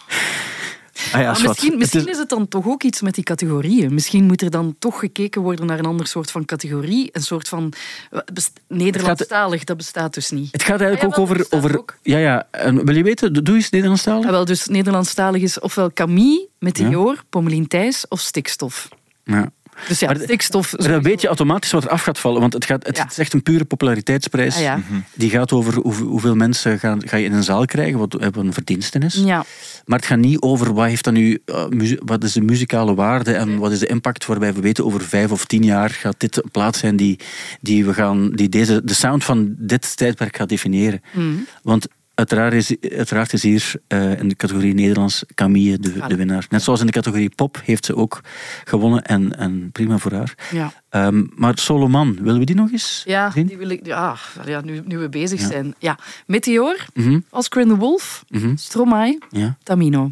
Ah 1.13 1.21
ja, 1.21 1.29
misschien 1.29 1.69
Het 1.69 1.79
misschien 1.79 1.99
is- 1.99 2.05
is 2.11 2.17
het 2.17 2.29
dan 2.29 2.47
toch 2.47 2.67
ook 2.67 2.83
iets 2.83 3.01
met 3.01 3.15
die 3.15 3.23
categorieën. 3.23 3.93
Misschien 3.93 4.23
moet 4.25 4.41
er 4.41 4.49
dan 4.49 4.75
toch 4.79 4.99
gekeken 4.99 5.41
worden 5.41 5.65
naar 5.65 5.79
een 5.79 5.85
ander 5.85 6.07
soort 6.07 6.31
van 6.31 6.45
categorie. 6.45 7.09
Een 7.11 7.21
soort 7.21 7.47
van... 7.47 7.73
eh, 8.11 8.19
Nederlandstalig, 8.67 9.63
dat 9.63 9.77
bestaat 9.77 10.13
dus 10.13 10.29
niet. 10.29 10.51
Het 10.51 10.63
gaat 10.63 10.81
eigenlijk 10.81 11.13
Ah, 11.13 11.19
ook 11.19 11.29
over... 11.29 11.45
over 11.49 11.77
ook. 11.77 11.97
Ja, 12.01 12.17
ja. 12.17 12.47
En 12.51 12.85
wil 12.85 12.95
je 12.95 13.03
weten, 13.03 13.33
doe 13.43 13.55
eens 13.55 13.69
Nederlandstalig? 13.69 14.25
Ah, 14.25 14.31
wel, 14.31 14.45
dus 14.45 14.67
Nederlandstalig 14.67 15.41
is 15.41 15.59
ofwel 15.59 15.93
Camille, 15.93 16.47
Meteor, 16.59 17.23
Pommelien 17.29 17.67
Thijs 17.67 18.07
of 18.07 18.19
Stikstof. 18.19 18.87
Ja. 19.23 19.51
Dus 19.87 19.99
ja, 19.99 20.07
Maar 20.07 20.19
Stikstof... 20.21 20.77
Maar 20.77 20.87
dan 20.87 21.01
weet 21.01 21.21
je 21.21 21.27
automatisch 21.27 21.71
wat 21.71 21.83
er 21.83 21.89
af 21.89 22.01
gaat 22.03 22.19
vallen. 22.19 22.41
Want 22.41 22.53
het, 22.53 22.65
gaat, 22.65 22.85
het 22.85 22.97
Ja. 22.97 23.07
is 23.09 23.17
echt 23.17 23.33
een 23.33 23.43
pure 23.43 23.65
populariteitsprijs. 23.65 24.55
Ah, 24.55 24.61
ja. 24.61 24.79
Die 25.13 25.29
gaat 25.29 25.51
over 25.51 25.73
hoe- 25.73 25.93
hoeveel 25.93 26.35
mensen 26.35 26.79
gaan, 26.79 27.07
ga 27.07 27.17
je 27.17 27.25
in 27.25 27.33
een 27.33 27.43
zaal 27.43 27.65
krijgen, 27.65 27.99
wat 27.99 28.15
hebben 28.19 28.45
een 28.45 28.53
verdienstenis. 28.53 29.13
Ja. 29.13 29.45
Maar 29.85 29.97
het 29.99 30.07
gaat 30.07 30.17
niet 30.17 30.41
over 30.41 30.73
wat, 30.73 30.85
heeft 30.87 31.03
dan 31.03 31.13
nu, 31.13 31.41
eh, 31.45 31.65
wat 32.05 32.23
is 32.23 32.33
de 32.33 32.41
muzikale 32.41 32.95
waarde 32.95 33.33
en 33.33 33.57
wat 33.57 33.71
is 33.71 33.79
de 33.79 33.87
impact 33.87 34.25
waarbij 34.25 34.53
we 34.53 34.61
weten 34.61 34.85
over 34.85 35.01
vijf 35.01 35.31
of 35.31 35.45
tien 35.45 35.63
jaar 35.63 35.89
gaat 35.89 36.15
dit 36.17 36.37
een 36.43 36.51
plaats 36.51 36.79
zijn 36.79 36.95
die, 36.95 37.19
die, 37.61 37.85
we 37.85 37.93
gaan, 37.93 38.31
die 38.31 38.49
deze, 38.49 38.81
de 38.83 38.93
sound 38.93 39.23
van 39.23 39.55
dit 39.57 39.97
tijdperk 39.97 40.37
gaat 40.37 40.49
definiëren. 40.49 41.01
Mm. 41.11 41.45
Want 41.63 41.87
uiteraard 42.13 42.53
is, 42.53 42.75
uiteraard 42.81 43.33
is 43.33 43.43
hier 43.43 43.73
eh, 43.87 44.19
in 44.19 44.27
de 44.27 44.35
categorie 44.35 44.73
Nederlands 44.73 45.23
Camille 45.35 45.77
de, 45.79 46.07
de 46.07 46.15
winnaar. 46.15 46.45
Net 46.49 46.61
zoals 46.63 46.79
in 46.79 46.85
de 46.85 46.91
categorie 46.91 47.29
pop 47.29 47.61
heeft 47.63 47.85
ze 47.85 47.95
ook 47.95 48.21
gewonnen 48.63 49.03
en, 49.03 49.37
en 49.37 49.71
prima 49.71 49.97
voor 49.97 50.13
haar. 50.13 50.35
Ja. 50.51 50.73
Ehm, 50.89 51.23
maar 51.35 51.57
Soloman, 51.57 52.15
willen 52.21 52.39
we 52.39 52.45
die 52.45 52.55
nog 52.55 52.71
eens 52.71 53.03
Ja, 53.05 53.31
zien? 53.31 53.45
die 53.47 53.57
wil 53.57 53.69
ik, 53.69 53.85
ja, 53.85 54.17
ja 54.45 54.61
nu, 54.61 54.81
nu 54.85 54.97
we 54.97 55.09
bezig 55.09 55.39
Ja. 55.41 55.47
zijn. 55.47 55.75
Ja. 55.79 55.99
Meteor, 56.25 56.85
Mhm, 56.93 57.19
Oscar 57.29 57.61
and 57.63 57.71
the 57.71 57.77
Wolf, 57.77 58.23
mhm, 58.29 58.55
Stromae, 58.55 59.17
ja. 59.29 59.57
Tamino. 59.63 60.11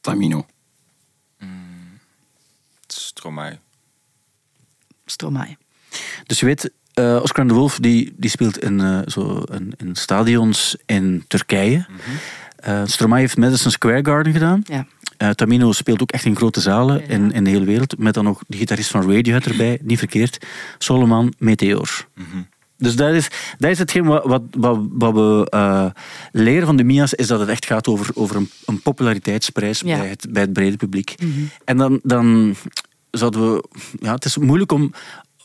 Tamino. 0.00 0.46
Stromae. 2.86 3.58
Stromae. 5.06 5.56
Dus 6.26 6.40
je 6.40 6.46
weet, 6.46 6.70
eh, 6.94 7.18
Oscar 7.22 7.46
de 7.46 7.54
Wolf 7.54 7.78
die, 7.78 8.12
die 8.16 8.30
speelt 8.30 8.58
in, 8.58 8.80
eh, 8.80 8.98
zo 9.06 9.42
in, 9.52 9.72
in 9.76 9.94
stadions 9.94 10.76
in 10.86 11.24
Turkije. 11.28 11.86
Eh, 12.56 12.82
Stromae 12.84 13.20
heeft 13.20 13.36
Madison 13.36 13.70
Square 13.70 14.04
Garden 14.04 14.32
gedaan. 14.32 14.62
Ja. 14.64 14.86
Tamino 15.34 15.72
speelt 15.72 16.02
ook 16.02 16.10
echt 16.10 16.24
in 16.24 16.36
grote 16.36 16.60
zalen 16.60 16.98
Ja. 17.00 17.06
in, 17.06 17.32
in 17.32 17.44
de 17.44 17.50
hele 17.50 17.64
wereld. 17.64 17.98
Met 17.98 18.14
dan 18.14 18.28
ook 18.28 18.40
de 18.46 18.56
gitarist 18.56 18.90
van 18.90 19.10
Radiohead 19.12 19.46
erbij, 19.46 19.78
niet 19.82 19.98
verkeerd. 19.98 20.46
Solomon 20.78 21.32
Meteor. 21.38 22.06
Dus 22.76 22.96
dat 22.96 23.12
is, 23.14 23.28
dat 23.58 23.70
is 23.70 23.78
hetgeen 23.78 24.04
wat, 24.04 24.24
wat, 24.24 24.42
wat, 24.50 24.78
wat 24.90 25.12
we 25.14 25.92
leren 26.32 26.66
van 26.66 26.76
de 26.76 26.84
Mia's, 26.84 27.12
is 27.12 27.26
dat 27.26 27.40
het 27.40 27.48
echt 27.48 27.66
gaat 27.66 27.88
over, 27.88 28.10
over 28.14 28.36
een, 28.36 28.50
een 28.64 28.80
populariteitsprijs 28.82 29.80
Ja. 29.80 29.98
bij, 29.98 30.08
het, 30.08 30.26
bij 30.30 30.42
het 30.42 30.52
brede 30.52 30.76
publiek. 30.76 31.14
En 31.64 31.76
dan, 31.76 32.00
dan 32.02 32.54
zouden 33.10 33.52
we... 33.54 33.64
Ja, 34.00 34.14
het 34.14 34.24
is 34.24 34.36
moeilijk 34.38 34.72
om, 34.72 34.92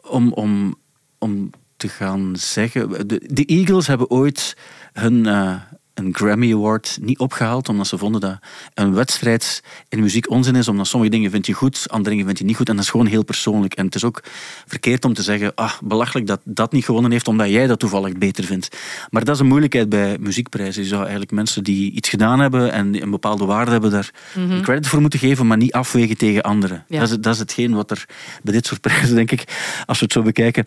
om, 0.08 0.34
om, 0.34 0.76
om 1.20 1.50
te 1.78 1.90
gaan 1.90 2.34
zeggen... 2.36 3.08
De, 3.08 3.22
de 3.28 3.46
Eagles 3.46 3.88
hebben 3.88 4.10
ooit 4.10 4.58
hun... 4.94 5.26
eh, 5.26 5.56
een 6.00 6.16
Grammy 6.16 6.54
Award 6.54 6.98
niet 7.02 7.20
opgehaald, 7.20 7.70
omdat 7.70 7.88
ze 7.88 7.98
vonden 7.98 8.22
dat 8.22 8.38
een 8.74 8.94
wedstrijd 8.94 9.64
in 9.90 10.00
muziek 10.00 10.30
onzin 10.30 10.56
is, 10.56 10.68
omdat 10.68 10.88
sommige 10.88 11.12
dingen 11.12 11.32
vind 11.32 11.46
je 11.46 11.54
goed, 11.54 11.86
andere 11.90 12.10
dingen 12.10 12.26
vind 12.26 12.38
je 12.38 12.44
niet 12.44 12.56
goed, 12.56 12.70
en 12.70 12.76
dat 12.76 12.84
is 12.84 12.90
gewoon 12.90 13.06
heel 13.06 13.24
persoonlijk. 13.24 13.74
En 13.74 13.86
het 13.86 13.96
is 13.96 14.04
ook 14.04 14.24
verkeerd 14.68 15.06
om 15.06 15.14
te 15.14 15.24
zeggen, 15.24 15.56
ah, 15.56 15.74
belachelijk 15.84 16.28
dat 16.28 16.42
dat 16.44 16.72
niet 16.72 16.86
gewonnen 16.86 17.12
heeft, 17.12 17.28
omdat 17.28 17.50
jij 17.50 17.68
dat 17.68 17.80
toevallig 17.80 18.18
beter 18.18 18.44
vindt. 18.44 18.78
Maar 19.10 19.24
dat 19.24 19.36
is 19.36 19.42
een 19.42 19.48
moeilijkheid 19.48 19.90
bij 19.90 20.18
muziekprijzen. 20.20 20.82
Je 20.82 20.88
zou 20.88 21.02
eigenlijk 21.02 21.32
mensen 21.32 21.64
die 21.64 21.92
iets 21.92 22.10
gedaan 22.10 22.40
hebben 22.40 22.72
en 22.72 23.02
een 23.02 23.12
bepaalde 23.12 23.46
waarde 23.46 23.72
hebben, 23.72 23.92
daar 23.92 24.12
een 24.36 24.62
credit 24.62 24.88
voor 24.88 25.02
moeten 25.02 25.20
geven, 25.20 25.48
maar 25.48 25.58
niet 25.58 25.72
afwegen 25.72 26.18
tegen 26.18 26.42
anderen. 26.42 26.86
Ja. 26.88 27.00
Dat, 27.00 27.10
is, 27.10 27.18
dat 27.20 27.34
is 27.34 27.40
hetgeen 27.40 27.74
wat 27.74 27.92
er 27.92 28.06
bij 28.44 28.54
dit 28.54 28.66
soort 28.66 28.82
prijzen, 28.82 29.16
denk 29.16 29.32
ik, 29.32 29.44
als 29.86 30.00
we 30.00 30.04
het 30.04 30.14
zo 30.14 30.22
bekijken... 30.22 30.66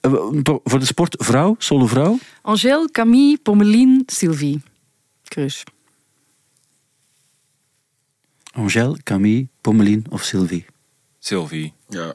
Eh, 0.00 0.12
voor 0.64 0.78
de 0.78 0.84
sport, 0.84 1.16
vrouw, 1.18 1.54
solo 1.58 1.86
vrouw? 1.86 2.18
Angèle, 2.42 2.88
Camille, 2.90 3.38
Pommeline, 3.42 4.02
Sylvie. 4.06 4.62
Kruis. 5.24 5.64
Angèle, 8.52 9.02
Camille, 9.02 9.48
Pommeline 9.60 10.02
of 10.10 10.22
Sylvie? 10.22 10.66
Sylvie, 11.18 11.72
ja. 11.88 12.14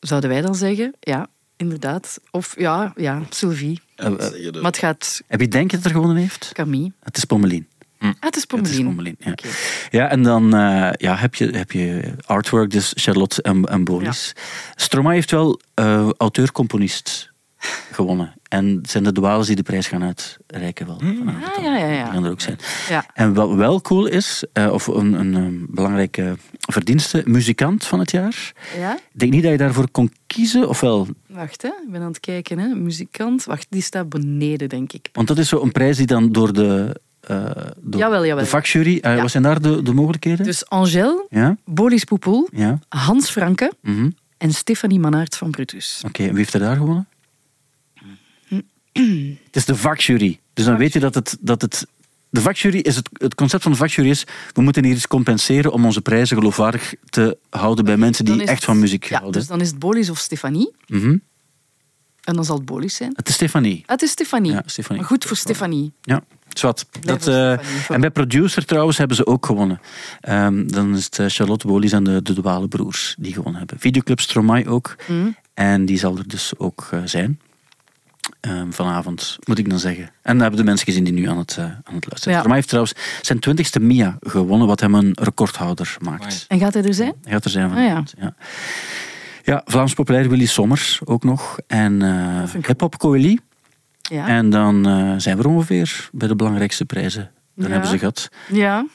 Zouden 0.00 0.30
wij 0.30 0.40
dan 0.40 0.54
zeggen? 0.54 0.94
Ja, 1.00 1.28
inderdaad. 1.56 2.20
Of 2.30 2.58
ja, 2.60 2.92
ja 2.96 3.22
Sylvie. 3.30 3.80
Maar 3.96 4.62
het 4.62 4.78
gaat... 4.78 5.22
Heb 5.26 5.40
je 5.40 5.48
denk 5.48 5.70
dat 5.70 5.84
er 5.84 5.90
gewonnen 5.90 6.16
heeft? 6.16 6.50
Camille. 6.52 6.92
Het 7.00 7.16
is 7.16 7.24
Pommeline. 7.24 7.64
Ah, 7.98 8.10
het 8.20 8.36
is 8.36 8.44
Het 8.48 8.68
is 8.68 8.82
Pommelien. 8.82 9.16
Ja. 9.18 9.34
Ja, 9.90 10.08
en 10.08 10.22
dan 10.22 10.54
eh, 10.54 10.90
ja, 10.92 11.16
heb, 11.16 11.34
je, 11.34 11.46
heb 11.50 11.70
je 11.72 12.14
artwork, 12.26 12.70
dus 12.70 12.92
Charlotte 12.96 13.42
en, 13.42 13.64
en 13.64 13.84
Boris. 13.84 14.32
Stromae 14.74 15.14
heeft 15.14 15.30
wel 15.30 15.60
eh, 15.74 16.08
auteur-componist 16.16 17.32
gewonnen. 17.92 18.34
En 18.48 18.66
het 18.66 18.90
zijn 18.90 19.04
de 19.04 19.12
dwales 19.12 19.46
die 19.46 19.56
de 19.56 19.62
prijs 19.62 19.86
gaan 19.86 20.02
uitreiken 20.02 20.86
wel. 20.86 20.98
vanavond 20.98 21.56
Ah, 21.56 21.64
ja, 21.64 21.76
ja, 21.76 21.86
ja. 21.86 22.02
Die 22.04 22.12
gaan 22.12 22.24
er 22.24 22.30
ook 22.30 22.40
zijn. 22.40 22.58
Ja. 22.88 23.06
En 23.14 23.34
wat 23.34 23.54
wel 23.54 23.80
cool 23.80 24.06
is, 24.06 24.44
eh, 24.52 24.72
of 24.72 24.86
een, 24.86 25.12
een, 25.12 25.34
een 25.34 25.66
belangrijke 25.70 26.36
verdienste, 26.58 27.22
muzikant 27.24 27.84
van 27.84 27.98
het 27.98 28.10
jaar. 28.10 28.52
ja? 28.78 28.94
Ik 28.94 29.18
denk 29.18 29.32
niet 29.32 29.42
dat 29.42 29.52
je 29.52 29.58
daarvoor 29.58 29.90
kon 29.90 30.12
kiezen, 30.26 30.68
ofwel... 30.68 31.08
Wacht, 31.26 31.62
hè. 31.62 31.68
ik 31.68 31.90
ben 31.90 32.00
aan 32.00 32.08
het 32.08 32.20
kijken. 32.20 32.58
Hè. 32.58 32.68
Muzikant. 32.68 33.44
Wacht, 33.44 33.66
die 33.70 33.82
staat 33.82 34.08
beneden, 34.08 34.68
denk 34.68 34.92
ik. 34.92 35.08
Want 35.12 35.28
dat 35.28 35.38
is 35.38 35.48
zo 35.48 35.62
een 35.62 35.72
prijs 35.72 35.96
die 35.96 36.06
dan 36.06 36.32
door 36.32 36.52
de, 36.52 37.00
eh 37.28 37.66
door 37.80 38.00
Jawel, 38.00 38.24
jawel. 38.26 38.44
de 38.44 38.50
vakjury... 38.50 38.98
eh, 39.02 39.14
Ja. 39.14 39.20
Wat 39.22 39.30
zijn 39.30 39.42
daar 39.42 39.60
de, 39.62 39.82
de 39.82 39.92
mogelijkheden? 39.92 40.44
Dus 40.46 40.68
Angèle, 40.68 41.26
Ja? 41.30 41.56
Boris 41.64 42.04
Poepoel, 42.04 42.48
Ja? 42.52 42.78
Hans 42.88 43.30
Franke 43.30 43.72
Mhm. 43.82 44.10
en 44.38 44.52
Stefanie 44.52 44.98
Manaert 45.00 45.36
van 45.36 45.50
Brutus. 45.50 46.02
Oké, 46.06 46.22
en 46.22 46.28
wie 46.28 46.36
heeft 46.38 46.54
er 46.54 46.60
daar 46.60 46.76
gewonnen? 46.76 47.08
het 49.44 49.56
is 49.56 49.64
de 49.64 49.76
vakjury. 49.76 50.40
Dus 50.54 50.64
dan 50.64 50.76
weet 50.76 50.92
je 50.92 51.00
dat 51.00 51.14
het... 51.14 51.36
Dat 51.40 51.62
het 51.62 51.86
de 52.30 52.40
vakjury 52.40 52.78
is 52.78 52.96
het, 52.96 53.08
het 53.12 53.34
concept 53.34 53.62
van 53.62 53.72
de 53.72 53.78
vakjury 53.78 54.08
is, 54.10 54.24
we 54.52 54.62
moeten 54.62 54.84
hier 54.84 54.94
iets 54.94 55.06
compenseren 55.06 55.72
om 55.72 55.84
onze 55.84 56.00
prijzen 56.00 56.36
geloofwaardig 56.36 56.94
te 57.10 57.38
houden 57.50 57.84
bij 57.84 57.96
mensen 57.96 58.24
die 58.24 58.44
echt 58.44 58.64
van 58.64 58.78
muziek 58.78 59.04
Ja, 59.04 59.18
houden. 59.18 59.40
dus 59.40 59.48
dan 59.48 59.60
is 59.60 59.68
het 59.68 59.78
Boris 59.78 60.10
of 60.10 60.18
Stefanie. 60.18 60.72
Mhm. 60.86 61.16
En 62.28 62.34
dan 62.34 62.44
zal 62.44 62.56
het 62.56 62.64
Boris 62.64 62.94
zijn. 62.94 63.12
Het 63.14 63.28
is 63.28 63.34
Stefanie. 63.34 63.82
Ah, 63.86 63.88
het 63.92 64.02
is 64.02 64.10
Stefanie. 64.10 64.52
Ja, 64.52 64.62
Stefanie. 64.66 65.00
Maar 65.00 65.10
goed 65.10 65.24
voor 65.24 65.36
Stefanie. 65.36 65.92
Ja, 66.02 66.22
zwart. 66.48 66.86
Dat, 67.00 67.26
eh, 67.26 67.50
en 67.90 68.00
bij 68.00 68.10
producer 68.10 68.64
trouwens 68.64 68.98
hebben 68.98 69.16
ze 69.16 69.26
ook 69.26 69.46
gewonnen. 69.46 69.80
Ehm, 70.20 70.66
dan 70.66 70.94
is 70.96 71.04
het 71.04 71.18
eh, 71.18 71.26
Charlotte 71.28 71.66
Bolis 71.66 71.92
en 71.92 72.04
de, 72.04 72.22
de 72.22 72.34
Dwale 72.34 72.68
broers 72.68 73.14
die 73.18 73.32
gewonnen 73.32 73.58
hebben. 73.58 73.78
Videoclub 73.78 74.20
Stromae 74.20 74.68
ook. 74.68 74.96
Mhm. 75.08 75.28
En 75.54 75.84
die 75.84 75.98
zal 75.98 76.16
er 76.18 76.28
dus 76.28 76.52
ook 76.58 76.88
eh, 76.90 77.00
zijn. 77.04 77.40
Ehm, 78.40 78.70
vanavond, 78.70 79.38
moet 79.44 79.58
ik 79.58 79.70
dan 79.70 79.78
zeggen. 79.78 80.04
En 80.22 80.32
dat 80.32 80.40
hebben 80.40 80.56
de 80.60 80.64
mensen 80.66 80.86
gezien 80.86 81.04
die 81.04 81.12
nu 81.12 81.28
aan 81.28 81.38
het, 81.38 81.58
aan 81.58 81.64
het 81.74 81.86
luisteren 81.86 82.18
zijn. 82.18 82.30
Ja. 82.34 82.38
Stromae 82.38 82.56
heeft 82.56 82.68
trouwens 82.68 82.94
zijn 83.22 83.38
twintigste 83.38 83.80
Mia 83.80 84.16
gewonnen, 84.20 84.66
wat 84.66 84.80
hem 84.80 84.94
een 84.94 85.12
recordhouder 85.20 85.96
maakt. 86.00 86.22
Amai. 86.22 86.36
En 86.48 86.58
gaat 86.58 86.74
hij 86.74 86.82
er 86.82 86.94
zijn? 86.94 87.14
Hij 87.22 87.32
gaat 87.32 87.44
er 87.44 87.50
zijn 87.50 87.70
Ah, 87.70 87.76
ja. 87.76 87.82
vanavond. 87.82 88.14
ja. 88.18 88.34
Ja, 89.48 89.62
Vlaams 89.64 89.94
populair 89.94 90.28
Willy 90.28 90.46
Sommers 90.46 91.00
ook 91.04 91.24
nog. 91.24 91.58
En 91.66 92.02
ik 92.56 92.66
Hip-Hop 92.66 92.98
Coeli. 92.98 93.38
Ja. 94.00 94.26
En 94.26 94.50
dan 94.50 94.86
eh, 94.88 95.14
zijn 95.16 95.36
we 95.36 95.42
er 95.42 95.48
ongeveer 95.48 96.08
bij 96.12 96.28
de 96.28 96.36
belangrijkste 96.36 96.84
prijzen. 96.84 97.30
Dan 97.54 97.66
Ja. 97.66 97.72
hebben 97.72 97.90
ze 97.90 97.98
gehad. 97.98 98.28
ja. 98.52 98.86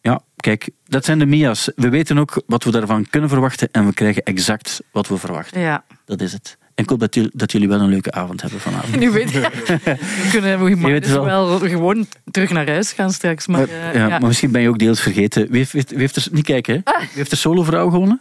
Ja, 0.00 0.20
kijk, 0.36 0.70
dat 0.84 1.04
zijn 1.04 1.18
de 1.18 1.26
Mia's. 1.26 1.70
We 1.76 1.88
weten 1.88 2.18
ook 2.18 2.42
wat 2.46 2.64
we 2.64 2.70
daarvan 2.70 3.06
kunnen 3.10 3.28
verwachten 3.28 3.68
en 3.72 3.86
we 3.86 3.92
krijgen 3.94 4.22
exact 4.22 4.80
wat 4.92 5.08
we 5.08 5.16
verwachten. 5.16 5.60
ja. 5.60 5.84
Dat 6.04 6.20
is 6.20 6.32
het. 6.32 6.56
En 6.74 6.84
ik 6.84 6.90
hoop 6.90 7.00
dat 7.00 7.14
jullie, 7.14 7.30
dat 7.34 7.52
jullie 7.52 7.68
wel 7.68 7.80
een 7.80 7.88
leuke 7.88 8.12
avond 8.12 8.42
hebben 8.42 8.60
vanavond. 8.60 8.96
Nu 9.00 9.10
weet 9.10 9.30
je. 9.30 9.40
We 9.40 10.28
kunnen 10.30 10.64
we 10.64 10.88
Je 10.92 11.00
dus 11.00 11.10
wel. 11.10 11.24
wel 11.24 11.58
gewoon 11.58 12.06
terug 12.30 12.50
naar 12.50 12.68
huis 12.68 12.92
gaan 12.92 13.12
straks. 13.12 13.46
Maar, 13.46 13.60
Maar, 13.60 13.68
eh, 13.68 13.94
ja, 13.94 14.00
ja. 14.06 14.08
maar 14.18 14.26
misschien 14.26 14.50
ben 14.50 14.62
je 14.62 14.68
ook 14.68 14.78
deels 14.78 15.00
vergeten. 15.00 15.46
Wie 15.50 15.66
heeft, 15.72 15.90
wie 15.90 15.98
heeft 15.98 16.16
er, 16.16 16.26
niet 16.30 16.44
kijken, 16.44 16.74
hè? 16.74 16.98
Wie 16.98 17.08
heeft 17.14 17.30
de 17.30 17.36
solo-vrouw 17.36 17.90
gewonnen? 17.90 18.20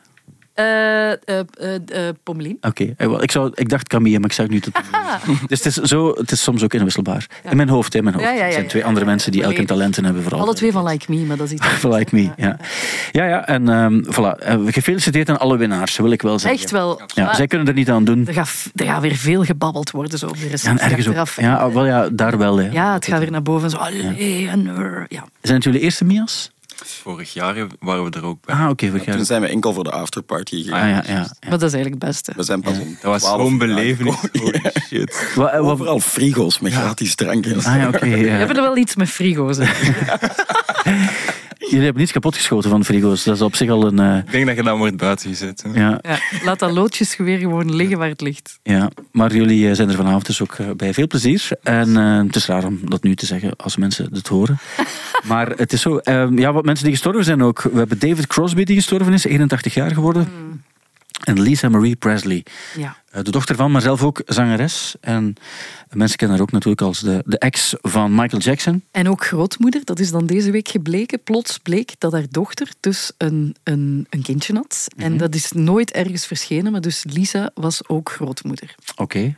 Eh, 0.53 1.11
eh, 1.11 1.17
eh, 1.27 2.15
Pommelien. 2.23 2.57
Oké, 2.61 2.95
ik, 3.19 3.31
zou, 3.31 3.51
ik 3.53 3.69
dacht 3.69 3.87
Camille, 3.87 4.19
maar 4.19 4.29
ik 4.29 4.35
zag 4.35 4.47
nu 4.47 4.59
tot. 4.59 4.73
dus 5.47 5.63
het 5.63 5.65
is, 5.65 5.75
zo, 5.75 6.13
het 6.13 6.31
is 6.31 6.43
soms 6.43 6.63
ook 6.63 6.73
inwisselbaar. 6.73 7.25
In 7.49 7.57
mijn 7.57 7.69
hoofd, 7.69 7.95
in 7.95 8.03
mijn 8.03 8.15
hoofd. 8.15 8.27
Er 8.27 8.51
zijn 8.51 8.67
twee 8.67 8.85
andere 8.85 9.05
mensen 9.05 9.31
die 9.31 9.41
elk 9.41 9.49
volledig. 9.51 9.75
talenten 9.75 10.03
hebben. 10.03 10.23
Vooral. 10.23 10.41
Alle 10.41 10.53
twee 10.53 10.71
van 10.71 10.87
Like 10.87 11.05
Me, 11.11 11.17
maar 11.17 11.37
dat 11.37 11.45
is 11.45 11.53
iets 11.53 11.61
anders. 11.67 11.97
Like 11.97 12.15
me, 12.15 12.29
ja. 12.37 12.57
Ja, 13.11 13.25
ja, 13.25 13.47
en 13.47 13.69
ehm, 13.69 14.01
voilà. 14.03 14.59
Gefeliciteerd 14.65 15.29
aan 15.29 15.39
alle 15.39 15.57
winnaars, 15.57 15.97
wil 15.97 16.11
ik 16.11 16.21
wel 16.21 16.39
zeggen. 16.39 16.59
Echt 16.61 16.71
wel. 16.71 17.01
Ja, 17.07 17.35
zij 17.35 17.47
kunnen 17.47 17.67
er 17.67 17.73
niet 17.73 17.89
aan 17.89 18.03
doen. 18.03 18.27
er, 18.27 18.33
gaat, 18.33 18.71
er 18.75 18.85
gaat 18.85 19.01
weer 19.01 19.15
veel 19.15 19.43
gebabbeld 19.43 19.91
worden 19.91 20.19
zo 20.19 20.27
op 20.27 20.39
de 20.39 20.47
recensie. 20.47 21.13
Ja, 21.35 21.71
wel, 21.71 21.85
ja, 21.85 22.09
daar 22.09 22.37
wel. 22.37 22.57
Hè. 22.57 22.69
Ja, 22.71 22.93
het 22.93 23.05
gaat 23.05 23.19
weer 23.19 23.31
naar 23.31 23.41
boven. 23.41 23.69
Zo, 23.69 23.77
ja. 25.09 25.25
Zijn 25.41 25.55
het 25.55 25.63
jullie 25.63 25.79
eerste 25.79 26.05
Mia's? 26.05 26.51
Vorig 26.85 27.33
jaar 27.33 27.55
waren 27.79 28.03
we 28.03 28.09
er 28.17 28.25
ook 28.25 28.45
bij. 28.45 28.55
Ah, 28.55 28.69
oké. 28.69 28.87
vorig 28.89 29.05
jaar. 29.05 29.15
Toen 29.15 29.25
zijn 29.25 29.41
we 29.41 29.47
enkel 29.47 29.73
voor 29.73 29.83
de 29.83 29.91
afterparty 29.91 30.63
gegaan. 30.63 30.81
Ah, 30.81 30.89
ja, 30.89 31.03
ja, 31.07 31.13
ja. 31.13 31.19
Maar 31.39 31.59
dat 31.59 31.61
is 31.63 31.73
eigenlijk 31.73 32.03
het 32.03 32.11
beste. 32.11 32.33
We 32.35 32.43
zijn 32.43 32.61
pas 32.61 32.79
om 32.79 32.97
Dat 33.01 33.11
was 33.11 33.21
12 33.21 33.41
zo'n 33.41 33.51
uur 33.51 33.57
belevenis. 33.57 34.15
Holy 34.39 34.61
shit. 34.87 35.27
Eh, 35.31 35.35
wat- 35.35 35.53
Overal 35.53 35.99
frigo's 35.99 36.59
met 36.59 36.73
gratis 36.73 37.15
drank 37.15 37.45
en 37.45 37.61
zo. 37.61 37.69
Ah 37.69 37.75
ja, 37.75 37.87
oké. 37.87 38.05
ja. 38.05 38.17
We 38.17 38.29
hebben 38.29 38.55
er 38.55 38.61
wel 38.61 38.77
iets 38.77 38.95
met 38.95 39.09
frigo's. 39.09 39.57
Jullie 41.71 41.83
hebben 41.85 42.01
niets 42.01 42.11
kapotgeschoten 42.13 42.69
van 42.69 42.79
de 42.79 42.85
frigo's. 42.85 43.23
Dat 43.23 43.35
is 43.35 43.41
op 43.41 43.55
zich 43.55 43.69
al 43.69 43.87
een... 43.87 43.99
eh, 43.99 44.17
Ik 44.17 44.31
denk 44.31 44.45
dat 44.45 44.55
je 44.55 44.63
dat 44.63 44.77
wordt 44.77 44.97
buiten 44.97 45.29
gezet. 45.29 45.63
ja, 45.73 45.99
Ja, 46.01 46.17
laat 46.43 46.59
dat 46.59 46.71
loodjesgeweer 46.71 47.37
gewoon 47.39 47.75
liggen 47.75 47.97
waar 47.97 48.07
het 48.09 48.21
ligt. 48.21 48.59
ja, 48.63 48.89
maar 49.11 49.35
jullie 49.35 49.69
eh, 49.69 49.75
zijn 49.75 49.89
er 49.89 49.95
vanavond 49.95 50.25
dus 50.25 50.41
ook 50.41 50.53
eh, 50.53 50.65
bij 50.77 50.93
veel 50.93 51.07
plezier. 51.07 51.47
En 51.63 51.97
eh, 51.97 52.17
het 52.17 52.35
is 52.35 52.45
raar 52.45 52.65
om 52.65 52.79
dat 52.83 53.03
nu 53.03 53.15
te 53.15 53.25
zeggen 53.25 53.55
als 53.55 53.77
mensen 53.77 54.09
het 54.13 54.27
horen. 54.27 54.57
Maar 55.27 55.47
het 55.49 55.73
is 55.73 55.81
zo. 55.81 55.97
eh, 55.97 56.27
ja, 56.35 56.53
wat 56.53 56.65
mensen 56.65 56.83
die 56.85 56.93
gestorven 56.93 57.23
zijn 57.23 57.43
ook. 57.43 57.61
We 57.61 57.77
hebben 57.77 57.99
David 57.99 58.27
Crosby 58.27 58.63
die 58.63 58.75
gestorven 58.75 59.13
is, 59.13 59.25
81 59.25 59.73
jaar 59.73 59.91
geworden. 59.91 60.27
En 61.23 61.41
Lisa 61.41 61.69
Marie 61.69 61.95
Presley. 61.95 62.45
Ja. 62.77 62.95
Eh, 63.11 63.23
De 63.23 63.31
dochter 63.31 63.55
van, 63.55 63.71
maar 63.71 63.81
zelf 63.81 64.03
ook 64.03 64.21
zangeres. 64.25 64.95
En 65.01 65.35
mensen 65.91 66.17
kennen 66.17 66.37
haar 66.37 66.45
ook 66.45 66.51
natuurlijk 66.51 66.81
als 66.81 66.99
de, 66.99 67.23
de 67.25 67.37
ex 67.37 67.75
van 67.81 68.15
Michael 68.15 68.41
Jackson. 68.41 68.83
En 68.91 69.09
ook 69.09 69.25
grootmoeder, 69.25 69.81
dat 69.83 69.99
is 69.99 70.11
dan 70.11 70.25
deze 70.25 70.51
week 70.51 70.67
gebleken. 70.67 71.23
Plots 71.23 71.57
bleek 71.57 71.93
dat 71.97 72.11
haar 72.11 72.25
dochter 72.29 72.67
dus 72.79 73.11
een, 73.17 73.55
een, 73.63 74.07
een 74.09 74.21
kindje 74.21 74.53
had. 74.53 74.87
En 74.97 75.17
dat 75.17 75.35
is 75.35 75.51
nooit 75.51 75.91
ergens 75.91 76.25
verschenen, 76.25 76.71
maar 76.71 76.81
dus 76.81 77.03
Lisa 77.09 77.51
was 77.53 77.87
ook 77.87 78.11
grootmoeder. 78.11 78.75
Oké. 78.95 79.35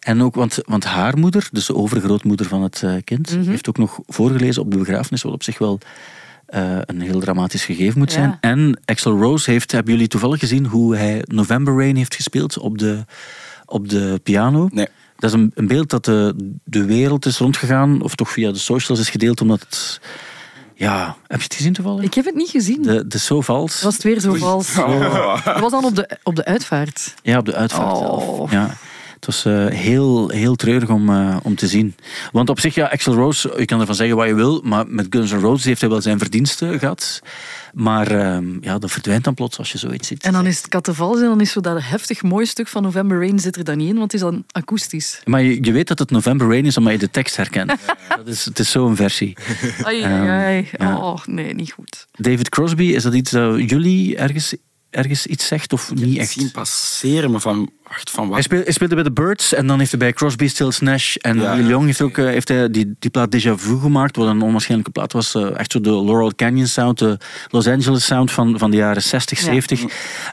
En 0.00 0.22
ook, 0.22 0.34
want, 0.34 0.58
want 0.64 0.84
haar 0.84 1.18
moeder, 1.18 1.48
dus 1.52 1.66
de 1.66 1.74
overgrootmoeder 1.74 2.46
van 2.46 2.62
het 2.62 2.82
eh, 2.82 2.94
kind, 3.04 3.36
Mhm. 3.36 3.50
heeft 3.50 3.68
ook 3.68 3.78
nog 3.78 3.98
voorgelezen 4.06 4.62
op 4.62 4.70
de 4.70 4.76
begrafenis, 4.78 5.22
wat 5.22 5.32
op 5.32 5.42
zich 5.42 5.58
wel 5.58 5.78
eh, 6.52 6.78
een 6.86 7.00
heel 7.00 7.20
dramatisch 7.20 7.64
gegeven 7.64 7.98
moet 7.98 8.12
zijn. 8.12 8.28
Ja. 8.28 8.38
En 8.40 8.80
Axel 8.84 9.18
Rose 9.20 9.50
heeft, 9.50 9.72
hebben 9.72 9.92
jullie 9.92 10.08
toevallig 10.08 10.40
gezien 10.40 10.66
hoe 10.66 10.96
hij 10.96 11.22
November 11.26 11.76
Rain 11.76 11.96
heeft 11.96 12.14
gespeeld 12.14 12.58
op 12.58 12.78
de, 12.78 13.04
op 13.66 13.88
de 13.88 14.20
piano? 14.22 14.68
Nee. 14.72 14.88
Dat 15.16 15.30
is 15.30 15.36
een, 15.40 15.50
een 15.54 15.66
beeld 15.66 15.90
dat 15.90 16.04
de, 16.04 16.34
de 16.64 16.84
wereld 16.84 17.26
is 17.26 17.38
rondgegaan, 17.38 18.02
of 18.02 18.14
toch 18.14 18.30
via 18.30 18.52
de 18.52 18.58
socials 18.58 19.00
is 19.00 19.10
gedeeld, 19.10 19.40
omdat 19.40 19.60
het... 19.60 20.00
Ja, 20.74 21.16
heb 21.26 21.38
je 21.38 21.44
het 21.44 21.54
gezien 21.54 21.72
toevallig? 21.72 22.04
Ik 22.04 22.14
heb 22.14 22.24
het 22.24 22.34
niet 22.34 22.50
gezien. 22.50 22.82
De, 22.82 23.06
de 23.06 23.18
zo 23.18 23.40
vals. 23.40 23.82
Was 23.82 23.94
het 23.94 24.02
weer 24.02 24.20
zo 24.20 24.34
vals? 24.34 24.74
Dat 24.74 25.60
was 25.60 25.70
dan 25.70 25.84
op 25.84 25.96
de, 25.96 26.18
op 26.22 26.36
de 26.36 26.44
uitvaart. 26.44 27.14
Ja, 27.22 27.38
op 27.38 27.44
de 27.44 27.54
uitvaart 27.54 27.92
Oh. 27.92 28.08
zelf. 28.08 28.50
Ja. 28.50 28.76
Het 29.22 29.34
was 29.34 29.44
eh, 29.44 29.66
heel, 29.66 30.28
heel 30.28 30.54
treurig 30.56 30.88
om, 30.88 31.08
eh, 31.08 31.36
om 31.42 31.54
te 31.54 31.66
zien. 31.66 31.94
Want 32.32 32.48
op 32.48 32.60
zich, 32.60 32.74
ja, 32.74 32.86
Axel 32.86 33.14
Rose, 33.14 33.54
je 33.56 33.64
kan 33.64 33.80
ervan 33.80 33.94
zeggen 33.94 34.16
wat 34.16 34.26
je 34.26 34.34
wil, 34.34 34.60
maar 34.64 34.84
met 34.88 35.06
Guns 35.10 35.30
N' 35.32 35.36
Roses 35.38 35.64
heeft 35.64 35.80
hij 35.80 35.90
wel 35.90 36.00
zijn 36.00 36.18
verdiensten 36.18 36.78
gehad. 36.78 37.20
Maar 37.72 38.10
ehm, 38.10 38.44
ja, 38.60 38.78
dat 38.78 38.90
verdwijnt 38.90 39.24
dan 39.24 39.34
plots 39.34 39.58
als 39.58 39.72
je 39.72 39.78
zoiets 39.78 40.08
ziet. 40.08 40.22
En 40.24 40.32
dan 40.32 40.46
is 40.46 40.56
het 40.56 40.68
kattenvals 40.68 41.16
en 41.20 41.24
dan 41.24 41.40
is 41.40 41.50
zo 41.52 41.60
dat 41.60 41.78
heftig 41.82 42.22
mooi 42.22 42.46
stuk 42.46 42.68
van 42.68 42.82
November 42.82 43.18
Rain 43.18 43.38
zit 43.38 43.56
er 43.56 43.64
dan 43.64 43.76
niet 43.76 43.88
in, 43.88 43.98
want 43.98 44.12
het 44.12 44.20
is 44.22 44.28
dan 44.28 44.44
akoestisch. 44.52 45.20
Maar 45.24 45.42
je, 45.42 45.64
je 45.64 45.72
weet 45.72 45.88
dat 45.88 45.98
het 45.98 46.10
November 46.10 46.48
Rain 46.48 46.66
is 46.66 46.76
omdat 46.76 46.92
je 46.92 46.98
de 46.98 47.10
tekst 47.10 47.36
herkent. 47.36 47.72
Dat 48.16 48.26
is, 48.26 48.44
het 48.44 48.58
is 48.58 48.70
zo'n 48.70 48.96
versie. 48.96 49.36
Ai, 49.82 50.00
Ehm, 50.02 50.12
ai, 50.12 50.28
ai. 50.28 50.68
ja. 50.78 50.96
Oh, 50.98 51.18
nee, 51.26 51.54
niet 51.54 51.72
goed. 51.72 52.06
David 52.12 52.48
Crosby, 52.48 52.84
is 52.84 53.02
dat 53.02 53.14
iets 53.14 53.30
dat 53.30 53.70
jullie 53.70 54.16
ergens, 54.16 54.54
ergens 54.92 55.26
iets 55.26 55.46
zegt 55.46 55.72
of 55.72 55.94
niet 55.94 56.18
echt? 56.18 56.30
zien 56.30 56.50
passeren, 56.50 57.30
maar 57.30 57.40
van, 57.40 57.70
wacht, 57.88 58.10
van 58.10 58.24
wat? 58.24 58.32
Hij 58.32 58.42
speelde, 58.42 58.64
hij 58.64 58.72
speelde 58.72 58.94
bij 58.94 59.04
de 59.04 59.12
Birds 59.12 59.54
en 59.54 59.66
dan 59.66 59.78
heeft 59.78 59.90
hij 59.90 59.98
bij 60.00 60.12
Crosby, 60.12 60.48
Stills, 60.48 60.80
Nash 60.80 61.16
en 61.16 61.40
Ja. 61.40 61.54
Neil 61.54 61.66
Young 61.68 61.86
heeft, 61.86 62.00
ook, 62.00 62.18
eh, 62.18 62.24
heeft 62.24 62.48
hij 62.48 62.70
die, 62.70 62.94
die 62.98 63.10
plaat 63.10 63.36
Déjà 63.36 63.50
Vu 63.54 63.78
gemaakt, 63.78 64.16
wat 64.16 64.28
een 64.28 64.42
onwaarschijnlijke 64.42 64.92
plaat 64.92 65.12
was. 65.12 65.34
eh, 65.34 65.58
echt 65.58 65.72
zo 65.72 65.80
de 65.80 65.90
Laurel 65.90 66.32
Canyon 66.36 66.66
sound, 66.66 66.98
de 66.98 67.18
Los 67.48 67.66
Angeles 67.66 68.04
sound 68.04 68.32
van, 68.32 68.58
van 68.58 68.70
de 68.70 68.76
jaren 68.76 69.02
60, 69.02 69.38
Ja. 69.38 69.44
70. 69.44 69.82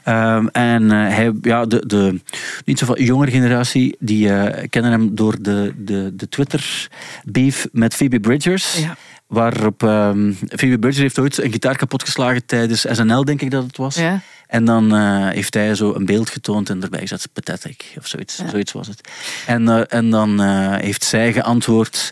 Ehm, 0.04 0.46
en 0.46 0.90
eh, 0.90 0.98
hij, 1.14 1.32
ja, 1.42 1.66
de, 1.66 1.86
de 1.86 2.20
niet 2.64 2.78
zo 2.78 2.86
van 2.86 3.02
jongere 3.04 3.30
generatie, 3.30 3.96
die 3.98 4.32
eh, 4.32 4.66
kennen 4.70 4.90
hem 4.90 5.14
door 5.14 5.36
de, 5.42 5.74
de, 5.76 6.12
de 6.16 6.28
Twitter-beef 6.28 7.66
met 7.72 7.94
Phoebe 7.94 8.20
Bridgers. 8.20 8.78
Ja. 8.78 8.96
Waarop 9.26 9.82
ehm 9.82 10.32
Phoebe 10.48 10.78
Bridgers 10.78 10.98
heeft 10.98 11.18
ooit 11.18 11.38
een 11.42 11.52
gitaar 11.52 11.76
kapotgeslagen 11.76 12.46
tijdens 12.46 12.86
SNL, 12.90 13.24
denk 13.24 13.40
ik 13.42 13.50
dat 13.50 13.62
het 13.62 13.76
was. 13.76 13.94
Ja. 13.96 14.20
En 14.50 14.64
dan 14.64 14.94
eh, 14.94 15.28
heeft 15.28 15.54
hij 15.54 15.74
zo 15.74 15.94
een 15.94 16.04
beeld 16.04 16.30
getoond 16.30 16.70
en 16.70 16.82
erbij 16.82 17.00
gezet, 17.00 17.28
pathetic 17.32 17.94
of 17.98 18.06
zoiets. 18.06 18.36
Ja. 18.36 18.48
Zoiets 18.48 18.72
was 18.72 18.86
het. 18.86 19.08
En, 19.46 19.68
eh, 19.68 19.82
en 19.88 20.10
dan 20.10 20.42
eh, 20.42 20.74
heeft 20.76 21.04
zij 21.04 21.32
geantwoord, 21.32 22.10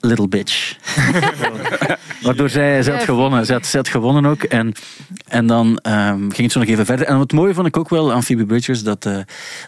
little 0.00 0.28
bitch. 0.28 0.76
Waardoor 2.22 2.48
zij, 2.48 2.82
zij 2.82 2.94
had 2.94 3.04
gewonnen. 3.04 3.46
Zij 3.46 3.54
had, 3.54 3.66
zij 3.66 3.80
had 3.80 3.88
gewonnen 3.88 4.26
ook. 4.26 4.42
En, 4.42 4.72
en 5.28 5.46
dan 5.46 5.78
ehm, 5.78 6.18
ging 6.18 6.36
het 6.36 6.52
zo 6.52 6.58
nog 6.58 6.68
even 6.68 6.86
verder. 6.86 7.06
En 7.06 7.18
wat 7.18 7.32
mooie 7.32 7.54
vond 7.54 7.66
ik 7.66 7.76
ook 7.76 7.88
wel 7.88 8.12
aan 8.12 8.22
Phoebe 8.22 8.46
Bridgers, 8.46 8.82
dat, 8.82 9.08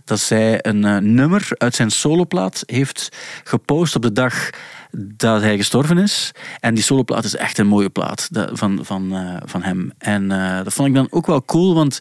dat 0.05 0.21
zij 0.21 0.59
een 0.63 1.15
nummer 1.15 1.49
uit 1.51 1.75
zijn 1.75 1.91
soloplaat 1.91 2.63
heeft 2.67 3.09
gepost 3.45 3.97
op 3.97 4.03
de 4.03 4.13
dag 4.13 4.51
dat 4.91 5.41
hij 5.41 5.57
gestorven 5.57 5.99
is. 5.99 6.33
En 6.61 6.75
die 6.75 6.85
soloplaat 6.85 7.25
is 7.25 7.37
echt 7.37 7.59
een 7.59 7.67
mooie 7.67 7.89
plaat 7.89 8.29
van, 8.53 8.79
van, 8.83 9.15
eh, 9.15 9.37
van 9.45 9.63
hem. 9.63 9.93
En 9.99 10.31
eh, 10.33 10.65
dat 10.65 10.73
vond 10.73 10.89
ik 10.89 10.95
dan 10.95 11.07
ook 11.11 11.27
wel 11.27 11.45
cool, 11.45 11.75
want 11.75 11.99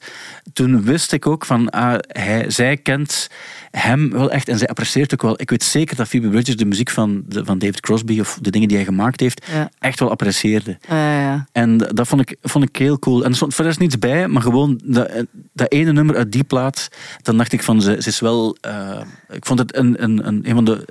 toen 0.54 0.84
wist 0.84 1.12
ik 1.12 1.26
ook 1.28 1.46
van, 1.46 1.70
ah, 1.70 1.96
hij, 2.08 2.50
zij 2.50 2.78
kent 2.78 3.30
hem 3.72 4.10
wel 4.12 4.32
echt 4.32 4.48
en 4.48 4.58
zij 4.58 4.68
apprecieert 4.68 5.14
ook 5.14 5.22
wel. 5.22 5.42
Ik 5.42 5.50
weet 5.50 5.64
zeker 5.64 5.96
dat 5.96 6.08
Phoebe 6.08 6.30
Bridgers 6.30 6.58
de 6.58 6.66
muziek 6.66 6.90
van, 6.90 7.24
de, 7.28 7.46
van 7.46 7.60
David 7.60 7.80
Crosby 7.80 8.20
of 8.20 8.38
de 8.42 8.52
dingen 8.52 8.68
die 8.68 8.78
hij 8.78 8.86
gemaakt 8.86 9.20
heeft, 9.20 9.46
Ja. 9.52 9.70
echt 9.80 10.00
wel 10.00 10.10
apprecieerde. 10.10 10.78
Ja, 10.90 11.20
ja. 11.22 11.48
En 11.52 11.78
dat 11.78 12.08
vond 12.08 12.22
ik, 12.22 12.38
vond 12.42 12.64
ik 12.70 12.76
heel 12.76 13.00
cool. 13.00 13.24
En 13.24 13.30
er 13.30 13.36
stond 13.36 13.56
verder 13.56 13.76
niets 13.80 14.00
bij, 14.00 14.28
maar 14.28 14.42
gewoon 14.42 14.80
dat, 14.84 15.10
dat 15.54 15.72
ene 15.72 15.92
nummer 15.92 16.16
uit 16.16 16.32
die 16.32 16.44
plaat, 16.44 16.88
dan 17.22 17.38
dacht 17.38 17.54
ik 17.54 17.64
van, 17.64 17.82
ze, 17.82 17.98
ze 18.02 18.10
is 18.10 18.20
wel... 18.20 18.58
eh, 18.62 19.02
ik 19.30 19.46
vond 19.46 19.60
het 19.60 19.76
een, 19.76 20.04
een, 20.04 20.28
een, 20.28 20.50
een 20.50 20.56
van 20.56 20.66
de 20.66 20.86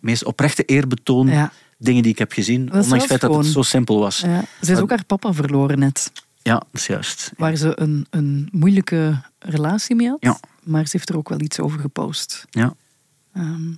meest 0.00 0.24
oprechte 0.24 0.64
eerbetoon 0.64 1.26
Ja. 1.28 1.52
dingen 1.78 2.02
die 2.02 2.12
ik 2.12 2.18
heb 2.18 2.32
gezien. 2.32 2.60
ondanks 2.62 2.88
het 2.90 3.04
feit 3.04 3.20
dat 3.20 3.34
het 3.36 3.46
zo 3.46 3.62
simpel 3.62 3.98
was. 3.98 4.18
Ja, 4.20 4.28
Ja. 4.28 4.44
Ze 4.60 4.72
is 4.72 4.78
ook 4.78 4.90
haar 4.90 5.04
papa 5.04 5.32
verloren 5.32 5.78
net. 5.78 6.12
dat 6.42 6.64
is 6.72 6.86
juist. 6.86 7.32
Waar 7.36 7.56
ze 7.56 7.80
een, 7.80 8.06
een 8.10 8.48
moeilijke 8.52 9.22
relatie 9.38 9.96
mee 9.96 10.08
had. 10.08 10.16
Ja. 10.20 10.40
Maar 10.62 10.84
ze 10.86 10.96
heeft 10.96 11.08
er 11.08 11.16
ook 11.16 11.28
wel 11.28 11.40
iets 11.40 11.60
over 11.60 11.80
gepost. 11.80 12.44
Ja. 12.50 12.74
Ehm, 13.32 13.70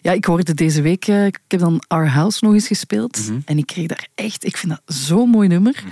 ja, 0.00 0.12
ik 0.12 0.24
hoorde 0.24 0.54
deze 0.54 0.82
week, 0.82 1.06
eh, 1.08 1.26
ik 1.26 1.40
heb 1.48 1.60
dan 1.60 1.82
Our 1.86 2.08
House 2.08 2.44
nog 2.44 2.54
eens 2.54 2.66
gespeeld. 2.66 3.18
Mhm. 3.28 3.38
En 3.44 3.58
ik 3.58 3.66
kreeg 3.66 3.86
daar 3.86 4.08
echt, 4.14 4.44
ik 4.44 4.56
vind 4.56 4.72
dat 4.72 4.96
zo'n 4.96 5.28
mooi 5.30 5.48
nummer. 5.48 5.84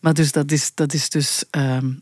Maar 0.00 0.14
dus 0.14 0.32
dat 0.32 0.50
is, 0.52 0.74
dat 0.74 0.92
is 0.92 1.08
dus 1.08 1.44
ehm, 1.50 1.92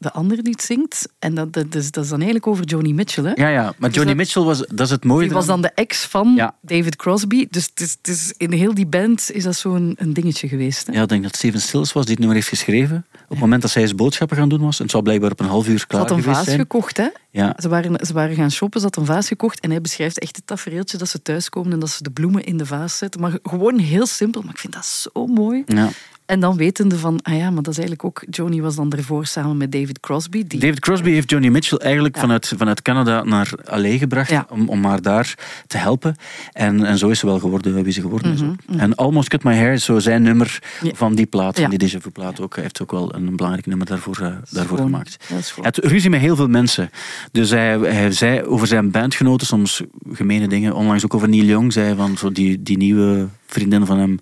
de 0.00 0.12
ander 0.12 0.42
die 0.42 0.52
het 0.52 0.62
zingt. 0.62 1.08
En 1.18 1.34
dat, 1.34 1.52
dat, 1.52 1.74
is, 1.74 1.90
dat 1.90 2.04
is 2.04 2.10
dan 2.10 2.18
eigenlijk 2.18 2.46
over 2.46 2.64
Joni 2.64 2.94
Mitchell. 2.94 3.24
Hè? 3.24 3.30
Ja, 3.34 3.48
ja, 3.48 3.62
maar 3.62 3.74
Dus 3.88 3.94
Johnny 3.98 4.04
dat- 4.06 4.16
Mitchell 4.16 4.42
was, 4.42 4.58
dat 4.58 4.80
is 4.86 4.90
het 4.90 5.04
mooie. 5.04 5.24
Die 5.26 5.34
was 5.34 5.46
dan 5.46 5.62
de 5.62 5.70
ex 5.74 6.04
van 6.06 6.32
Ja. 6.36 6.54
David 6.62 6.96
Crosby. 6.96 7.46
Dus 7.50 7.64
het 7.66 7.80
is, 7.80 7.90
het 8.02 8.08
is, 8.08 8.34
in 8.36 8.52
heel 8.52 8.74
die 8.74 8.86
band 8.86 9.30
is 9.32 9.42
dat 9.44 9.56
zo'n 9.56 9.94
een 9.98 10.12
dingetje 10.12 10.48
geweest. 10.48 10.86
Hè? 10.86 10.92
Ja, 10.92 11.02
ik 11.02 11.08
denk 11.08 11.22
dat 11.22 11.36
Steven 11.36 11.60
Stills 11.60 11.92
was 11.92 12.02
die 12.04 12.10
het 12.10 12.18
nummer 12.18 12.36
heeft 12.36 12.48
geschreven. 12.48 13.06
Op 13.22 13.28
het 13.28 13.38
moment 13.38 13.62
dat 13.62 13.70
zij 13.70 13.82
eens 13.82 13.94
boodschappen 13.94 14.36
gaan 14.36 14.48
doen 14.48 14.60
was. 14.60 14.76
En 14.76 14.82
het 14.82 14.90
zou 14.90 15.02
blijkbaar 15.02 15.30
op 15.30 15.40
een 15.40 15.46
half 15.46 15.68
uur 15.68 15.78
Ze 15.78 15.86
klaar 15.86 16.00
had 16.00 16.10
een 16.10 16.22
vaas 16.22 16.44
zijn. 16.44 16.58
gekocht, 16.58 16.96
hè? 16.96 17.08
Ja, 17.32 17.54
Ze 17.58 17.68
waren, 17.68 18.06
ze 18.06 18.12
waren 18.12 18.34
gaan 18.36 18.50
shoppen, 18.50 18.80
ze 18.80 18.86
had 18.86 18.96
een 18.96 19.04
vaas 19.04 19.28
gekocht 19.28 19.60
en 19.60 19.70
hij 19.70 19.80
beschrijft 19.80 20.18
echt 20.18 20.36
het 20.36 20.46
tafereeltje 20.46 20.98
dat 20.98 21.08
ze 21.08 21.22
thuiskomen 21.22 21.72
en 21.72 21.78
dat 21.78 21.90
ze 21.90 22.02
de 22.02 22.10
bloemen 22.10 22.44
in 22.44 22.56
de 22.56 22.66
vaas 22.66 22.98
zetten. 22.98 23.20
Maar 23.20 23.38
gewoon 23.42 23.78
heel 23.78 24.06
simpel, 24.06 24.42
maar 24.42 24.50
ik 24.52 24.58
vind 24.58 24.72
dat 24.72 24.86
zo 24.86 25.26
mooi. 25.26 25.62
ja. 25.66 25.88
En 26.30 26.40
dan 26.40 26.56
wetende 26.56 26.98
van, 26.98 27.18
ah 27.22 27.36
ja, 27.36 27.50
maar 27.50 27.62
dat 27.62 27.72
is 27.72 27.78
eigenlijk 27.78 28.04
ook... 28.04 28.24
Joni 28.30 28.60
was 28.60 28.74
dan 28.76 28.92
ervoor 28.92 29.26
samen 29.26 29.56
met 29.56 29.72
David 29.72 30.00
Crosby. 30.00 30.44
Die, 30.46 30.60
David 30.60 30.80
Crosby 30.80 31.10
heeft 31.10 31.30
Johnny 31.30 31.48
Mitchell 31.48 31.78
eigenlijk 31.78 32.14
Ja. 32.14 32.20
vanuit, 32.20 32.52
vanuit 32.56 32.82
Canada 32.82 33.22
naar 33.24 33.52
Allee 33.64 33.98
gebracht 33.98 34.30
Ja. 34.30 34.46
om, 34.50 34.68
om 34.68 34.84
haar 34.84 35.02
daar 35.02 35.34
te 35.66 35.78
helpen. 35.78 36.16
En, 36.52 36.84
en 36.84 36.98
zo 36.98 37.08
is 37.08 37.18
ze 37.18 37.26
wel 37.26 37.38
geworden 37.38 37.82
wie 37.82 37.92
ze 37.92 38.00
geworden 38.00 38.32
is. 38.32 38.42
ook. 38.42 38.54
En 38.76 38.94
Almost 38.94 39.28
Cut 39.28 39.42
My 39.44 39.54
Hair 39.54 39.72
is 39.72 39.84
zo 39.84 39.98
zijn 39.98 40.22
nummer 40.22 40.58
Mhm, 40.78 40.86
Ja. 40.86 40.92
van 40.94 41.14
die 41.14 41.26
plaat, 41.26 41.60
van 41.60 41.70
die 41.70 41.88
Déjà 41.88 41.96
Vu 42.00 42.10
plaat 42.10 42.40
ook. 42.40 42.54
Hij 42.54 42.62
heeft 42.62 42.82
ook 42.82 42.90
wel 42.90 43.14
een 43.14 43.36
belangrijk 43.36 43.66
nummer 43.66 43.86
daarvoor, 43.86 44.18
eh, 44.20 44.26
daarvoor 44.50 44.76
Gewoon, 44.76 44.90
gemaakt. 44.92 45.16
had 45.60 45.76
ruzie 45.76 46.10
met 46.10 46.20
heel 46.20 46.36
veel 46.36 46.48
mensen. 46.48 46.90
Dus 47.32 47.50
hij, 47.50 47.78
hij 47.78 48.12
zei 48.12 48.42
over 48.42 48.66
zijn 48.66 48.90
bandgenoten 48.90 49.46
soms 49.46 49.82
gemene 50.12 50.48
dingen. 50.48 50.74
Onlangs 50.74 51.04
ook 51.04 51.14
over 51.14 51.28
Neil 51.28 51.44
Young. 51.44 51.72
Zei 51.72 51.94
van 51.96 52.16
zo 52.18 52.32
die, 52.32 52.62
die 52.62 52.76
nieuwe 52.76 53.26
vriendin 53.46 53.86
van 53.86 53.98
hem. 53.98 54.18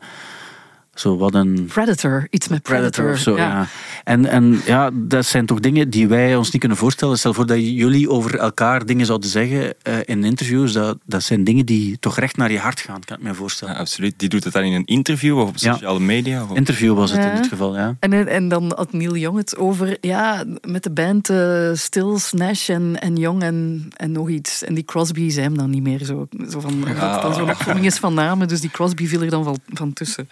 Zo 0.98 1.16
wat 1.16 1.34
een 1.34 1.64
Predator, 1.72 2.26
iets 2.30 2.48
met 2.48 2.62
Predator. 2.62 2.90
Predator 3.04 3.12
of 3.12 3.18
zo, 3.18 3.36
ja. 3.36 3.66
En, 4.04 4.26
en 4.26 4.60
ja, 4.64 4.90
dat 4.92 5.26
zijn 5.26 5.46
toch 5.46 5.60
dingen 5.60 5.90
die 5.90 6.08
wij 6.08 6.36
ons 6.36 6.50
niet 6.50 6.60
kunnen 6.60 6.78
voorstellen. 6.78 7.18
Stel 7.18 7.34
voor 7.34 7.46
dat 7.46 7.58
jullie 7.60 8.10
over 8.10 8.38
elkaar 8.38 8.86
dingen 8.86 9.06
zouden 9.06 9.28
zeggen 9.30 9.74
eh, 9.82 9.94
in 10.04 10.24
interviews. 10.24 10.72
Dat, 10.72 10.98
dat 11.04 11.22
zijn 11.22 11.44
dingen 11.44 11.66
die 11.66 11.98
toch 11.98 12.18
recht 12.18 12.36
naar 12.36 12.52
je 12.52 12.58
hart 12.58 12.80
gaan, 12.80 13.00
kan 13.04 13.16
ik 13.16 13.22
me 13.22 13.28
Ja, 13.28 13.34
voorstellen. 13.34 13.76
absoluut. 13.76 14.14
Die 14.16 14.28
doet 14.28 14.44
het 14.44 14.52
dan 14.52 14.62
in 14.62 14.72
een 14.72 14.84
interview 14.84 15.38
of 15.38 15.48
op 15.48 15.56
Ja. 15.56 15.72
sociale 15.72 16.00
media. 16.00 16.42
Of 16.42 16.56
Interview 16.56 16.94
was 16.96 17.10
het 17.10 17.22
Ja. 17.22 17.30
in 17.30 17.36
dit 17.36 17.46
geval, 17.48 17.76
ja. 17.76 17.96
En, 18.00 18.28
en 18.28 18.48
dan 18.48 18.72
had 18.76 18.92
Neil 18.92 19.16
Young 19.16 19.36
het 19.36 19.56
over, 19.56 19.96
ja, 20.00 20.44
met 20.68 20.82
de 20.82 20.90
band 20.90 21.28
eh, 21.30 21.70
Stills, 21.74 22.32
Nash 22.32 22.68
en, 22.70 23.00
en 23.00 23.16
Young 23.16 23.42
en, 23.42 23.88
en 23.96 24.12
nog 24.12 24.28
iets. 24.28 24.64
En 24.64 24.74
die 24.74 24.84
Crosby 24.84 25.30
zei 25.30 25.44
hem 25.46 25.56
dan 25.56 25.70
niet 25.70 25.82
meer 25.82 26.04
zo. 26.04 26.28
zo 26.50 26.60
van, 26.60 26.80
Dat 26.80 26.88
het 27.12 27.22
dan 27.22 27.34
zo'n 27.34 27.50
opvoeding 27.50 27.86
is 27.86 27.96
van 27.98 28.14
namen, 28.14 28.48
dus 28.48 28.60
die 28.60 28.70
Crosby 28.70 29.06
viel 29.06 29.22
er 29.22 29.30
dan 29.30 29.44
van, 29.44 29.58
van 29.72 29.92
tussen. 29.92 30.28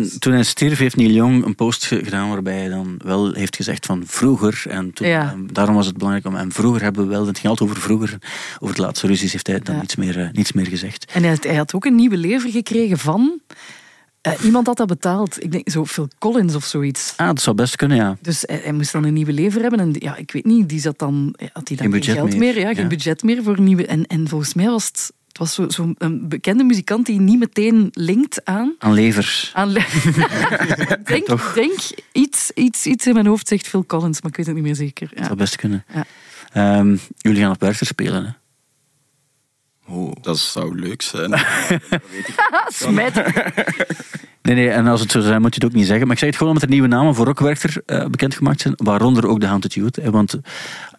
En 0.00 0.18
toen 0.18 0.32
hij 0.32 0.42
stierf, 0.42 0.78
heeft 0.78 0.96
Neil 0.96 1.10
Young 1.10 1.44
een 1.44 1.54
post 1.54 1.84
ge- 1.84 2.04
gedaan 2.04 2.28
waarbij 2.28 2.58
hij 2.58 2.68
dan 2.68 2.94
wel 3.04 3.32
heeft 3.32 3.56
gezegd 3.56 3.86
van 3.86 4.02
vroeger. 4.06 4.62
En 4.68 4.92
toen, 4.92 5.06
Ja. 5.08 5.30
en 5.32 5.48
daarom 5.52 5.74
was 5.74 5.86
het 5.86 5.96
belangrijk 5.96 6.26
om. 6.26 6.36
En 6.36 6.52
vroeger 6.52 6.82
hebben 6.82 7.02
we 7.02 7.08
wel, 7.08 7.26
het 7.26 7.38
ging 7.38 7.48
altijd 7.48 7.70
over 7.70 7.82
vroeger. 7.82 8.18
Over 8.58 8.74
de 8.74 8.82
laatste 8.82 9.06
ruzies 9.06 9.32
heeft 9.32 9.46
hij 9.46 9.58
dan 9.58 9.74
Ja. 9.74 9.80
niets, 9.80 9.96
meer, 9.96 10.20
eh, 10.20 10.28
niets 10.32 10.52
meer 10.52 10.66
gezegd. 10.66 11.10
En 11.12 11.22
hij 11.22 11.30
had, 11.30 11.44
hij 11.44 11.54
had 11.56 11.74
ook 11.74 11.84
een 11.84 11.94
nieuwe 11.94 12.16
lever 12.16 12.50
gekregen 12.50 12.98
van... 12.98 13.40
eh, 14.20 14.32
iemand 14.44 14.66
had 14.66 14.76
dat 14.76 14.86
betaald. 14.86 15.42
Ik 15.42 15.52
denk 15.52 15.70
zo 15.70 15.84
Phil 15.84 16.08
Collins 16.18 16.54
of 16.54 16.64
zoiets. 16.64 17.12
Ah, 17.16 17.26
dat 17.26 17.40
zou 17.40 17.56
best 17.56 17.76
kunnen, 17.76 17.96
ja. 17.96 18.16
Dus 18.20 18.42
hij, 18.46 18.60
hij 18.62 18.72
moest 18.72 18.92
dan 18.92 19.04
een 19.04 19.12
nieuwe 19.14 19.32
lever 19.32 19.60
hebben. 19.60 19.80
En 19.80 19.94
ja, 19.98 20.16
ik 20.16 20.30
weet 20.32 20.44
niet, 20.44 20.68
die 20.68 20.80
zat 20.80 20.98
dan, 20.98 21.34
had 21.52 21.68
hij 21.68 21.76
dan 21.76 21.92
Geen 21.92 22.02
geld 22.02 22.28
meer. 22.30 22.38
meer? 22.38 22.58
Ja, 22.58 22.74
geen 22.74 22.82
Ja. 22.82 22.88
budget 22.88 23.22
meer 23.22 23.42
voor 23.42 23.56
een 23.56 23.64
nieuwe. 23.64 23.86
En, 23.86 24.06
en 24.06 24.28
volgens 24.28 24.54
mij 24.54 24.66
was 24.66 24.86
het, 24.86 25.12
het 25.34 25.42
was 25.42 25.54
zo'n 25.54 25.70
zo 25.70 25.94
een 25.98 26.28
bekende 26.28 26.64
muzikant 26.64 27.06
die 27.06 27.20
niet 27.20 27.38
meteen 27.38 27.88
linkt 27.92 28.44
aan. 28.44 28.74
Aan 28.78 28.92
levers. 28.92 29.50
aan 29.54 29.72
le- 29.72 29.78
ik 30.98 31.06
denk, 31.06 31.26
Toch? 31.26 31.52
denk 31.52 31.78
iets, 32.12 32.50
iets, 32.50 32.86
iets 32.86 33.06
in 33.06 33.14
mijn 33.14 33.26
hoofd 33.26 33.48
zegt 33.48 33.68
Phil 33.68 33.86
Collins, 33.86 34.20
maar 34.22 34.30
ik 34.30 34.36
weet 34.36 34.46
het 34.46 34.54
niet 34.54 34.64
meer 34.64 34.74
zeker. 34.74 35.10
Dat 35.14 35.24
zou 35.24 35.36
best 35.36 35.56
kunnen. 35.56 35.84
Ja. 35.94 36.04
Ehm, 36.52 36.96
jullie 37.16 37.42
gaan 37.42 37.50
op 37.50 37.60
Werchter 37.60 37.86
spelen, 37.86 38.24
hè? 38.24 38.30
Oh. 39.94 40.12
Dat 40.20 40.38
zou 40.38 40.78
leuk 40.80 41.02
zijn. 41.02 41.34
Smijt. 42.68 43.14
Nee, 44.42 44.54
nee, 44.54 44.70
en 44.70 44.86
als 44.86 45.00
het 45.00 45.10
zo 45.10 45.18
zou 45.18 45.30
zijn, 45.30 45.40
moet 45.42 45.54
je 45.54 45.60
het 45.60 45.70
ook 45.70 45.76
niet 45.76 45.86
zeggen. 45.86 46.04
Maar 46.06 46.12
ik 46.14 46.18
zeg 46.18 46.28
het 46.28 46.38
gewoon 46.38 46.52
omdat 46.52 46.68
er 46.68 46.74
nieuwe 46.74 46.88
namen 46.88 47.14
voor 47.14 47.26
Rockwerchter 47.26 47.82
eh, 47.86 48.06
bekendgemaakt 48.06 48.60
zijn, 48.60 48.74
waaronder 48.76 49.26
ook 49.28 49.40
de 49.40 49.46
Haunted 49.46 49.74
Youth. 49.74 49.96
Hè, 49.96 50.10
want 50.10 50.40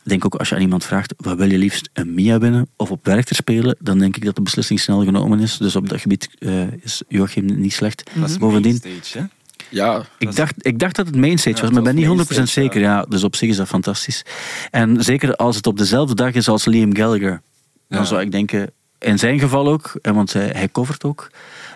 denk 0.10 0.26
ook 0.26 0.36
als 0.36 0.50
je 0.50 0.56
aan 0.56 0.62
iemand 0.62 0.86
vraagt, 0.86 1.14
wat 1.18 1.38
wil 1.38 1.52
je 1.52 1.58
liefst, 1.58 1.90
een 1.94 2.14
Mia 2.14 2.40
winnen 2.40 2.68
of 2.76 2.92
op 2.92 3.06
Werchter 3.06 3.36
spelen, 3.36 3.76
dan 3.80 4.00
denk 4.00 4.16
ik 4.18 4.26
dat 4.26 4.36
de 4.36 4.42
beslissing 4.42 4.80
snel 4.80 5.04
genomen 5.04 5.40
is. 5.40 5.58
Dus 5.58 5.76
op 5.76 5.90
dat 5.90 6.02
gebied 6.02 6.30
eh, 6.40 6.72
is 6.82 7.02
Joachim 7.08 7.60
niet 7.60 7.74
slecht. 7.74 8.12
Dat 8.14 8.30
is 8.30 8.38
Bovendien, 8.38 8.80
mainstage, 8.84 9.18
hè? 9.18 9.26
Ja, 9.70 10.06
ik 10.18 10.36
dacht, 10.36 10.54
ik 10.58 10.80
dacht 10.80 10.96
dat 10.96 11.06
het 11.06 11.16
mainstage 11.16 11.56
Ja, 11.56 11.62
was, 11.62 11.70
maar 11.72 11.80
ik 11.80 11.86
ben 11.86 11.96
niet 11.96 12.06
was 12.08 12.16
100% 12.16 12.18
mainstage, 12.18 12.62
zeker. 12.62 12.82
Ja. 12.82 13.06
dus 13.10 13.24
op 13.24 13.36
zich 13.36 13.50
is 13.50 13.56
dat 13.58 13.68
fantastisch. 13.68 14.26
En 14.72 15.04
zeker 15.04 15.36
als 15.36 15.56
het 15.56 15.68
op 15.68 15.78
dezelfde 15.78 16.16
dag 16.16 16.34
is 16.34 16.48
als 16.48 16.66
Liam 16.66 16.96
Gallagher, 16.96 17.42
dan 17.90 18.00
Ja. 18.00 18.06
zou 18.06 18.22
ik 18.22 18.32
denken, 18.32 18.72
in 19.00 19.20
zijn 19.20 19.40
geval 19.40 19.68
ook, 19.68 20.00
eh, 20.02 20.14
want 20.14 20.34
hij, 20.34 20.48
hij 20.54 20.70
covert 20.70 21.04
ook 21.04 21.32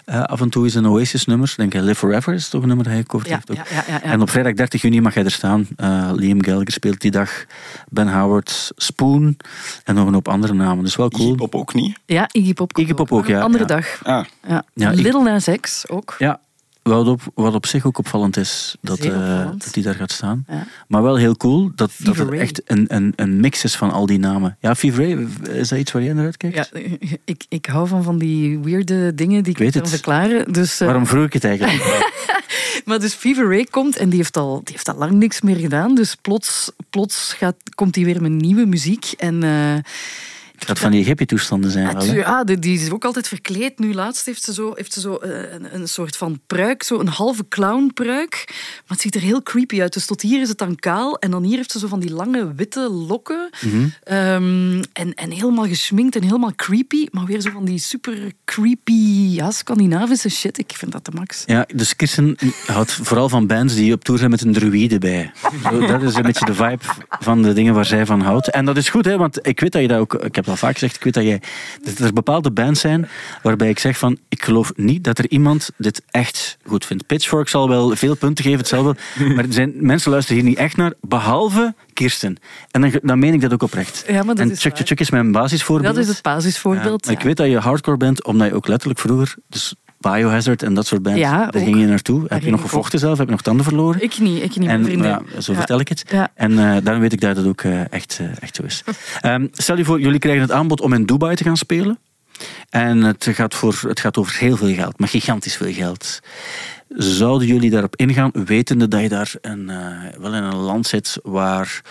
eh, 0.10 0.24
af 0.24 0.41
en 0.41 0.49
toe 0.49 0.66
is 0.66 0.76
een 0.76 0.86
Oasis-nummer. 0.88 1.49
Ik 1.49 1.57
denk 1.57 1.74
eh, 1.74 1.82
Live 1.82 1.95
Forever 1.95 2.34
is 2.34 2.49
toch 2.49 2.62
een 2.62 2.68
nummer 2.68 2.86
dat 2.86 2.93
hij 2.93 3.03
Ja, 3.24 3.34
heeft 3.36 3.51
ook. 3.51 3.55
ja, 3.57 3.64
ja, 3.70 3.84
ja, 3.88 3.93
ja. 4.03 4.12
En 4.12 4.22
op 4.22 4.30
vrijdag 4.30 4.53
30 4.53 4.82
juni 4.82 5.01
mag 5.01 5.14
hij 5.14 5.24
er 5.24 5.32
staan. 5.32 5.68
Eh, 5.76 6.10
Liam 6.14 6.43
Gallagher 6.43 6.72
speelt 6.72 7.01
die 7.01 7.12
dag. 7.12 7.45
Ben 7.89 8.14
Howard, 8.20 8.72
Spoon 8.76 9.38
en 9.84 9.95
nog 9.95 10.07
een 10.07 10.14
hoop 10.14 10.28
andere 10.28 10.53
namen. 10.53 10.84
Dus 10.84 10.95
wel 10.95 11.10
cool. 11.10 11.26
Iggy 11.28 11.38
Pop 11.38 11.55
ook 11.55 11.74
niet. 11.74 11.97
Ja, 12.05 12.28
Iggy 12.32 12.53
Pop. 12.53 12.78
Iggy 12.78 12.93
Pop 12.93 13.12
ook, 13.12 13.28
ja, 13.28 13.38
Een 13.38 13.43
andere 13.43 13.64
ja. 13.68 13.76
dag. 13.76 13.99
Ah, 14.03 14.26
Ja. 14.47 14.64
Ja, 14.74 14.89
ik- 14.91 14.99
Little 14.99 15.24
Nas 15.24 15.47
X 15.62 15.88
ook. 15.89 16.16
Ja, 16.18 16.39
wat 16.90 17.08
op, 17.08 17.22
wat 17.34 17.54
op 17.54 17.66
zich 17.66 17.86
ook 17.86 17.98
opvallend 17.98 18.38
is, 18.38 18.76
dat, 18.82 19.06
opvallend. 19.06 19.64
dat 19.64 19.74
die 19.74 19.84
daar 19.84 19.96
gaat 19.96 20.12
staan. 20.12 20.46
Ja. 20.48 20.68
Maar 20.88 21.04
wel 21.04 21.16
heel 21.16 21.38
cool 21.38 21.72
dat, 21.76 21.92
dat 21.98 22.18
Ray. 22.18 22.40
echt 22.40 22.62
een, 22.66 22.86
een, 22.88 23.14
een 23.16 23.40
mix 23.40 23.64
is 23.64 23.76
van 23.76 23.92
al 23.92 24.06
die 24.06 24.20
namen. 24.20 24.58
Ja, 24.60 24.76
Fever 24.76 25.04
Ray, 25.04 25.28
is 25.56 25.70
dat 25.70 25.80
iets 25.80 25.92
waar 25.92 26.04
jij 26.04 26.14
naar 26.14 26.26
uitkijkt? 26.26 26.56
Ja, 26.56 26.68
ik, 27.26 27.46
ik 27.50 27.66
hou 27.66 27.88
van 27.88 28.04
van 28.04 28.18
die 28.18 28.60
weirde 28.60 29.16
dingen 29.16 29.44
die 29.44 29.58
ik, 29.58 29.72
kan 29.72 29.88
verklaren. 29.88 30.54
Dus, 30.54 30.80
eh, 30.80 30.88
Waarom 30.88 31.08
vroeg 31.08 31.26
ik 31.26 31.34
het 31.34 31.44
eigenlijk? 31.44 32.08
Maar 32.86 33.00
dus 33.00 33.14
Fever 33.14 33.50
Ray 33.50 33.64
komt 33.64 33.98
en 33.98 34.10
die 34.10 34.18
heeft 34.18 34.38
al, 34.38 34.62
die 34.64 34.74
heeft 34.74 34.90
al 34.90 34.96
lang 34.96 35.12
niks 35.12 35.42
meer 35.42 35.56
gedaan. 35.56 35.96
Dus 35.96 36.16
plots, 36.16 36.72
plots 36.90 37.34
gaat, 37.34 37.56
komt 37.76 37.96
hij 37.96 38.04
weer 38.04 38.22
met 38.22 38.32
nieuwe 38.32 38.66
muziek. 38.66 39.12
En 39.18 39.44
eh, 39.44 39.76
Gaat 40.66 40.80
van 40.80 40.91
die 40.91 41.03
hippie-toestanden 41.03 41.72
zijn. 41.72 41.93
wel, 41.93 42.05
hè? 42.05 42.14
ja, 42.14 42.43
die, 42.43 42.60
die 42.60 42.80
is 42.80 42.91
ook 42.91 43.05
altijd 43.05 43.28
verkleed. 43.28 43.80
Nu 43.80 43.93
laatst 43.93 44.26
heeft 44.26 44.43
ze 44.43 44.53
zo, 44.53 44.74
heeft 44.76 44.93
ze 44.93 44.99
zo 44.99 45.16
eh, 45.16 45.53
een, 45.53 45.76
een 45.76 45.88
soort 45.88 46.18
van 46.18 46.39
pruik, 46.47 46.84
zo 46.84 46.99
een 46.99 47.07
halve 47.07 47.47
clownpruik. 47.47 48.43
Maar 48.47 48.84
het 48.88 49.01
ziet 49.01 49.16
er 49.16 49.22
heel 49.22 49.43
creepy 49.43 49.82
uit. 49.82 49.93
Dus 49.93 50.05
tot 50.05 50.22
hier 50.22 50.41
is 50.41 50.49
het 50.49 50.57
dan 50.57 50.76
kaal. 50.76 51.18
En 51.18 51.32
dan 51.32 51.43
hier 51.43 51.55
heeft 51.55 51.72
ze 51.72 51.80
zo 51.80 51.88
van 51.88 51.99
die 51.99 52.14
lange 52.14 52.53
witte 52.55 52.89
lokken. 52.89 53.49
Mhm. 53.62 53.88
Ehm, 54.03 54.84
en, 54.93 55.14
en 55.14 55.32
helemaal 55.32 55.68
geschminkt 55.68 56.16
en 56.16 56.24
helemaal 56.24 56.55
creepy. 56.55 57.07
Maar 57.12 57.26
weer 57.26 57.41
zo 57.41 57.49
van 57.49 57.66
die 57.66 57.80
super 57.80 58.32
creepy 58.45 58.91
ja, 59.32 59.51
Scandinavische 59.51 60.30
shit. 60.30 60.57
Ik 60.57 60.72
vind 60.76 60.91
dat 60.91 61.05
de 61.05 61.12
max. 61.12 61.43
Ja, 61.45 61.66
dus 61.76 61.95
Kirsten 61.95 62.36
houdt 62.66 62.91
vooral 62.91 63.30
van 63.30 63.47
bands 63.47 63.76
die 63.76 63.93
op 63.93 64.03
tour 64.03 64.20
zijn 64.20 64.32
met 64.32 64.41
een 64.41 64.53
druïde 64.53 64.97
bij. 64.97 65.32
Zo, 65.64 65.80
dat 65.88 66.01
is 66.01 66.16
een 66.16 66.22
beetje 66.22 66.45
de 66.45 66.53
vibe 66.53 66.84
van 67.20 67.41
de 67.41 67.53
dingen 67.53 67.74
waar 67.74 67.86
zij 67.86 68.05
van 68.05 68.22
houdt. 68.22 68.49
En 68.49 68.66
dat 68.66 68.78
is 68.78 68.89
goed, 68.89 69.05
hè, 69.05 69.18
want 69.18 69.47
ik 69.47 69.60
weet 69.60 69.72
dat 69.72 69.82
je 69.82 69.88
dat 69.88 69.99
ook... 69.99 70.14
Ik 70.14 70.36
heb 70.36 70.45
al 70.50 70.56
vaak 70.56 70.74
gezegd. 70.74 70.95
Ik 70.95 71.04
weet 71.04 71.14
dat, 71.14 71.24
jij, 71.24 71.41
dat 71.84 72.00
er 72.00 72.14
bepaalde 72.14 72.52
bands 72.52 72.80
zijn 72.80 73.10
waarbij 73.41 73.70
ik 73.70 73.80
zeg 73.80 73.97
van, 73.97 74.18
ik 74.30 74.43
geloof 74.43 74.72
niet 74.76 75.04
dat 75.04 75.18
er 75.18 75.30
iemand 75.30 75.70
dit 75.78 76.02
echt 76.10 76.58
goed 76.66 76.86
vindt. 76.86 77.06
Pitchfork 77.06 77.50
zal 77.50 77.70
wel 77.70 77.95
veel 77.95 78.16
punten 78.16 78.43
geven, 78.43 78.60
het 78.60 78.68
zal 78.68 78.84
wel, 78.84 78.95
maar 79.36 79.45
zijn, 79.50 79.74
mensen 79.76 80.12
luisteren 80.12 80.41
hier 80.41 80.50
niet 80.50 80.60
echt 80.60 80.78
naar, 80.78 80.93
behalve 81.02 81.74
Kirsten. 81.93 82.38
En 82.72 82.82
dan, 82.82 83.00
dan 83.04 83.20
meen 83.20 83.34
ik 83.34 83.41
dat 83.41 83.54
ook 83.54 83.64
oprecht. 83.64 84.04
Ja, 84.08 84.24
maar 84.24 84.36
dat 84.36 84.45
en 84.45 84.52
is 84.52 84.62
Chuck. 84.62 84.78
Chuck 84.78 85.00
is 85.00 85.10
mijn 85.10 85.32
basisvoorbeeld. 85.32 85.95
Dat 85.95 86.04
is 86.04 86.10
het 86.10 86.22
basisvoorbeeld. 86.22 87.06
Ja, 87.06 87.12
maar 87.12 87.20
Ik 87.20 87.28
weet 87.28 87.38
dat 87.38 87.47
je 87.47 87.58
hardcore 87.58 87.97
bent, 87.97 88.24
omdat 88.24 88.47
je 88.47 88.54
ook 88.54 88.68
letterlijk 88.68 89.00
vroeger, 89.00 89.36
dus 89.47 89.76
Biohazard 90.00 90.64
en 90.64 90.74
dat 90.74 90.88
soort 90.88 91.02
bands, 91.02 91.20
Ja, 91.20 91.38
daar 91.38 91.62
ook. 91.62 91.68
ging 91.68 91.80
je 91.80 91.86
naartoe. 91.86 92.26
Heb 92.28 92.41
je 92.43 92.52
nog 92.52 92.62
gevochten 92.62 93.00
zelf? 93.00 93.18
Heb 93.18 93.26
je 93.28 93.32
nog 93.32 93.41
tanden 93.41 93.66
verloren? 93.66 94.02
Ik 94.04 94.20
niet, 94.20 94.43
ik 94.43 94.56
niet, 94.56 94.68
mijn 94.68 94.88
En 94.89 95.02
ja, 95.04 95.22
zo 95.41 95.52
Ja. 95.52 95.58
vertel 95.58 95.80
ik 95.80 95.88
het. 95.88 96.04
Ja. 96.12 96.32
En 96.34 96.52
eh, 96.52 96.78
daarom 96.84 97.00
weet 97.02 97.14
ik 97.14 97.22
dat 97.22 97.36
het 97.38 97.45
ook 97.45 97.62
eh, 97.62 97.91
echt, 97.93 98.18
eh, 98.22 98.28
echt 98.39 98.56
zo 98.56 98.64
is. 98.64 98.84
Ehm, 99.22 99.47
stel 99.52 99.78
je 99.78 99.86
voor, 99.86 100.00
jullie 100.02 100.20
krijgen 100.20 100.41
het 100.41 100.52
aanbod 100.52 100.82
om 100.82 100.93
in 100.93 101.06
Dubai 101.06 101.36
te 101.36 101.43
gaan 101.43 101.58
spelen. 101.58 102.00
En 102.70 103.02
het 103.04 103.28
gaat, 103.32 103.56
voor, 103.56 103.80
het 103.88 104.00
gaat 104.00 104.18
over 104.18 104.36
heel 104.39 104.58
veel 104.58 104.74
geld, 104.74 105.00
maar 105.00 105.08
gigantisch 105.10 105.56
veel 105.56 105.74
geld. 105.74 106.20
Zouden 106.89 107.47
jullie 107.47 107.70
daarop 107.70 107.95
ingaan, 107.95 108.32
wetende 108.45 108.88
dat 108.88 109.02
je 109.02 109.10
daar 109.10 109.34
een, 109.41 109.70
eh, 109.70 109.78
wel 110.20 110.34
in 110.36 110.43
een 110.43 110.56
land 110.56 110.88
zit 110.88 111.18
waar 111.24 111.82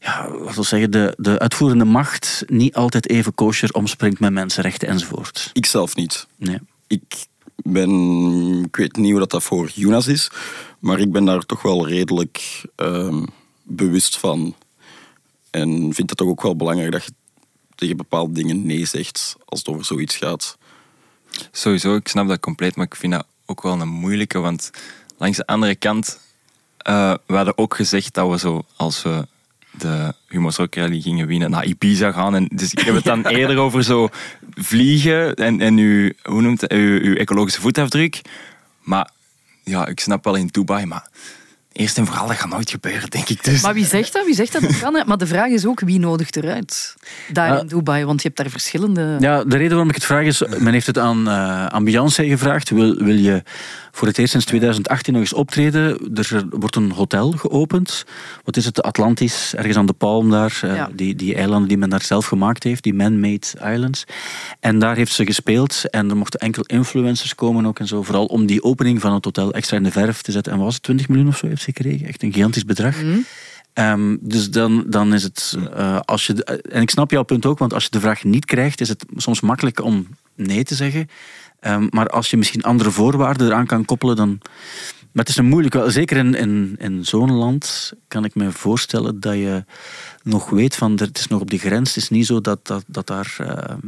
ja, 0.00 0.28
wat 0.30 0.54
wil 0.54 0.64
zeggen, 0.64 0.90
de, 0.90 1.14
de 1.16 1.38
uitvoerende 1.38 1.84
macht 1.84 2.44
niet 2.46 2.74
altijd 2.74 3.08
even 3.08 3.34
kosher 3.34 3.72
omspringt 3.72 4.20
met 4.20 4.32
mensenrechten 4.32 4.88
enzovoort? 4.88 5.50
Ik 5.52 5.66
zelf 5.66 5.96
niet. 5.96 6.26
Nee. 6.36 6.58
Ik 6.86 7.26
ben, 7.56 7.90
ik 8.64 8.76
weet 8.76 8.96
niet 8.96 9.10
hoe 9.10 9.20
dat, 9.20 9.30
dat 9.30 9.42
voor 9.42 9.70
Jonas 9.74 10.06
is, 10.06 10.30
maar 10.78 11.00
ik 11.00 11.12
ben 11.12 11.24
daar 11.24 11.46
toch 11.46 11.62
wel 11.62 11.88
redelijk 11.88 12.64
ehm, 12.76 13.24
bewust 13.62 14.18
van. 14.18 14.54
En 15.50 15.94
vind 15.94 16.10
het 16.10 16.18
toch 16.18 16.28
ook 16.28 16.42
wel 16.42 16.56
belangrijk 16.56 16.92
dat 16.92 17.04
je 17.04 17.12
tegen 17.74 17.96
bepaalde 17.96 18.32
dingen 18.32 18.66
nee 18.66 18.84
zegt 18.84 19.36
als 19.44 19.58
het 19.58 19.68
over 19.68 19.84
zoiets 19.84 20.16
gaat. 20.16 20.58
Sowieso, 21.50 21.94
ik 21.94 22.08
snap 22.08 22.28
dat 22.28 22.40
compleet, 22.40 22.76
maar 22.76 22.86
ik 22.86 22.96
vind 22.96 23.12
dat 23.12 23.26
ook 23.46 23.62
wel 23.62 23.80
een 23.80 23.88
moeilijke. 23.88 24.38
Want 24.38 24.70
langs 25.16 25.36
de 25.36 25.46
andere 25.46 25.74
kant, 25.74 26.20
eh 26.78 27.14
we 27.26 27.34
hadden 27.34 27.58
ook 27.58 27.74
gezegd 27.74 28.14
dat 28.14 28.30
we 28.30 28.38
zo, 28.38 28.64
als 28.76 29.02
we 29.02 29.26
de 29.78 30.14
Humo's 30.28 30.56
Rock 30.56 30.74
Rally 30.74 31.00
gingen 31.00 31.26
winnen, 31.26 31.50
naar 31.50 31.64
Ibiza 31.64 32.12
gaan. 32.12 32.34
En 32.34 32.48
dus 32.52 32.72
ik 32.72 32.78
heb 32.78 32.94
het 32.94 33.04
dan 33.04 33.26
eerder 33.38 33.58
over 33.58 33.84
zo 33.84 34.08
vliegen 34.54 35.34
en, 35.34 35.60
en 35.60 35.76
uw, 35.76 36.10
hoe 36.22 36.42
noemt 36.42 36.60
het, 36.60 36.72
uw, 36.72 37.00
uw 37.00 37.14
ecologische 37.14 37.60
voetafdruk. 37.60 38.20
Maar 38.80 39.10
ja, 39.64 39.86
ik 39.86 40.00
snap 40.00 40.24
wel 40.24 40.34
in 40.34 40.48
Dubai, 40.50 40.86
maar 40.86 41.08
eerst 41.74 41.98
en 41.98 42.06
vooral, 42.06 42.26
dat 42.26 42.36
gaat 42.36 42.50
nooit 42.50 42.70
gebeuren, 42.70 43.10
denk 43.10 43.28
ik. 43.28 43.44
Dus. 43.44 43.62
Maar 43.62 43.74
wie 43.74 43.86
zegt 43.86 44.12
dat? 44.12 44.24
Wie 44.24 44.34
zegt 44.34 44.52
dat 44.52 44.62
dat 44.62 44.78
kan? 44.78 44.94
hè? 44.94 45.04
Maar 45.04 45.18
de 45.18 45.26
vraag 45.26 45.48
is 45.50 45.66
ook, 45.66 45.80
wie 45.80 45.98
nodigt 45.98 46.36
eruit? 46.36 46.94
Daar 47.32 47.52
Ja. 47.52 47.60
in 47.60 47.66
Dubai, 47.66 48.04
want 48.04 48.22
je 48.22 48.26
hebt 48.28 48.40
daar 48.40 48.50
verschillende... 48.50 49.16
Ja, 49.20 49.44
de 49.44 49.56
reden 49.56 49.70
waarom 49.70 49.88
ik 49.88 49.94
het 49.94 50.04
vraag 50.04 50.24
is, 50.24 50.42
men 50.58 50.72
heeft 50.72 50.86
het 50.86 50.98
aan, 50.98 51.28
eh 51.28 51.66
aan 51.66 51.84
Beyoncé 51.84 52.24
gevraagd. 52.24 52.70
Wil, 52.70 52.94
wil 52.96 53.14
je 53.16 53.42
voor 53.92 54.08
het 54.08 54.18
eerst 54.18 54.30
sinds 54.30 54.46
2018 54.46 55.12
nog 55.12 55.22
eens 55.22 55.32
optreden? 55.32 55.98
Er 56.14 56.44
wordt 56.50 56.76
een 56.76 56.90
hotel 56.90 57.30
geopend. 57.32 58.04
Wat 58.44 58.56
is 58.56 58.64
het? 58.64 58.74
De 58.74 58.82
Atlantis, 58.82 59.54
ergens 59.54 59.76
aan 59.76 59.86
de 59.86 59.92
Palm 59.92 60.30
daar. 60.30 60.58
eh, 60.62 60.74
Ja. 60.76 60.90
die, 60.92 61.14
die 61.14 61.34
eilanden 61.34 61.68
die 61.68 61.78
men 61.78 61.90
daar 61.90 62.02
zelf 62.02 62.26
gemaakt 62.26 62.62
heeft, 62.62 62.82
die 62.82 62.94
man-made 62.94 63.46
islands. 63.72 64.04
En 64.60 64.78
daar 64.78 64.96
heeft 64.96 65.12
ze 65.12 65.24
gespeeld. 65.26 65.82
En 65.90 66.10
er 66.10 66.16
mochten 66.16 66.40
enkel 66.40 66.62
influencers 66.66 67.34
komen 67.34 67.66
ook 67.66 67.78
en 67.78 67.86
zo. 67.86 68.02
Vooral 68.02 68.24
om 68.26 68.46
die 68.46 68.62
opening 68.62 69.00
van 69.00 69.14
het 69.14 69.24
hotel 69.24 69.52
extra 69.52 69.76
in 69.76 69.82
de 69.82 69.90
verf 69.90 70.22
te 70.22 70.32
zetten. 70.32 70.52
En 70.52 70.58
wat 70.58 70.66
was 70.66 70.74
het? 70.74 70.82
20 70.82 71.08
miljoen 71.08 71.28
of 71.28 71.36
zo 71.36 71.46
heeft 71.46 71.62
gekregen? 71.64 72.06
Echt 72.06 72.22
een 72.22 72.32
gigantisch 72.32 72.64
bedrag. 72.64 72.96
Ehm, 73.72 74.16
dus 74.20 74.50
dan, 74.50 74.84
dan 74.86 75.14
is 75.14 75.22
het, 75.22 75.56
eh, 75.74 76.00
als 76.04 76.26
je, 76.26 76.32
de- 76.32 76.44
en 76.44 76.82
ik 76.82 76.90
snap 76.90 77.10
jouw 77.10 77.22
punt 77.22 77.46
ook, 77.46 77.58
want 77.58 77.72
als 77.74 77.84
je 77.84 77.90
de 77.90 78.00
vraag 78.00 78.24
niet 78.24 78.44
krijgt, 78.44 78.80
is 78.80 78.88
het 78.88 79.04
soms 79.16 79.40
makkelijk 79.40 79.82
om 79.82 80.06
nee 80.34 80.64
te 80.64 80.74
zeggen. 80.74 81.08
Ehm, 81.60 81.86
maar 81.90 82.08
als 82.08 82.30
je 82.30 82.36
misschien 82.36 82.62
andere 82.62 82.90
voorwaarden 82.90 83.46
eraan 83.46 83.66
kan 83.66 83.84
koppelen, 83.84 84.16
dan. 84.16 84.38
Maar 85.12 85.22
het 85.24 85.28
is 85.28 85.36
een 85.36 85.48
moeilijk, 85.48 85.74
wel, 85.74 85.90
zeker 85.90 86.16
in, 86.16 86.34
in, 86.34 86.74
in 86.78 87.04
zo'n 87.04 87.32
land 87.32 87.92
kan 88.08 88.24
ik 88.24 88.34
me 88.34 88.52
voorstellen 88.52 89.20
dat 89.20 89.34
je 89.34 89.64
nog 90.22 90.50
weet 90.50 90.76
van 90.76 90.92
er- 90.98 91.06
het 91.06 91.18
is 91.18 91.26
nog 91.28 91.40
op 91.40 91.50
de 91.50 91.58
grens. 91.58 91.94
Het 91.94 92.02
is 92.02 92.08
niet 92.10 92.26
zo 92.26 92.40
dat, 92.40 92.66
dat, 92.66 92.84
dat 92.86 93.06
daar 93.06 93.34
ehm, 93.38 93.78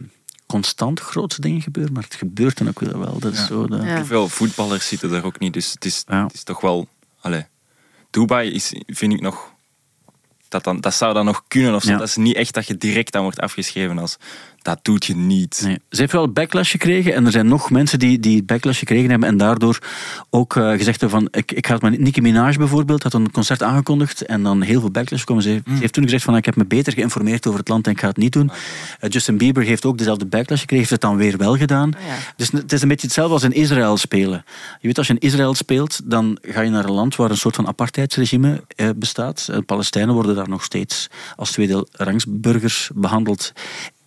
constant 0.47 1.01
grootste 1.01 1.41
dingen 1.41 1.61
gebeuren, 1.63 1.93
maar 1.93 2.03
het 2.03 2.15
gebeurt 2.15 2.59
dan 2.59 2.69
ook 2.69 2.81
wel. 2.81 2.99
wel. 2.99 3.19
Dat 3.19 3.33
is 3.33 3.39
Ja. 3.39 3.47
zo 3.47 3.67
de, 3.67 3.77
Ja. 3.77 4.05
Veel 4.05 4.29
voetballers 4.29 4.89
zitten 4.89 5.11
daar 5.11 5.25
ook 5.25 5.39
niet, 5.39 5.53
dus 5.53 5.73
het 5.73 5.85
is, 5.85 6.03
Ja. 6.09 6.25
het 6.25 6.35
is 6.35 6.43
toch 6.43 6.61
wel... 6.61 6.89
Allee, 7.21 7.45
Dubai 8.11 8.53
is, 8.53 8.73
vind 8.87 9.13
ik 9.13 9.21
nog... 9.21 9.55
Dat, 10.49 10.65
dan, 10.65 10.81
dat 10.81 10.95
zou 10.95 11.15
dan 11.15 11.25
nog 11.25 11.45
kunnen 11.49 11.75
of 11.75 11.83
zo. 11.83 11.91
Ja. 11.91 11.99
Dat 11.99 12.09
is 12.09 12.17
niet 12.17 12.37
echt 12.37 12.55
dat 12.55 12.67
je 12.67 12.77
direct 12.77 13.17
aan 13.17 13.23
wordt 13.23 13.41
afgeschreven 13.41 13.99
als... 13.99 14.17
Dat 14.67 14.79
doet 14.83 15.05
je 15.05 15.17
niet. 15.17 15.61
Nee. 15.65 15.79
Ze 15.91 16.01
heeft 16.01 16.13
wel 16.13 16.33
backlash 16.33 16.71
gekregen 16.71 17.15
en 17.15 17.27
er 17.27 17.33
zijn 17.33 17.49
nog 17.49 17.71
mensen 17.71 17.99
die, 17.99 18.21
die 18.21 18.43
backlash 18.43 18.79
gekregen 18.79 19.11
hebben 19.11 19.29
en 19.29 19.37
daardoor 19.37 19.79
ook 20.31 20.57
eh, 20.57 20.71
gezegd 20.71 21.01
hebben 21.01 21.21
van 21.21 21.29
ik, 21.31 21.53
ik 21.53 21.67
ga 21.67 21.73
het 21.73 21.83
maar 21.83 21.91
niet. 21.91 22.01
Nicki 22.01 22.21
Minaj 22.21 22.57
bijvoorbeeld 22.57 23.03
had 23.03 23.15
een 23.15 23.31
concert 23.31 23.63
aangekondigd 23.63 24.23
en 24.23 24.43
dan 24.43 24.63
heel 24.63 24.81
veel 24.81 24.91
backlash 24.91 25.25
komen. 25.25 25.43
Ze, 25.43 25.63
Mm. 25.65 25.75
ze 25.75 25.81
heeft 25.81 25.93
toen 25.93 26.05
gezegd 26.05 26.25
van 26.25 26.37
ik 26.37 26.45
heb 26.45 26.57
me 26.57 26.65
beter 26.65 26.93
geïnformeerd 26.93 27.47
over 27.47 27.59
het 27.59 27.69
land 27.69 27.87
en 27.87 27.93
ik 27.93 28.01
ga 28.01 28.07
het 28.09 28.17
niet 28.17 28.33
doen. 28.33 28.51
Eh, 29.01 29.11
Justin 29.11 29.37
Bieber 29.39 29.63
heeft 29.63 29.85
ook 29.85 29.99
dezelfde 29.99 30.27
backlash 30.27 30.61
gekregen, 30.61 30.77
heeft 30.77 30.91
het 30.91 31.11
dan 31.11 31.17
weer 31.17 31.37
wel 31.37 31.57
gedaan. 31.57 31.95
Ah, 31.95 32.01
ja. 32.07 32.15
Dus 32.37 32.51
het 32.53 32.73
is 32.73 32.83
een 32.83 32.89
beetje 32.89 33.07
hetzelfde 33.07 33.35
als 33.35 33.43
in 33.43 33.53
Israël 33.53 33.97
spelen. 33.97 34.45
Je 34.81 34.87
weet 34.87 34.99
als 34.99 35.07
je 35.07 35.13
in 35.13 35.29
Israël 35.29 35.55
speelt, 35.55 36.01
dan 36.05 36.39
ga 36.43 36.61
je 36.61 36.71
naar 36.71 36.85
een 36.85 36.91
land 36.93 37.17
waar 37.17 37.31
een 37.31 37.37
soort 37.37 37.55
van 37.55 37.67
apartheidsregime 37.67 38.63
eh, 38.77 38.89
bestaat. 38.97 39.49
Palestijnen 39.67 40.15
worden 40.15 40.35
daar 40.35 40.49
nog 40.49 40.65
steeds 40.65 41.09
als 41.37 41.51
tweede 41.51 41.87
rangsburgers 41.93 42.91
behandeld. 42.95 43.53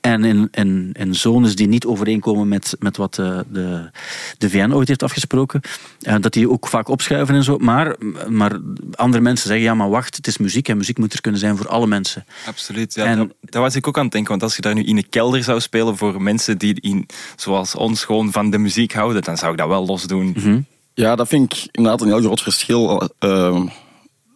En 0.01 0.23
in, 0.23 0.47
in, 0.51 0.89
in 0.93 1.15
zones 1.15 1.55
die 1.55 1.67
niet 1.67 1.85
overeenkomen 1.85 2.47
met, 2.47 2.75
met 2.79 2.97
wat 2.97 3.15
de, 3.15 3.45
de, 3.49 3.89
de 4.37 4.49
VN 4.49 4.71
ooit 4.71 4.87
heeft 4.87 5.03
afgesproken, 5.03 5.61
eh, 6.01 6.15
dat 6.19 6.33
die 6.33 6.49
ook 6.49 6.67
vaak 6.67 6.87
opschuiven 6.87 7.35
en 7.35 7.43
zo. 7.43 7.57
Maar, 7.57 7.95
maar 8.27 8.59
andere 8.95 9.23
mensen 9.23 9.47
zeggen, 9.47 9.65
ja 9.65 9.73
maar 9.73 9.89
wacht, 9.89 10.15
het 10.15 10.27
is 10.27 10.37
muziek 10.37 10.67
en 10.67 10.77
muziek 10.77 10.97
moet 10.97 11.13
er 11.13 11.21
kunnen 11.21 11.39
zijn 11.39 11.57
voor 11.57 11.67
alle 11.67 11.87
mensen. 11.87 12.25
Absoluut. 12.45 12.93
Ja, 12.93 13.05
En- 13.05 13.17
dat, 13.17 13.27
dat 13.41 13.61
was 13.61 13.75
ik 13.75 13.87
ook 13.87 13.97
aan 13.97 14.03
het 14.03 14.11
denken. 14.11 14.29
Want 14.31 14.43
als 14.43 14.55
je 14.55 14.61
daar 14.61 14.73
nu 14.73 14.83
in 14.83 14.97
een 14.97 15.09
kelder 15.09 15.43
zou 15.43 15.59
spelen 15.59 15.97
voor 15.97 16.21
mensen 16.21 16.57
die 16.57 16.81
in, 16.81 17.05
zoals 17.35 17.75
ons 17.75 18.03
gewoon 18.03 18.31
van 18.31 18.49
de 18.49 18.57
muziek 18.57 18.93
houden, 18.93 19.21
dan 19.21 19.37
zou 19.37 19.51
ik 19.51 19.57
dat 19.57 19.67
wel 19.67 19.85
los 19.85 20.03
doen. 20.03 20.33
Mhm. 20.35 20.59
Ja, 20.93 21.15
dat 21.15 21.27
vind 21.27 21.53
ik 21.53 21.67
inderdaad 21.71 22.01
een 22.01 22.07
heel 22.07 22.21
groot 22.21 22.41
verschil. 22.41 23.09
Eh, 23.19 23.61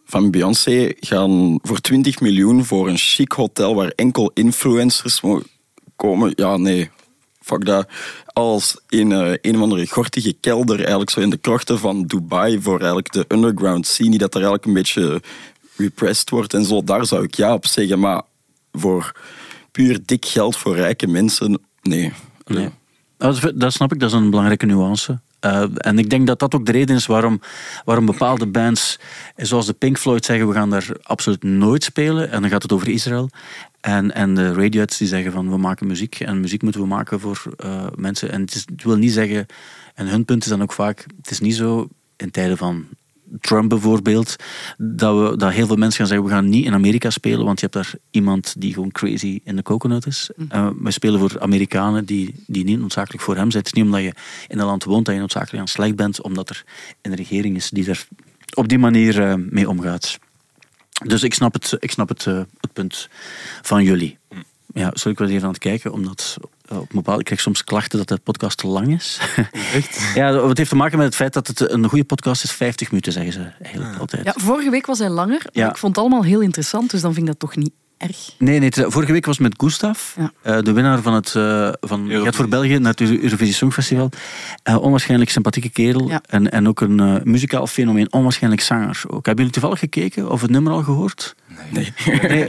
van 0.06 0.30
Beyoncé 0.30 0.92
gaan 1.00 1.58
voor 1.62 1.80
20 1.80 2.20
miljoen 2.20 2.64
voor 2.64 2.88
een 2.88 2.96
chic 2.98 3.32
hotel 3.32 3.74
waar 3.74 3.88
enkel 3.88 4.30
influencers 4.34 5.20
mogen 5.20 5.46
komen. 5.96 6.32
Ja, 6.34 6.56
nee. 6.56 6.90
Fuck 7.40 7.64
dat. 7.64 7.88
Als 8.26 8.80
in 8.88 9.12
eh, 9.12 9.32
een 9.40 9.56
of 9.56 9.62
andere 9.62 9.86
gortige 9.86 10.36
kelder, 10.40 10.78
eigenlijk 10.78 11.10
zo 11.10 11.20
in 11.20 11.30
de 11.30 11.36
krochten 11.36 11.78
van 11.78 12.02
Dubai, 12.02 12.60
voor 12.60 12.78
eigenlijk 12.78 13.12
de 13.12 13.24
underground 13.28 13.86
scene, 13.86 14.18
dat 14.18 14.34
er 14.34 14.40
eigenlijk 14.40 14.64
een 14.64 14.72
beetje 14.72 15.22
repressed 15.76 16.30
wordt 16.30 16.54
en 16.54 16.64
zo, 16.64 16.84
daar 16.84 17.06
zou 17.06 17.22
ik 17.22 17.34
ja 17.34 17.54
op 17.54 17.66
zeggen. 17.66 17.98
Maar 17.98 18.22
voor 18.72 19.12
puur 19.70 20.00
dik 20.04 20.26
geld 20.26 20.56
voor 20.56 20.76
rijke 20.76 21.06
mensen, 21.06 21.58
nee. 21.82 22.12
Nee. 22.44 22.70
Dat, 23.54 23.72
snap 23.72 23.92
ik, 23.92 24.00
dat 24.00 24.10
is 24.10 24.16
een 24.16 24.30
belangrijke 24.30 24.66
nuance. 24.66 25.20
Eh, 25.40 25.64
en 25.74 25.98
ik 25.98 26.10
denk 26.10 26.26
dat 26.26 26.38
dat 26.38 26.54
ook 26.54 26.66
de 26.66 26.72
reden 26.72 26.96
is 26.96 27.06
waarom, 27.06 27.40
waarom 27.84 28.06
bepaalde 28.06 28.46
bands, 28.46 28.98
zoals 29.36 29.66
de 29.66 29.72
Pink 29.72 29.98
Floyd, 29.98 30.24
zeggen 30.24 30.48
we 30.48 30.54
gaan 30.54 30.70
daar 30.70 30.86
absoluut 31.02 31.42
nooit 31.42 31.84
spelen. 31.84 32.30
En 32.30 32.40
dan 32.40 32.50
gaat 32.50 32.62
het 32.62 32.72
over 32.72 32.88
Israël. 32.88 33.30
En, 33.84 34.14
en 34.14 34.34
de 34.34 34.52
Radioheads 34.52 34.98
die 34.98 35.08
zeggen 35.08 35.32
van 35.32 35.50
we 35.50 35.56
maken 35.56 35.86
muziek 35.86 36.20
en 36.20 36.40
muziek 36.40 36.62
moeten 36.62 36.80
we 36.80 36.86
maken 36.86 37.20
voor 37.20 37.42
eh, 37.56 37.86
mensen. 37.94 38.32
En 38.32 38.40
het, 38.40 38.54
is, 38.54 38.66
het 38.66 38.84
wil 38.84 38.96
niet 38.96 39.12
zeggen, 39.12 39.46
en 39.94 40.06
hun 40.06 40.24
punt 40.24 40.42
is 40.42 40.48
dan 40.48 40.62
ook 40.62 40.72
vaak, 40.72 41.06
het 41.16 41.30
is 41.30 41.40
niet 41.40 41.54
zo 41.54 41.88
in 42.16 42.30
tijden 42.30 42.56
van 42.56 42.86
Trump 43.40 43.68
bijvoorbeeld, 43.68 44.36
dat, 44.78 45.30
we, 45.30 45.36
dat 45.36 45.52
heel 45.52 45.66
veel 45.66 45.76
mensen 45.76 45.98
gaan 45.98 46.06
zeggen 46.06 46.26
we 46.26 46.32
gaan 46.32 46.48
niet 46.48 46.64
in 46.64 46.72
Amerika 46.72 47.10
spelen, 47.10 47.44
want 47.44 47.60
je 47.60 47.68
hebt 47.70 47.86
daar 47.86 48.00
iemand 48.10 48.54
die 48.58 48.72
gewoon 48.72 48.92
crazy 48.92 49.40
in 49.44 49.56
de 49.56 49.62
coconut 49.62 50.06
is. 50.06 50.30
Eh, 50.48 50.68
we 50.80 50.90
spelen 50.90 51.20
voor 51.20 51.40
Amerikanen 51.40 52.04
die, 52.04 52.34
die 52.46 52.64
niet 52.64 52.78
noodzakelijk 52.78 53.22
voor 53.22 53.36
hem 53.36 53.50
zijn. 53.50 53.64
Het 53.64 53.76
is 53.76 53.82
niet 53.82 53.92
omdat 53.92 54.02
je 54.02 54.14
in 54.48 54.58
een 54.58 54.66
land 54.66 54.84
woont 54.84 55.04
dat 55.04 55.14
je 55.14 55.20
noodzakelijk 55.20 55.60
aan 55.60 55.68
slecht 55.68 55.96
bent, 55.96 56.22
omdat 56.22 56.50
er 56.50 56.64
een 57.02 57.14
regering 57.14 57.56
is 57.56 57.70
die 57.70 57.88
er 57.88 58.06
op 58.54 58.68
die 58.68 58.78
manier 58.78 59.22
eh, 59.22 59.34
mee 59.50 59.68
omgaat. 59.68 60.18
Dus 61.08 61.22
ik 61.22 61.34
snap 61.34 61.52
het, 61.52 61.76
ik 61.78 61.90
snap 61.90 62.08
het, 62.08 62.26
eh, 62.26 62.34
het 62.60 62.72
punt 62.72 63.08
van 63.62 63.84
jullie. 63.84 64.18
Ja, 64.74 64.90
sorry, 64.92 65.10
ik 65.12 65.18
was 65.18 65.28
even 65.30 65.42
aan 65.42 65.48
het 65.48 65.58
kijken, 65.58 65.92
omdat 65.92 66.36
eh, 66.68 66.76
op 66.78 66.82
een 66.90 66.96
bepaald, 66.96 67.18
ik 67.18 67.24
krijg 67.24 67.40
soms 67.40 67.64
klachten 67.64 67.98
dat 67.98 68.08
de 68.08 68.18
podcast 68.18 68.58
te 68.58 68.66
lang 68.66 68.92
is. 68.94 69.20
Echt? 69.74 70.12
ja, 70.14 70.46
het 70.48 70.58
heeft 70.58 70.70
te 70.70 70.76
maken 70.76 70.96
met 70.98 71.06
het 71.06 71.16
feit 71.16 71.32
dat 71.32 71.46
het 71.46 71.60
een 71.70 71.88
goede 71.88 72.04
podcast 72.04 72.44
is. 72.44 72.52
50 72.52 72.88
minuten, 72.90 73.12
zeggen 73.12 73.32
ze 73.32 73.50
eigenlijk 73.62 73.98
altijd. 73.98 74.24
Ja, 74.24 74.32
vorige 74.36 74.70
week 74.70 74.86
was 74.86 74.98
hij 74.98 75.08
langer, 75.08 75.40
maar 75.44 75.50
Ja. 75.64 75.68
ik 75.70 75.76
vond 75.76 75.94
het 75.96 76.04
allemaal 76.04 76.24
heel 76.24 76.40
interessant, 76.40 76.90
dus 76.90 77.00
dan 77.00 77.14
vind 77.14 77.26
ik 77.26 77.32
dat 77.32 77.40
toch 77.50 77.56
niet 77.56 77.72
erg. 77.98 78.16
Nee, 78.38 78.58
nee, 78.58 78.68
het- 78.74 78.84
vorige 78.92 79.12
week 79.12 79.26
was 79.26 79.38
met 79.38 79.54
Gustav, 79.56 80.16
Ja. 80.16 80.32
eh, 80.42 80.58
de 80.62 80.72
winnaar 80.72 81.02
van 81.02 81.14
het 81.14 81.34
eh, 81.34 81.68
van. 81.80 82.08
Gaat 82.10 82.36
voor 82.36 82.48
België 82.48 82.78
naar 82.78 82.90
het 82.90 83.00
Euro- 83.00 83.22
Eurovisie 83.22 83.54
Songfestival. 83.54 84.10
Eh, 84.62 84.82
onwaarschijnlijk 84.82 85.30
sympathieke 85.30 85.68
kerel 85.70 86.08
Ja. 86.08 86.20
en, 86.26 86.50
en 86.50 86.68
ook 86.68 86.80
een 86.80 87.00
eh, 87.00 87.14
muzikaal 87.22 87.66
fenomeen, 87.66 88.12
onwaarschijnlijk 88.12 88.62
zanger 88.62 89.02
ook. 89.06 89.26
Hebben 89.26 89.44
jullie 89.44 89.50
toevallig 89.60 89.78
gekeken 89.78 90.30
of 90.30 90.40
het 90.40 90.50
nummer 90.50 90.72
al 90.72 90.82
gehoord? 90.82 91.34
Nee. 91.70 91.92
Nee, 92.06 92.46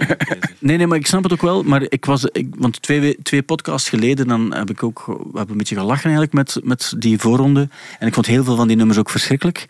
nee, 0.59 0.77
nee, 0.77 0.87
maar 0.87 0.97
ik 0.97 1.07
snap 1.07 1.23
het 1.23 1.31
ook 1.33 1.41
wel. 1.41 1.63
Maar 1.63 1.81
ik 1.89 2.05
was, 2.05 2.25
ik, 2.25 2.47
want 2.57 2.81
twee, 2.81 2.99
we- 3.01 3.17
twee 3.23 3.43
podcasts 3.43 3.89
geleden 3.89 4.27
dan 4.27 4.53
heb 4.53 4.69
ik 4.69 4.83
ook 4.83 5.03
we 5.05 5.13
hebben 5.23 5.49
een 5.51 5.57
beetje 5.57 5.75
gelachen 5.75 6.03
eigenlijk 6.03 6.33
met, 6.33 6.59
met 6.63 6.93
die 6.97 7.19
voorronde. 7.19 7.69
En 7.99 8.07
ik 8.07 8.13
vond 8.13 8.25
heel 8.25 8.43
veel 8.43 8.55
van 8.55 8.67
die 8.67 8.77
nummers 8.77 8.99
ook 8.99 9.09
verschrikkelijk. 9.09 9.65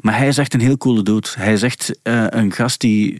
Maar 0.00 0.16
hij 0.16 0.28
is 0.28 0.38
echt 0.38 0.54
een 0.54 0.60
heel 0.60 0.76
coole 0.78 1.02
dude. 1.02 1.28
Hij 1.34 1.52
is 1.52 1.62
echt 1.62 1.98
eh, 2.02 2.24
een 2.28 2.52
gast 2.52 2.80
die... 2.80 3.18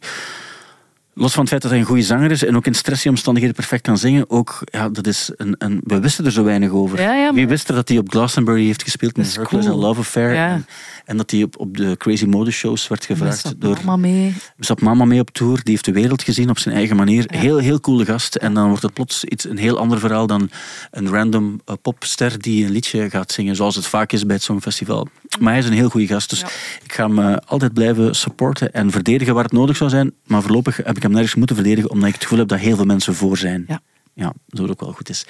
Los 1.21 1.33
van 1.33 1.41
het 1.41 1.49
feit 1.51 1.63
dat 1.63 1.71
hij 1.71 1.81
een 1.81 1.87
goede 1.87 2.03
zanger 2.03 2.31
is 2.31 2.45
en 2.45 2.57
ook 2.57 2.67
in 2.67 2.75
stressige 2.75 3.09
omstandigheden 3.09 3.57
perfect 3.57 3.83
kan 3.83 3.99
zingen, 3.99 4.31
ook, 4.31 4.59
ja, 4.65 4.89
dat 4.89 5.07
is 5.07 5.31
een, 5.37 5.55
een, 5.59 5.81
we 5.85 6.01
wisten 6.01 6.25
er 6.25 6.33
zo 6.33 6.45
weinig 6.45 6.71
over. 6.71 7.01
Ja, 7.01 7.15
ja, 7.15 7.25
maar- 7.25 7.35
Wie 7.35 7.49
wist 7.49 7.69
er 7.69 7.75
dat 7.75 7.89
hij 7.89 7.99
op 7.99 8.11
Glastonbury 8.11 8.65
heeft 8.67 8.83
gespeeld 8.83 9.17
met 9.17 9.35
Hercules 9.35 9.65
cool. 9.65 9.77
en 9.77 9.83
Love 9.83 10.01
Affair? 10.01 10.35
Ja. 10.35 10.49
En, 10.53 10.67
en 11.09 11.17
dat 11.17 11.31
hij 11.31 11.43
op, 11.43 11.59
op 11.59 11.77
de 11.77 11.95
Crazy 11.97 12.25
Mode 12.25 12.51
shows 12.51 12.89
werd 12.89 13.05
gevraagd 13.05 13.39
zat 13.39 13.55
door 13.59 13.77
mama 13.85 13.97
mee. 13.97 14.35
zat 14.59 14.81
mama 14.81 15.05
mee 15.05 15.21
op 15.21 15.31
tour, 15.31 15.55
die 15.55 15.73
heeft 15.73 15.85
de 15.85 15.93
wereld 15.93 16.23
gezien 16.23 16.51
op 16.51 16.59
zijn 16.59 16.75
eigen 16.75 16.97
manier. 16.97 17.25
Heel, 17.27 17.59
heel 17.59 17.81
coole 17.81 18.05
gast. 18.05 18.35
En 18.35 18.55
dan 18.55 18.69
wordt 18.69 18.83
het 18.83 18.93
plots 18.93 19.25
iets, 19.25 19.45
een 19.49 19.59
heel 19.59 19.79
ander 19.79 19.99
verhaal 19.99 20.27
dan 20.27 20.51
een 20.91 21.09
random 21.09 21.61
eh, 21.65 21.75
popster 21.83 22.43
die 22.43 22.65
een 22.65 22.71
liedje 22.71 23.11
gaat 23.11 23.33
zingen, 23.33 23.57
zoals 23.57 23.75
het 23.77 23.87
vaak 23.87 24.13
is 24.13 24.27
bij 24.27 24.35
het 24.35 24.45
Songfestival. 24.45 25.09
Maar 25.41 25.51
hij 25.51 25.59
is 25.63 25.67
een 25.67 25.73
heel 25.73 25.89
goede 25.89 26.07
gast, 26.07 26.31
dus 26.31 26.41
Ja. 26.41 26.47
ik 26.85 26.93
ga 26.93 27.07
hem 27.07 27.19
eh, 27.19 27.37
altijd 27.47 27.73
blijven 27.73 28.15
supporten 28.15 28.73
en 28.73 28.91
verdedigen 28.91 29.35
waar 29.35 29.45
het 29.45 29.53
nodig 29.53 29.77
zou 29.77 29.91
zijn. 29.91 30.13
Maar 30.27 30.43
voorlopig 30.43 30.77
heb 30.77 30.97
ik 30.97 31.03
hem 31.03 31.13
nergens 31.13 31.35
moeten 31.35 31.57
verdedigen, 31.57 31.91
omdat 31.91 32.09
ik 32.09 32.15
het 32.15 32.23
gevoel 32.23 32.39
heb 32.39 32.49
dat 32.49 32.59
heel 32.59 32.77
veel 32.77 32.85
mensen 32.85 33.15
voor 33.15 33.37
zijn. 33.39 33.65
Ja. 33.69 33.81
Ja, 34.19 34.33
dat 34.47 34.61
het 34.61 34.71
ook 34.71 34.81
wel 34.81 34.93
goed 34.93 35.09
is. 35.09 35.27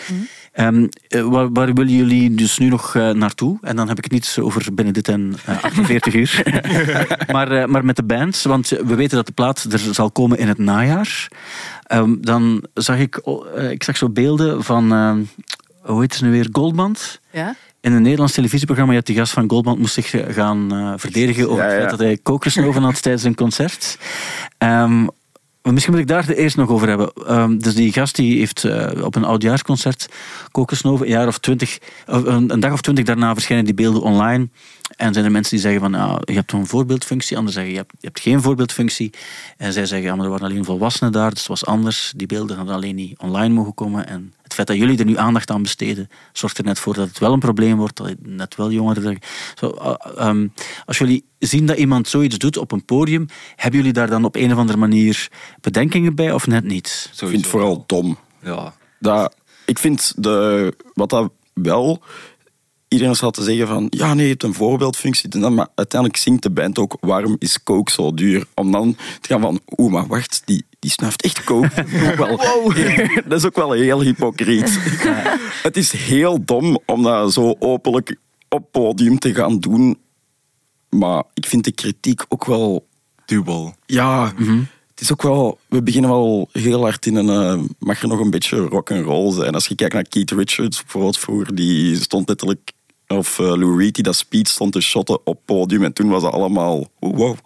Ehm, 0.52 0.86
eh, 1.08 1.22
waar, 1.22 1.52
waar 1.52 1.74
willen 1.74 1.94
jullie 1.94 2.34
dus 2.34 2.58
nu 2.58 2.68
nog 2.68 2.94
eh, 2.94 3.10
naartoe? 3.10 3.58
En 3.60 3.76
dan 3.76 3.88
heb 3.88 3.96
ik 3.98 4.04
het 4.04 4.12
niet 4.12 4.36
over 4.40 4.74
binnen 4.74 4.94
dit 4.94 5.08
en 5.08 5.34
eh, 5.44 5.62
48 5.64 6.14
uur. 6.20 6.42
maar, 7.32 7.52
eh, 7.52 7.66
maar 7.66 7.84
met 7.84 7.96
de 7.96 8.02
bands, 8.02 8.44
want 8.44 8.68
we 8.68 8.94
weten 8.94 9.16
dat 9.16 9.26
de 9.26 9.32
plaat 9.32 9.66
er 9.70 9.78
zal 9.78 10.10
komen 10.10 10.38
in 10.38 10.48
het 10.48 10.58
najaar. 10.58 11.28
Ehm, 11.88 12.14
dan 12.20 12.64
zag 12.74 12.98
ik, 12.98 13.16
eh, 13.16 13.70
ik 13.70 13.82
zag 13.82 13.96
zo 13.96 14.08
beelden 14.08 14.64
van, 14.64 14.92
ehm, 14.92 15.22
hoe 15.82 16.00
heet 16.00 16.14
ze 16.14 16.24
nu 16.24 16.30
weer, 16.30 16.48
Goldband. 16.52 17.20
Ja? 17.30 17.56
In 17.80 17.92
een 17.92 18.02
Nederlands 18.02 18.34
televisieprogramma 18.34 18.94
had 18.94 19.06
die 19.06 19.16
gast 19.16 19.32
van 19.32 19.50
Goldband 19.50 19.78
moest 19.78 19.94
zich 19.94 20.14
eh, 20.14 20.34
gaan 20.34 20.72
eh, 20.72 20.92
verdedigen 20.96 21.50
over 21.50 21.64
Ja, 21.64 21.70
het 21.70 21.78
feit 21.78 21.90
dat 21.90 21.98
hij 21.98 22.18
kook 22.22 22.42
gesnoven 22.42 22.82
had 22.82 23.02
tijdens 23.02 23.24
een 23.24 23.34
concert. 23.34 23.98
Ehm, 24.58 25.00
maar 25.00 25.10
misschien 25.72 25.92
moet 25.92 26.02
ik 26.02 26.08
daar 26.08 26.26
het 26.26 26.36
eerst 26.36 26.56
nog 26.56 26.68
over 26.68 26.88
hebben. 26.88 27.12
Ehm, 27.26 27.58
dus 27.58 27.74
die 27.74 27.92
gast 27.92 28.16
die 28.16 28.38
heeft 28.38 28.64
eh, 28.64 29.04
op 29.04 29.14
een 29.14 29.24
oudjaarsconcert 29.24 30.08
kook 30.50 30.68
gesnoven. 30.68 31.06
Een 31.06 31.12
jaar 31.12 31.26
of 31.26 31.38
twintig, 31.38 31.78
een, 32.06 32.52
een 32.52 32.60
dag 32.60 32.72
of 32.72 32.80
twintig 32.80 33.04
daarna 33.04 33.32
verschijnen 33.32 33.64
die 33.64 33.74
beelden 33.74 34.02
online. 34.02 34.48
En 34.96 35.12
zijn 35.12 35.24
er 35.24 35.30
mensen 35.30 35.52
die 35.52 35.60
zeggen 35.60 35.80
van, 35.80 35.90
nou, 35.90 36.20
je 36.24 36.32
hebt 36.32 36.52
een 36.52 36.66
voorbeeldfunctie. 36.66 37.36
Anderen 37.36 37.54
zeggen, 37.54 37.72
je 37.72 37.78
hebt, 37.78 37.92
je 37.98 38.06
hebt 38.06 38.20
geen 38.20 38.42
voorbeeldfunctie. 38.42 39.12
En 39.56 39.72
zij 39.72 39.86
zeggen, 39.86 40.08
ja, 40.08 40.14
maar 40.14 40.24
er 40.24 40.30
waren 40.30 40.46
alleen 40.46 40.64
volwassenen 40.64 41.12
daar, 41.12 41.30
dus 41.30 41.38
het 41.38 41.48
was 41.48 41.64
anders. 41.64 42.12
Die 42.16 42.26
beelden 42.26 42.56
hadden 42.56 42.74
alleen 42.74 42.94
niet 42.94 43.18
online 43.18 43.54
mogen 43.54 43.74
komen. 43.74 44.06
En 44.06 44.34
het 44.42 44.54
feit 44.54 44.66
dat 44.66 44.76
jullie 44.76 44.98
er 44.98 45.04
nu 45.04 45.16
aandacht 45.16 45.50
aan 45.50 45.62
besteden, 45.62 46.08
zorgt 46.32 46.58
er 46.58 46.64
net 46.64 46.78
voor 46.78 46.94
dat 46.94 47.08
het 47.08 47.18
wel 47.18 47.32
een 47.32 47.38
probleem 47.38 47.76
wordt, 47.76 47.96
dat 47.96 48.06
het 48.06 48.26
net 48.26 48.56
wel 48.56 48.70
jongeren... 48.70 49.18
Zo, 49.54 49.70
eh, 49.70 49.94
ehm, 50.16 50.48
als 50.84 50.98
jullie 50.98 51.24
zien 51.38 51.66
dat 51.66 51.76
iemand 51.76 52.08
zoiets 52.08 52.38
doet 52.38 52.56
op 52.56 52.72
een 52.72 52.84
podium, 52.84 53.26
hebben 53.56 53.78
jullie 53.78 53.94
daar 53.94 54.10
dan 54.10 54.24
op 54.24 54.36
een 54.36 54.52
of 54.52 54.58
andere 54.58 54.78
manier 54.78 55.28
bedenkingen 55.60 56.14
bij 56.14 56.32
of 56.32 56.46
net 56.46 56.64
niet? 56.64 57.08
Ik 57.12 57.18
vind 57.18 57.32
het 57.32 57.46
vooral 57.46 57.84
dom. 57.86 58.18
Ja. 58.42 58.74
Dat, 59.00 59.34
ik 59.64 59.78
vind 59.78 60.12
de, 60.16 60.74
wat 60.94 61.10
dat 61.10 61.30
wel. 61.52 62.02
Iedereen 62.88 63.14
zal 63.16 63.30
te 63.30 63.42
zeggen 63.42 63.66
van 63.66 63.86
ja, 63.90 64.14
nee, 64.14 64.24
je 64.24 64.30
hebt 64.30 64.42
een 64.42 64.54
voorbeeldfunctie. 64.54 65.38
Maar 65.38 65.68
uiteindelijk 65.74 66.20
zingt 66.20 66.42
de 66.42 66.50
band 66.50 66.78
ook 66.78 66.96
waarom 67.00 67.36
is 67.38 67.62
coke 67.62 67.90
zo 67.90 68.14
duur? 68.14 68.46
Om 68.54 68.72
dan 68.72 68.96
te 69.20 69.28
gaan 69.28 69.40
van 69.40 69.60
oeh, 69.76 69.92
maar 69.92 70.06
wacht, 70.06 70.42
die, 70.44 70.64
die 70.78 70.90
snuift 70.90 71.22
echt 71.22 71.44
coke. 71.44 71.70
Ook 72.10 72.16
wel, 72.16 72.36
dat 73.28 73.38
is 73.38 73.44
ook 73.46 73.56
wel 73.56 73.72
heel 73.72 74.00
hypocriet. 74.00 74.78
Het 75.62 75.76
is 75.76 75.92
heel 75.92 76.44
dom 76.44 76.78
om 76.86 77.02
dat 77.02 77.32
zo 77.32 77.54
openlijk 77.58 78.16
op 78.48 78.72
podium 78.72 79.18
te 79.18 79.34
gaan 79.34 79.58
doen. 79.58 79.98
Maar 80.88 81.22
ik 81.34 81.46
vind 81.46 81.64
de 81.64 81.72
kritiek 81.72 82.24
ook 82.28 82.44
wel 82.44 82.86
Dubbel. 83.24 83.74
ja, 83.86 84.32
het 84.90 85.00
is 85.00 85.12
ook 85.12 85.22
wel... 85.22 85.58
We 85.68 85.82
beginnen 85.82 86.10
wel 86.10 86.48
heel 86.52 86.80
hard 86.80 87.06
in 87.06 87.14
een... 87.16 87.28
eh, 87.58 87.64
mag 87.78 88.02
er 88.02 88.08
nog 88.08 88.20
een 88.20 88.30
beetje 88.30 88.56
rock 88.56 88.90
and 88.90 89.04
roll 89.04 89.32
zijn. 89.32 89.54
Als 89.54 89.66
je 89.66 89.74
kijkt 89.74 89.94
naar 89.94 90.08
Keith 90.08 90.30
Richards 90.30 90.82
bijvoorbeeld 90.82 91.18
vroeger, 91.18 91.54
die 91.54 91.96
stond 91.96 92.28
letterlijk... 92.28 92.72
Of 93.08 93.38
eh, 93.38 93.46
Lou 93.46 93.78
Reed, 93.78 93.94
die 93.94 94.04
dat 94.04 94.16
speed 94.16 94.48
stond 94.48 94.72
te 94.72 94.80
shotten 94.80 95.26
op 95.26 95.40
podium. 95.44 95.84
En 95.84 95.92
toen 95.92 96.08
was 96.08 96.22
het 96.22 96.32
allemaal... 96.32 96.86
oeh, 97.00 97.16
wow. 97.16 97.36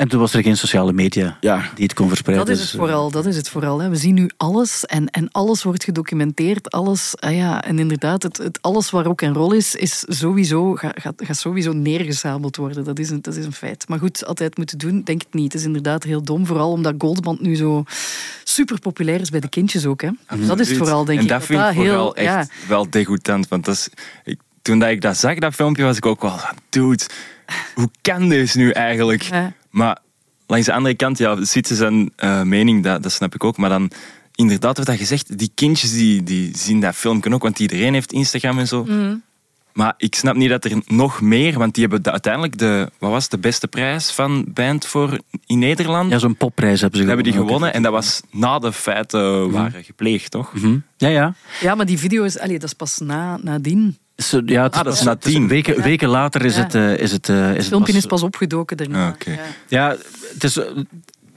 En 0.00 0.08
toen 0.08 0.20
was 0.20 0.34
er 0.34 0.42
geen 0.42 0.56
sociale 0.56 0.92
media 0.92 1.36
Ja. 1.40 1.70
die 1.74 1.84
het 1.84 1.94
kon 1.94 2.08
verspreiden. 2.08 2.46
Dat 2.46 2.54
is 2.54 2.60
het 2.62 2.70
dus, 2.70 2.80
eh, 2.80 2.86
vooral. 2.86 3.10
Dat 3.10 3.26
is 3.26 3.36
het 3.36 3.48
vooral 3.48 3.80
hè. 3.80 3.88
We 3.88 3.96
zien 3.96 4.14
nu 4.14 4.30
alles 4.36 4.84
en, 4.84 5.06
en 5.06 5.28
alles 5.30 5.62
wordt 5.62 5.84
gedocumenteerd. 5.84 6.70
Alles, 6.70 7.16
ah 7.16 7.34
ja, 7.34 7.64
en 7.64 7.78
inderdaad, 7.78 8.22
het, 8.22 8.36
het, 8.36 8.62
alles 8.62 8.90
waar 8.90 9.06
ook 9.06 9.20
een 9.20 9.34
rol 9.34 9.52
is, 9.52 9.74
is 9.74 10.04
sowieso, 10.08 10.74
gaat, 10.74 11.14
gaat, 11.16 11.36
sowieso 11.36 11.72
neergezabeld 11.72 12.56
worden. 12.56 12.84
Dat 12.84 12.98
is, 12.98 13.10
een, 13.10 13.22
dat 13.22 13.36
is 13.36 13.44
een 13.44 13.52
feit. 13.52 13.88
Maar 13.88 13.98
goed, 13.98 14.26
altijd 14.26 14.56
moeten 14.56 14.78
doen, 14.78 15.02
denk 15.02 15.22
ik 15.22 15.34
niet. 15.34 15.52
Het 15.52 15.60
is 15.60 15.66
inderdaad 15.66 16.02
heel 16.02 16.22
dom, 16.22 16.46
vooral 16.46 16.70
omdat 16.70 16.94
Goldband 16.98 17.40
nu 17.40 17.56
zo 17.56 17.84
super 18.44 18.78
populair 18.78 19.20
is 19.20 19.30
bij 19.30 19.40
de 19.40 19.48
kindjes 19.48 19.86
ook. 19.86 20.02
Hè. 20.02 20.10
Dat 20.46 20.60
is 20.60 20.68
het 20.68 20.78
vooral, 20.78 21.04
denk 21.04 21.18
en 21.18 21.24
ik. 21.24 21.30
dat 21.30 21.44
vind 21.44 21.60
ik 21.60 21.66
heel, 21.66 21.84
vooral 21.84 22.16
echt 22.16 22.26
ja, 22.26 22.46
wel 22.68 22.90
degoutant. 22.90 23.48
Want 23.48 23.64
dat 23.64 23.74
is, 23.74 23.88
ik, 24.24 24.38
toen 24.62 24.78
dat 24.78 24.88
ik 24.88 25.00
dat 25.00 25.16
zag, 25.16 25.38
dat 25.38 25.54
filmpje, 25.54 25.84
was 25.84 25.96
ik 25.96 26.06
ook 26.06 26.22
wel 26.22 26.40
dude, 26.68 27.04
hoe 27.74 27.90
kan 28.02 28.28
dit 28.28 28.54
nu 28.54 28.70
eigenlijk? 28.70 29.22
Ja. 29.22 29.52
Maar 29.70 29.98
langs 30.46 30.66
de 30.66 30.72
andere 30.72 30.94
kant, 30.94 31.18
ja, 31.18 31.44
ziet 31.44 31.66
ze 31.66 31.74
zijn 31.74 32.12
eh, 32.16 32.42
mening, 32.42 32.82
dat, 32.84 33.02
dat 33.02 33.12
snap 33.12 33.34
ik 33.34 33.44
ook. 33.44 33.56
Maar 33.56 33.70
dan, 33.70 33.90
inderdaad, 34.34 34.76
wat 34.76 34.86
dat 34.86 34.96
gezegd, 34.96 35.38
die 35.38 35.50
kindjes 35.54 35.92
die, 35.92 36.22
die 36.22 36.56
zien 36.56 36.80
dat 36.80 36.94
filmpje 36.94 37.34
ook, 37.34 37.42
want 37.42 37.58
iedereen 37.58 37.94
heeft 37.94 38.12
Instagram 38.12 38.58
en 38.58 38.68
zo. 38.68 38.84
Mhm. 38.84 39.14
Maar 39.80 39.94
ik 39.96 40.14
snap 40.14 40.34
niet 40.36 40.48
dat 40.48 40.64
er 40.64 40.72
nog 40.86 41.20
meer, 41.20 41.58
want 41.58 41.74
die 41.74 41.82
hebben 41.82 42.02
de- 42.02 42.10
uiteindelijk 42.10 42.58
de, 42.58 42.90
wat 42.98 43.10
was 43.10 43.28
de 43.28 43.38
beste 43.38 43.68
prijs 43.68 44.10
van 44.10 44.44
band 44.48 44.86
voor 44.86 45.18
in 45.46 45.58
Nederland. 45.58 46.10
Ja, 46.10 46.18
zo'n 46.18 46.36
popprijs 46.36 46.80
hebben 46.80 47.00
ze 47.00 47.06
hebben 47.06 47.24
die 47.24 47.32
gewonnen 47.32 47.72
en 47.72 47.82
dat 47.82 47.92
was 47.92 48.20
na 48.30 48.58
de 48.58 48.72
feiten 48.72 49.50
waren 49.50 49.84
gepleegd, 49.84 50.30
toch? 50.30 50.52
Mhm. 50.54 50.76
Ja, 50.96 51.08
ja. 51.08 51.34
ja, 51.60 51.74
maar 51.74 51.86
die 51.86 51.98
video 51.98 52.24
is, 52.24 52.38
allee, 52.38 52.58
dat 52.58 52.68
is 52.68 52.74
pas 52.74 52.98
na, 52.98 53.38
nadien. 53.42 53.98
Zo, 54.16 54.40
ja 54.46 54.62
het, 54.62 54.74
Ah, 54.74 54.84
dat 54.84 54.92
is 54.94 55.02
na 55.02 55.16
tien. 55.16 55.48
Weken, 55.48 55.82
weken 55.82 56.08
later 56.08 56.44
is 56.44 56.56
Ja. 56.56 56.62
het, 56.62 56.74
eh, 56.74 56.96
is 56.96 57.12
het, 57.12 57.28
eh, 57.28 57.50
is 57.50 57.56
Het 57.56 57.66
filmpje 57.66 57.92
pas- 57.92 58.02
is 58.02 58.08
pas 58.08 58.22
opgedoken 58.22 58.76
daarna. 58.76 59.06
Ah, 59.06 59.12
oké. 59.14 59.30
Ja. 59.30 59.38
Ja, 59.68 59.96
het 60.32 60.44
is... 60.44 60.58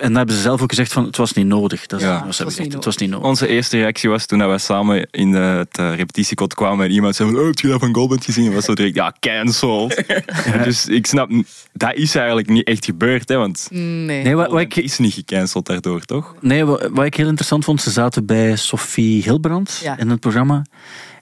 En 0.03 0.09
dat 0.09 0.17
hebben 0.17 0.35
ze 0.35 0.41
zelf 0.41 0.61
ook 0.61 0.69
gezegd 0.69 0.93
van 0.93 1.05
het 1.05 1.17
was 1.17 1.33
niet 1.33 1.45
nodig. 1.45 1.85
Dat 1.85 2.01
Ja. 2.01 2.07
was 2.07 2.17
Het 2.19 2.25
was 2.25 2.37
gezegd, 2.37 2.59
niet 2.59 2.73
het 2.73 2.85
was 2.85 2.97
niet 2.97 3.09
nodig. 3.09 3.27
Onze 3.27 3.47
eerste 3.47 3.77
reactie 3.77 4.09
was 4.09 4.25
toen 4.25 4.49
we 4.51 4.57
samen 4.57 5.07
in 5.11 5.31
de, 5.31 5.37
het 5.37 5.77
eh, 5.77 5.95
repetitiekot 5.95 6.53
kwamen 6.53 6.85
en 6.85 6.91
iemand 6.91 7.15
zei 7.15 7.29
van, 7.29 7.39
oh, 7.39 7.45
heb 7.45 7.59
je 7.59 7.67
dat 7.67 7.79
van 7.79 7.93
Goldband 7.95 8.25
gezien? 8.25 8.45
En 8.45 8.53
was 8.53 8.65
zo 8.65 8.73
direct, 8.73 8.95
ja, 8.95 9.13
cancelled. 9.19 10.03
Dus 10.63 10.85
ik 10.85 11.05
snap, 11.07 11.29
dat 11.73 11.93
is 11.93 12.15
eigenlijk 12.15 12.49
niet 12.49 12.67
echt 12.67 12.85
gebeurd, 12.85 13.29
hè, 13.29 13.35
want 13.37 13.67
Nee. 13.71 14.23
Nee, 14.23 14.35
wat, 14.35 14.51
wat 14.51 14.59
ik 14.59 14.75
ik, 14.75 14.83
is 14.83 14.97
niet 14.97 15.13
gecanceld 15.13 15.65
daardoor, 15.65 16.01
toch? 16.05 16.35
nee 16.41 16.65
wat, 16.65 16.87
wat 16.91 17.05
ik 17.05 17.15
heel 17.15 17.27
interessant 17.27 17.65
vond, 17.65 17.81
ze 17.81 17.91
zaten 17.91 18.25
bij 18.25 18.55
Sophie 18.55 19.23
Hilbrand 19.23 19.79
Ja. 19.83 19.97
in 19.97 20.09
het 20.09 20.19
programma. 20.19 20.61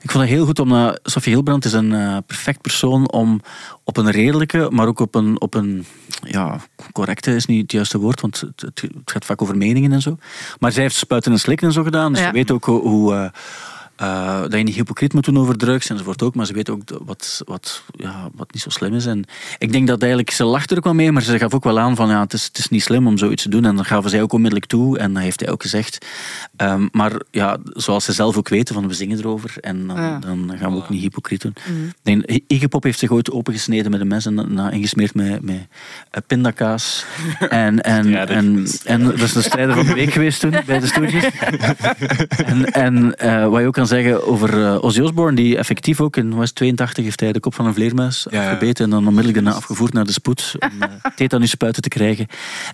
Ik 0.02 0.12
vond 0.12 0.24
het 0.24 0.34
heel 0.34 0.46
goed, 0.46 0.60
omdat 0.60 1.00
Sophie 1.04 1.34
Hilbrand 1.34 1.66
is 1.66 1.74
een 1.74 1.94
eh, 1.94 2.18
perfect 2.26 2.62
persoon 2.62 3.12
om 3.12 3.42
op 3.84 3.98
een 3.98 4.12
redelijke, 4.12 4.68
maar 4.70 4.88
ook 4.88 5.00
op 5.00 5.16
een, 5.16 5.42
op 5.42 5.54
een 5.54 5.86
ja, 6.28 6.60
correcte 6.92 7.36
is 7.36 7.46
niet 7.46 7.62
het 7.62 7.72
juiste 7.72 8.00
woord, 8.00 8.22
want 8.22 8.44
het, 8.56 8.84
gaat 9.06 9.26
vaak 9.26 9.42
over 9.42 9.58
meningen 9.58 9.92
en 9.92 10.02
zo. 10.02 10.18
Maar 10.60 10.72
zij 10.72 10.84
heeft 10.84 10.96
spuiten 10.96 11.32
en 11.32 11.40
slikken 11.40 11.68
en 11.68 11.74
zo 11.74 11.84
gedaan, 11.84 12.12
dus 12.12 12.22
Ja. 12.22 12.28
ze 12.28 12.34
weet 12.34 12.52
ook 12.52 12.66
hoe... 12.66 12.82
hoe 12.82 13.32
eh, 14.02 14.42
dat 14.42 14.54
je 14.54 14.64
niet 14.64 14.76
hypocriet 14.76 15.14
moet 15.14 15.26
doen 15.26 15.38
over 15.38 15.58
drugs 15.58 15.90
enzovoort 15.90 16.24
ook, 16.24 16.36
maar 16.36 16.46
ze 16.46 16.54
weet 16.54 16.70
ook 16.70 16.82
wat, 17.06 17.42
wat, 17.46 17.84
ja, 17.96 18.30
wat 18.36 18.54
niet 18.54 18.62
zo 18.62 18.70
slim 18.70 18.94
is. 18.94 19.06
En 19.06 19.24
ik 19.58 19.72
denk 19.72 19.88
dat 19.88 20.00
eigenlijk, 20.00 20.32
ze 20.32 20.44
lacht 20.44 20.72
er 20.72 20.78
ook 20.78 20.84
wel 20.84 20.94
mee, 20.94 21.12
maar 21.12 21.22
ze 21.22 21.38
gaf 21.38 21.54
ook 21.54 21.64
wel 21.64 21.80
aan 21.80 21.96
van 21.96 22.10
ja, 22.10 22.22
het 22.22 22.34
is, 22.34 22.46
het 22.46 22.58
is 22.58 22.70
niet 22.70 22.84
slim 22.84 23.08
om 23.08 23.18
zoiets 23.18 23.44
te 23.44 23.50
doen. 23.50 23.66
En 23.66 23.76
dan 23.76 23.86
gaven 23.86 24.10
zij 24.10 24.22
ook 24.22 24.34
onmiddellijk 24.34 24.70
toe 24.70 24.98
en 24.98 25.14
dat 25.14 25.24
heeft 25.24 25.40
hij 25.40 25.50
ook 25.50 25.62
gezegd. 25.62 26.06
Ehm, 26.56 26.88
maar 26.92 27.12
ja, 27.32 27.58
zoals 27.64 28.06
ze 28.06 28.14
zelf 28.14 28.38
ook 28.38 28.50
weten, 28.50 28.76
van 28.76 28.88
we 28.88 28.94
zingen 28.94 29.18
erover 29.18 29.54
en 29.60 29.88
dan, 29.88 29.98
Ja. 29.98 30.20
dan 30.20 30.52
gaan 30.58 30.72
we 30.72 30.78
ook 30.78 30.90
niet 30.90 31.02
hypocriet 31.02 31.42
doen. 31.42 31.54
Ik 31.88 31.94
denk, 32.02 32.42
Iggy 32.48 32.68
Pop 32.68 32.84
heeft 32.84 33.00
zich 33.00 33.12
ooit 33.12 33.32
opengesneden 33.32 33.92
met 33.92 34.00
een 34.02 34.08
mes 34.08 34.26
en 34.26 34.54
na, 34.54 34.70
ingesmeerd 34.72 35.14
met, 35.14 35.42
met 35.42 35.68
eh, 36.12 36.22
pindakaas. 36.28 37.06
En, 37.50 37.82
en, 37.82 38.28
en, 38.28 38.66
en 38.84 39.04
dat 39.04 39.22
is 39.22 39.34
de 39.34 39.42
strijder 39.42 39.76
van 39.76 39.86
de 39.86 39.94
week 39.94 40.12
geweest 40.12 40.40
toen, 40.40 40.56
bij 40.66 40.80
de 40.80 40.88
stoertjes. 40.88 41.26
en 42.54 42.66
en 42.66 43.16
eh, 43.18 43.48
wat 43.48 43.62
je 43.62 43.68
ook 43.68 43.74
kan 43.74 43.88
zeggen, 43.92 44.28
over 44.28 44.66
eh, 44.66 44.84
Ozzy 44.84 45.02
Osbourne, 45.02 45.36
die 45.36 45.58
effectief 45.58 46.02
ook 46.02 46.18
in 46.18 46.36
was 46.36 46.52
82 46.52 47.04
heeft 47.04 47.20
hij 47.20 47.32
de 47.32 47.40
kop 47.40 47.54
van 47.54 47.66
een 47.66 47.74
vleermuis 47.74 48.28
Ja, 48.30 48.44
afgebeten 48.44 48.84
en 48.84 48.90
dan 48.90 49.08
onmiddellijk 49.08 49.44
daarna 49.44 49.54
afgevoerd 49.60 49.94
naar 49.94 50.06
de 50.06 50.12
spoed 50.12 50.56
om 50.60 50.70
uh, 50.82 51.12
tetanusspuiten 51.16 51.82
te 51.82 51.90
krijgen. 51.90 52.28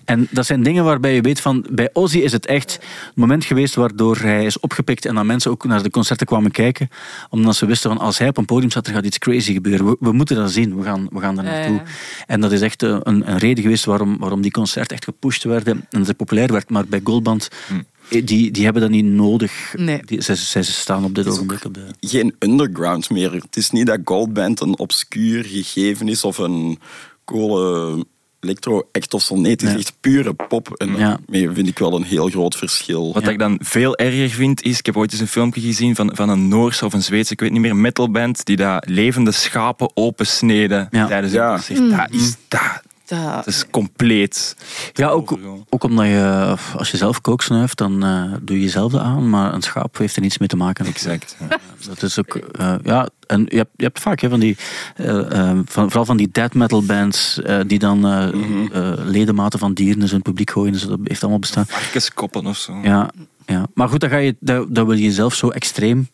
En 0.04 0.28
dat 0.30 0.46
zijn 0.46 0.62
dingen 0.62 0.84
waarbij 0.84 1.14
je 1.14 1.20
weet 1.20 1.40
van, 1.40 1.66
bij 1.70 1.90
Ozzy 1.92 2.18
is 2.18 2.32
het 2.32 2.46
echt 2.46 2.72
het 2.72 3.12
moment 3.14 3.44
geweest 3.44 3.74
waardoor 3.74 4.16
hij 4.16 4.44
is 4.44 4.60
opgepikt 4.60 5.06
en 5.06 5.14
dan 5.14 5.26
mensen 5.26 5.50
ook 5.50 5.64
naar 5.64 5.82
de 5.82 5.90
concerten 5.90 6.26
kwamen 6.26 6.50
kijken, 6.50 6.88
omdat 7.28 7.56
ze 7.56 7.66
wisten 7.66 7.90
van, 7.90 7.98
als 7.98 8.18
hij 8.18 8.28
op 8.28 8.36
een 8.36 8.44
podium 8.44 8.70
staat, 8.70 8.86
er 8.86 8.92
gaat 8.92 9.04
iets 9.04 9.18
crazy 9.18 9.52
gebeuren. 9.52 9.86
We, 9.86 9.96
we 10.00 10.12
moeten 10.12 10.36
dat 10.36 10.50
zien, 10.50 10.76
we 10.76 10.82
gaan, 10.82 11.08
we 11.10 11.20
gaan 11.20 11.34
daar 11.34 11.44
naartoe. 11.44 11.74
ja. 11.74 11.82
En 12.26 12.40
dat 12.40 12.52
is 12.52 12.60
echt 12.60 12.82
eh, 12.82 12.96
een, 13.02 13.30
een 13.30 13.38
reden 13.38 13.62
geweest 13.62 13.84
waarom, 13.84 14.18
waarom 14.18 14.40
die 14.40 14.50
concerten 14.50 14.96
echt 14.96 15.04
gepusht 15.04 15.44
werden 15.44 15.74
en 15.90 15.98
dat 15.98 16.06
het 16.06 16.16
populair 16.16 16.52
werd. 16.52 16.70
Maar 16.70 16.86
bij 16.86 17.00
Goldband, 17.04 17.48
eh, 17.68 17.76
die, 18.08 18.50
die 18.50 18.64
hebben 18.64 18.82
dat 18.82 18.90
niet 18.90 19.04
nodig. 19.04 19.74
Nee. 19.76 20.00
Die, 20.04 20.20
zij, 20.22 20.34
zij 20.34 20.62
staan 20.62 21.04
op 21.04 21.14
dit 21.14 21.26
ogenblik 21.28 21.64
op 21.64 21.74
de... 21.74 21.86
Geen 22.00 22.34
underground 22.38 23.10
meer. 23.10 23.32
Het 23.32 23.56
is 23.56 23.70
niet 23.70 23.86
dat 23.86 23.98
Goldband 24.04 24.60
een 24.60 24.78
obscuur 24.78 25.44
gegeven 25.44 26.08
is 26.08 26.24
of 26.24 26.38
een 26.38 26.78
coole 27.24 28.04
electro-act 28.40 29.14
of 29.14 29.22
zo. 29.22 29.36
Nee, 29.36 29.50
het 29.52 29.62
is 29.62 29.74
echt 29.74 29.92
pure 30.00 30.34
pop. 30.34 30.72
En 30.76 30.88
Ja. 30.96 30.96
daarmee 31.26 31.50
vind 31.54 31.68
ik 31.68 31.78
wel 31.78 31.94
een 31.96 32.02
heel 32.02 32.28
groot 32.28 32.56
verschil. 32.56 33.12
Wat 33.12 33.28
ik 33.28 33.38
dan 33.38 33.60
veel 33.62 33.96
erger 33.96 34.28
vind, 34.30 34.62
is... 34.62 34.78
Ik 34.78 34.86
heb 34.86 34.96
ooit 34.96 35.12
eens 35.12 35.20
een 35.20 35.26
filmpje 35.28 35.60
gezien 35.60 35.94
van, 35.94 36.10
van 36.14 36.28
een 36.28 36.48
Noorse 36.48 36.84
of 36.84 36.92
een 36.92 37.02
Zweedse, 37.02 37.32
ik 37.32 37.40
weet 37.40 37.50
niet 37.52 37.60
meer, 37.60 37.76
metalband, 37.76 38.44
die 38.44 38.56
daar 38.56 38.82
levende 38.86 39.32
schapen 39.32 39.90
opensneden 39.94 40.88
Ja. 40.90 41.06
tijdens 41.06 41.32
Ja. 41.32 41.48
een 41.52 41.56
concert. 41.56 41.90
Dat 41.90 42.20
is, 42.20 42.34
dat, 42.48 42.82
Dat- 43.08 43.34
dat 43.34 43.46
is 43.46 43.64
compleet... 43.70 44.56
Ja, 44.92 45.08
ook, 45.08 45.38
ook 45.68 45.84
omdat 45.84 46.06
je, 46.06 46.54
als 46.76 46.90
je 46.90 46.96
zelf 46.96 47.20
kook 47.20 47.42
snuift, 47.42 47.78
dan 47.78 48.04
eh, 48.04 48.32
doe 48.42 48.56
je 48.56 48.62
jezelf 48.62 48.92
dat 48.92 49.00
aan, 49.00 49.30
maar 49.30 49.54
een 49.54 49.62
schaap 49.62 49.98
heeft 49.98 50.16
er 50.16 50.22
niets 50.22 50.38
mee 50.38 50.48
te 50.48 50.56
maken. 50.56 50.86
Exact. 50.86 51.36
ja. 51.48 51.58
Dat 51.88 52.02
is 52.02 52.18
ook, 52.18 52.34
eh, 52.34 52.74
ja, 52.82 53.08
en 53.26 53.46
je 53.48 53.56
hebt, 53.56 53.70
je 53.76 53.84
hebt 53.84 54.00
vaak 54.00 54.20
hè, 54.20 54.28
van 54.28 54.40
die, 54.40 54.56
eh, 54.96 55.50
van, 55.64 55.84
vooral 55.86 56.04
van 56.04 56.16
die 56.16 56.28
death 56.32 56.54
metal 56.54 56.82
bands, 56.84 57.42
eh, 57.42 57.60
die 57.66 57.78
dan 57.78 58.06
eh, 58.06 58.28
eh, 58.28 58.98
ledematen 59.04 59.58
van 59.58 59.74
dieren 59.74 60.00
in 60.02 60.08
zijn 60.08 60.22
publiek 60.22 60.50
gooien, 60.50 60.72
dus 60.72 60.86
dat 60.86 60.98
heeft 61.04 61.20
allemaal 61.20 61.38
bestaan. 61.40 61.66
Varkenskoppen 61.66 62.46
of 62.46 62.56
zo. 62.56 62.78
Ja, 62.82 63.10
ja. 63.46 63.66
maar 63.74 63.88
goed, 63.88 64.00
dan 64.00 64.10
ga 64.10 64.16
je, 64.16 64.36
dat, 64.40 64.74
dat 64.74 64.86
wil 64.86 64.96
je 64.96 65.12
zelf 65.12 65.34
zo 65.34 65.48
extreem 65.48 66.08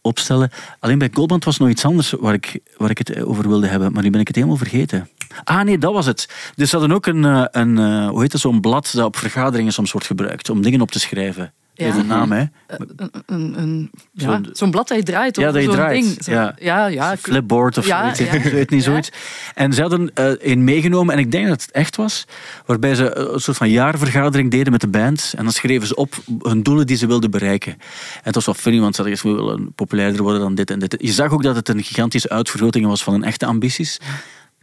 opstellen. 0.00 0.50
Alleen 0.80 0.98
bij 0.98 1.10
Goldband 1.12 1.44
was 1.44 1.58
nog 1.58 1.68
iets 1.68 1.84
anders 1.84 2.10
waar 2.10 2.34
ik, 2.34 2.60
waar 2.76 2.90
ik 2.90 2.98
het 2.98 3.22
over 3.24 3.48
wilde 3.48 3.66
hebben, 3.66 3.92
maar 3.92 4.02
nu 4.02 4.10
ben 4.10 4.20
ik 4.20 4.26
het 4.26 4.36
helemaal 4.36 4.56
vergeten. 4.56 5.08
Ah 5.44 5.60
nee, 5.64 5.78
dat 5.78 5.92
was 5.92 6.06
het. 6.06 6.28
Dus 6.54 6.70
ze 6.70 6.76
hadden 6.76 6.96
ook 6.96 7.06
een, 7.06 7.24
eh, 7.24 7.44
een 7.50 7.78
eh, 7.78 8.08
hoe 8.08 8.20
heet 8.22 8.32
het, 8.32 8.40
zo'n 8.40 8.60
blad 8.60 8.90
dat 8.94 9.04
op 9.06 9.16
vergaderingen 9.16 9.72
soms 9.72 9.92
wordt 9.92 10.06
gebruikt 10.06 10.50
om 10.50 10.62
dingen 10.62 10.80
op 10.80 10.90
te 10.90 11.00
schrijven. 11.00 11.52
Ja. 11.76 11.86
Ja. 11.86 11.92
de 11.92 12.02
naam, 12.04 12.32
hè? 12.32 12.44
een, 12.66 12.88
een, 13.26 13.54
een, 13.58 13.90
ja, 14.12 14.30
Zo'n- 14.32 14.48
zo'n 14.52 14.70
blad 14.70 14.88
dat 14.88 14.96
je 14.96 15.02
draait. 15.02 15.36
Ja, 15.36 15.46
of 15.46 15.52
dat 15.52 15.62
je 15.62 15.66
zo'n 15.68 15.76
draait. 15.76 16.02
Ding. 16.04 16.16
Zo- 16.24 16.30
Ja. 16.32 16.54
ja, 16.58 16.86
ja. 16.86 17.16
Flipboard 17.16 17.78
of 17.78 17.86
Ja, 17.86 18.00
zoiets. 18.14 18.18
ja. 18.18 18.38
Ik 18.38 18.52
weet 18.52 18.70
niet 18.70 18.84
Ja. 18.84 18.90
zoiets. 18.90 19.10
En 19.54 19.72
ze 19.72 19.80
hadden 19.80 20.10
eh 20.14 20.30
een 20.38 20.64
meegenomen, 20.64 21.14
en 21.14 21.20
ik 21.20 21.30
denk 21.32 21.48
dat 21.48 21.62
het 21.62 21.70
echt 21.70 21.96
was, 21.96 22.26
waarbij 22.66 22.94
ze 22.94 23.16
een 23.16 23.40
soort 23.40 23.56
van 23.56 23.70
jaarvergadering 23.70 24.50
deden 24.50 24.72
met 24.72 24.80
de 24.80 24.88
band. 24.88 25.32
En 25.36 25.44
dan 25.44 25.52
schreven 25.52 25.86
ze 25.86 25.94
op 25.94 26.14
hun 26.42 26.62
doelen 26.62 26.86
die 26.86 26.96
ze 26.96 27.06
wilden 27.06 27.30
bereiken. 27.30 27.72
En 27.72 27.78
het 28.22 28.34
was 28.34 28.46
wel 28.46 28.54
funny, 28.54 28.80
want 28.80 28.94
ze 28.96 29.02
hadden 29.02 29.18
gezegd, 29.20 29.36
we 29.36 29.42
willen 29.44 29.72
populairder 29.74 30.22
worden 30.22 30.40
dan 30.40 30.54
dit 30.54 30.70
en 30.70 30.78
dit. 30.78 30.94
Je 30.98 31.12
zag 31.12 31.32
ook 31.32 31.42
dat 31.42 31.56
het 31.56 31.68
een 31.68 31.82
gigantische 31.82 32.28
uitvergroting 32.28 32.86
was 32.86 33.02
van 33.02 33.12
hun 33.12 33.24
echte 33.24 33.46
ambities. 33.46 33.98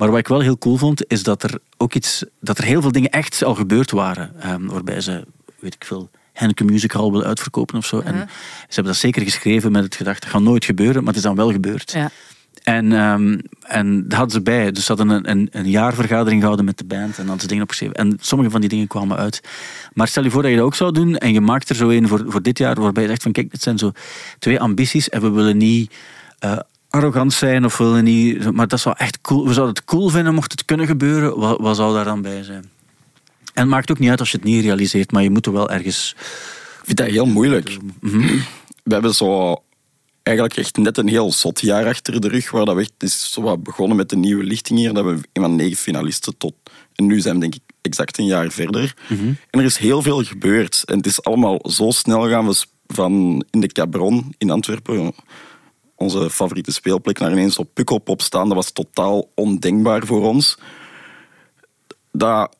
Maar 0.02 0.10
wat 0.10 0.20
ik 0.20 0.28
wel 0.28 0.40
heel 0.40 0.58
cool 0.58 0.78
vond, 0.78 1.04
is 1.08 1.24
dat 1.24 1.44
er 1.44 1.60
ook 1.78 1.94
iets, 1.94 2.24
dat 2.40 2.58
er 2.58 2.64
heel 2.64 2.82
veel 2.82 2.92
dingen 2.92 3.10
echt 3.10 3.44
al 3.44 3.56
gebeurd 3.56 3.92
waren. 3.92 4.32
ehm, 4.40 4.66
waarbij 4.66 5.02
ze, 5.02 5.26
weet 5.60 5.74
ik 5.74 5.86
veel, 5.86 6.10
Henneke 6.34 6.64
Music 6.64 6.92
Hall 6.92 7.12
willen 7.12 7.28
uitverkopen 7.28 7.78
of 7.78 7.86
zo. 7.86 8.00
En 8.00 8.14
ze 8.14 8.74
hebben 8.74 8.94
dat 8.94 9.02
zeker 9.02 9.22
geschreven 9.22 9.72
met 9.72 9.84
het 9.84 9.96
gedachte, 9.96 10.22
dat 10.22 10.30
gaat 10.30 10.42
nooit 10.42 10.66
gebeuren, 10.66 10.96
maar 10.96 11.08
het 11.08 11.16
is 11.16 11.22
dan 11.22 11.36
wel 11.36 11.52
gebeurd. 11.52 11.92
Ja. 11.92 12.10
En, 12.64 12.92
ehm, 12.92 13.40
en 13.62 14.04
dat 14.04 14.14
hadden 14.18 14.32
ze 14.32 14.42
bij. 14.42 14.72
Dus 14.72 14.86
ze 14.86 14.94
hadden 14.94 15.10
een, 15.10 15.30
een, 15.30 15.48
een 15.52 15.70
jaarvergadering 15.70 16.40
gehouden 16.40 16.66
met 16.66 16.78
de 16.78 16.86
band 16.86 17.18
en 17.18 17.24
hadden 17.24 17.42
ze 17.42 17.48
dingen 17.48 17.64
opgeschreven. 17.64 17.96
En 17.96 18.18
sommige 18.22 18.52
van 18.52 18.62
die 18.62 18.70
dingen 18.70 18.88
kwamen 18.88 19.18
uit. 19.18 19.42
Maar 19.94 20.08
stel 20.08 20.24
je 20.24 20.32
voor 20.32 20.42
dat 20.42 20.52
je 20.52 20.58
dat 20.58 20.66
ook 20.66 20.76
zou 20.76 20.92
doen 20.92 21.18
en 21.18 21.34
je 21.34 21.42
maakt 21.42 21.70
er 21.70 21.76
zo 21.76 21.90
een 21.90 22.08
voor, 22.08 22.24
voor 22.28 22.42
dit 22.42 22.58
jaar 22.58 22.82
waarbij 22.82 23.04
je 23.04 23.10
zegt 23.10 23.24
van 23.24 23.32
kijk, 23.32 23.52
dit 23.52 23.62
zijn 23.62 23.78
zo 23.78 23.92
twee 24.40 24.60
ambities 24.60 25.10
en 25.10 25.22
we 25.22 25.30
willen 25.30 25.58
niet 25.58 25.94
eh, 26.40 26.58
arrogant 26.92 27.34
zijn 27.34 27.66
of 27.66 27.78
willen 27.78 28.04
niet... 28.04 28.52
Maar 28.52 28.68
dat 28.68 28.80
zou 28.80 28.96
echt 28.98 29.22
cool... 29.22 29.48
We 29.48 29.54
zouden 29.54 29.76
het 29.76 29.86
cool 29.86 30.10
vinden 30.10 30.34
mocht 30.34 30.52
het 30.52 30.66
kunnen 30.66 30.86
gebeuren. 30.86 31.40
Wat, 31.40 31.60
wat 31.60 31.76
zou 31.76 31.94
daar 31.94 32.06
dan 32.06 32.22
bij 32.22 32.44
zijn? 32.44 32.70
En 33.54 33.62
het 33.62 33.68
maakt 33.68 33.92
ook 33.92 34.00
niet 34.00 34.10
uit 34.10 34.20
als 34.20 34.32
je 34.32 34.38
het 34.38 34.46
niet 34.46 34.64
realiseert, 34.64 35.12
maar 35.12 35.24
je 35.24 35.30
moet 35.30 35.46
er 35.46 35.52
wel 35.54 35.70
ergens... 35.70 36.16
Ik 36.18 36.88
vind 36.88 36.98
dat 36.98 37.08
heel 37.08 37.26
moeilijk. 37.26 37.78
We 38.84 38.94
hebben 38.94 39.14
zo 39.14 39.56
eigenlijk 40.24 40.58
echt 40.58 40.78
net 40.78 40.98
een 40.98 41.08
heel 41.08 41.32
zot 41.32 41.62
jaar 41.62 41.86
achter 41.86 42.22
de 42.22 42.28
rug, 42.28 42.52
waar 42.52 42.66
dat 42.66 42.76
we 42.76 42.82
echt, 42.82 42.94
is 42.98 43.32
zo 43.32 43.42
wat 43.42 43.64
begonnen 43.64 43.98
met 43.98 44.10
de 44.10 44.16
nieuwe 44.16 44.44
lichting 44.44 44.80
hier. 44.80 44.94
Dat 44.94 45.06
we 45.06 45.20
van 45.34 45.56
negen 45.56 45.78
finalisten 45.78 46.38
tot... 46.38 46.54
En 46.96 47.06
nu 47.06 47.20
zijn 47.20 47.36
we 47.36 47.42
denk 47.42 47.56
ik 47.56 47.62
exact 47.82 48.18
een 48.18 48.26
jaar 48.26 48.52
verder. 48.52 48.94
En 49.50 49.60
er 49.60 49.64
is 49.64 49.78
heel 49.78 50.02
veel 50.02 50.24
gebeurd. 50.24 50.84
En 50.86 50.98
het 50.98 51.06
is 51.06 51.24
allemaal 51.24 51.60
zo 51.70 51.90
snel 51.90 52.30
gaan 52.30 52.48
we 52.48 52.64
van 52.88 53.46
in 53.50 53.60
de 53.60 53.68
Cabron 53.68 54.34
in 54.38 54.50
Antwerpen, 54.50 55.14
onze 56.02 56.30
favoriete 56.30 56.72
speelplek, 56.72 57.20
naar 57.20 57.32
ineens 57.32 57.58
op 57.58 57.70
Pukkelpop 57.74 58.22
staan. 58.22 58.48
Dat 58.48 58.56
was 58.56 58.72
totaal 58.72 59.30
ondenkbaar 59.36 60.06
voor 60.06 60.28
ons. 60.28 60.58
Dat 62.12 62.56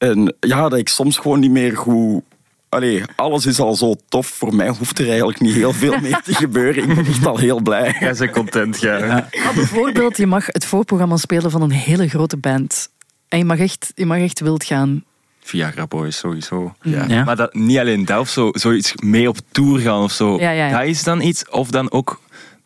en 0.00 0.36
ja, 0.40 0.68
dat 0.68 0.78
ik 0.78 0.88
soms 0.88 1.18
gewoon 1.18 1.40
niet 1.40 1.50
meer 1.50 1.76
goed... 1.76 2.22
Allee, 2.68 3.02
alles 3.16 3.46
is 3.46 3.60
al 3.60 3.74
zo 3.74 3.94
tof. 4.08 4.26
Voor 4.26 4.54
mij 4.54 4.68
hoeft 4.68 4.98
er 4.98 5.08
eigenlijk 5.08 5.40
niet 5.40 5.54
heel 5.54 5.72
veel 5.72 5.98
meer 6.00 6.20
te 6.24 6.34
gebeuren. 6.44 6.82
Ik 6.88 6.94
ben 6.94 7.06
echt 7.06 7.26
al 7.26 7.38
heel 7.38 7.60
blij. 7.60 7.96
Jij 8.00 8.14
bent 8.18 8.30
content, 8.30 8.80
ja. 8.80 8.98
Maar 9.44 9.54
bijvoorbeeld, 9.54 10.16
je 10.16 10.26
mag 10.26 10.46
het 10.46 10.64
voorprogramma 10.64 11.16
spelen 11.16 11.50
van 11.50 11.62
een 11.62 11.70
hele 11.70 12.08
grote 12.08 12.36
band. 12.36 12.90
En 13.28 13.38
je 13.38 13.44
mag 13.44 13.58
echt, 13.58 13.92
je 13.94 14.06
mag 14.06 14.18
echt 14.18 14.40
wild 14.40 14.64
gaan. 14.64 15.04
Viagra 15.50 15.86
Boys, 15.86 16.16
sowieso. 16.18 16.74
Ja. 16.82 17.04
Ja. 17.08 17.24
Maar 17.24 17.36
dat, 17.36 17.54
niet 17.54 17.78
alleen 17.78 18.04
dat, 18.04 18.18
of 18.20 18.28
zo, 18.28 18.48
zoiets 18.52 18.92
mee 19.02 19.28
op 19.28 19.36
tour 19.50 19.78
gaan 19.80 20.02
of 20.02 20.12
zo. 20.12 20.38
Ja, 20.38 20.50
ja, 20.50 20.66
ja. 20.68 20.78
Dat 20.78 20.86
is 20.88 21.02
dan 21.02 21.20
iets. 21.22 21.48
Of 21.48 21.70
dan 21.70 21.90
ook 21.92 22.20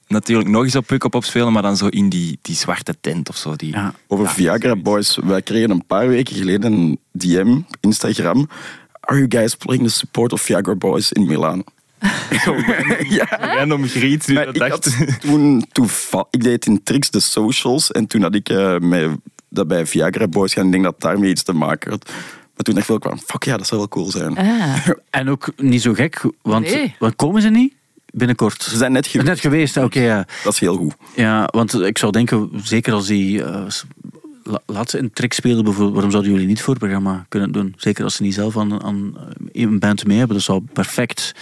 natuurlijk 0.06 0.48
nog 0.48 0.62
eens 0.62 0.76
op 0.76 0.86
Pukkelpop 0.86 1.24
spelen, 1.24 1.52
maar 1.52 1.62
dan 1.62 1.76
zo 1.76 1.86
in 1.86 2.08
die, 2.08 2.38
die 2.42 2.54
zwarte 2.56 2.94
tent 3.00 3.28
of 3.28 3.36
zo. 3.36 3.56
Die, 3.56 3.72
Ja. 3.72 3.94
Over 4.06 4.28
Viagra 4.28 4.76
Boys. 4.76 5.18
Wij 5.24 5.42
kregen 5.42 5.70
een 5.70 5.86
paar 5.86 6.08
weken 6.08 6.36
geleden 6.36 6.72
een 6.72 6.98
DM 7.12 7.56
op 7.56 7.76
Instagram. 7.80 8.48
Are 9.00 9.16
you 9.18 9.26
guys 9.28 9.54
playing 9.54 9.86
the 9.86 9.92
support 9.92 10.32
of 10.32 10.40
Viagra 10.40 10.74
Boys 10.74 11.12
in 11.12 11.26
Milaan? 11.26 11.62
ja. 13.08 13.26
Random 13.40 13.86
griet. 13.86 14.34
dat 14.34 14.46
ik 14.48 14.54
dacht- 14.58 14.70
had 14.94 15.20
toen, 15.20 15.64
toeva- 15.72 16.26
ik 16.30 16.42
deed 16.42 16.66
in 16.66 16.82
Tricks 16.82 17.10
de 17.10 17.20
socials 17.20 17.90
en 17.92 18.06
toen 18.06 18.22
had 18.22 18.34
ik 18.34 18.48
eh, 18.48 18.78
met, 18.78 19.10
dat 19.48 19.68
bij 19.68 19.86
Viagra 19.86 20.28
Boys 20.28 20.52
gaan. 20.52 20.66
Ik 20.66 20.72
denk 20.72 20.84
dat 20.84 21.00
daarmee 21.00 21.30
iets 21.30 21.42
te 21.42 21.52
maken 21.52 21.90
had. 21.90 22.12
Maar 22.54 22.64
toen 22.64 22.74
dacht 22.74 22.88
ik 22.88 23.02
wel, 23.02 23.16
fuck 23.26 23.42
ja, 23.44 23.56
dat 23.56 23.66
zou 23.66 23.80
wel 23.80 23.88
cool 23.88 24.10
zijn. 24.10 24.36
Ah, 24.36 24.88
En 25.10 25.28
ook 25.28 25.48
niet 25.56 25.82
zo 25.82 25.92
gek, 25.94 26.22
want, 26.42 26.64
Nee. 26.74 26.94
komen 27.16 27.42
ze 27.42 27.48
niet? 27.48 27.74
Binnenkort. 28.12 28.62
Ze 28.62 28.76
zijn 28.76 28.92
net 28.92 29.06
geweest. 29.06 29.28
Net 29.28 29.40
geweest, 29.40 29.76
oké. 29.76 30.00
ja. 30.00 30.26
Dat 30.44 30.52
is 30.52 30.58
heel 30.58 30.76
goed. 30.76 30.94
ja, 31.16 31.48
want 31.50 31.80
ik 31.80 31.98
zou 31.98 32.12
denken, 32.12 32.50
zeker 32.62 32.92
als 32.92 33.06
die... 33.06 33.42
eh, 33.44 33.64
s- 33.68 33.84
la- 34.42 34.62
laat 34.66 34.90
ze 34.90 34.98
een 34.98 35.12
trick 35.12 35.32
spelen, 35.32 35.64
bijvoorbeeld. 35.64 35.92
Waarom 35.92 36.10
zouden 36.10 36.32
jullie 36.32 36.46
niet 36.46 36.60
voor 36.60 36.74
het 36.74 36.78
programma 36.82 37.26
kunnen 37.28 37.52
doen? 37.52 37.74
Zeker 37.76 38.04
als 38.04 38.14
ze 38.14 38.22
niet 38.22 38.34
zelf 38.34 38.56
aan, 38.58 38.82
aan 38.82 39.16
eh, 39.52 39.62
een 39.62 39.78
band 39.78 40.06
mee 40.06 40.18
hebben. 40.18 40.36
Dat 40.36 40.44
zou 40.44 40.62
perfect, 40.72 41.32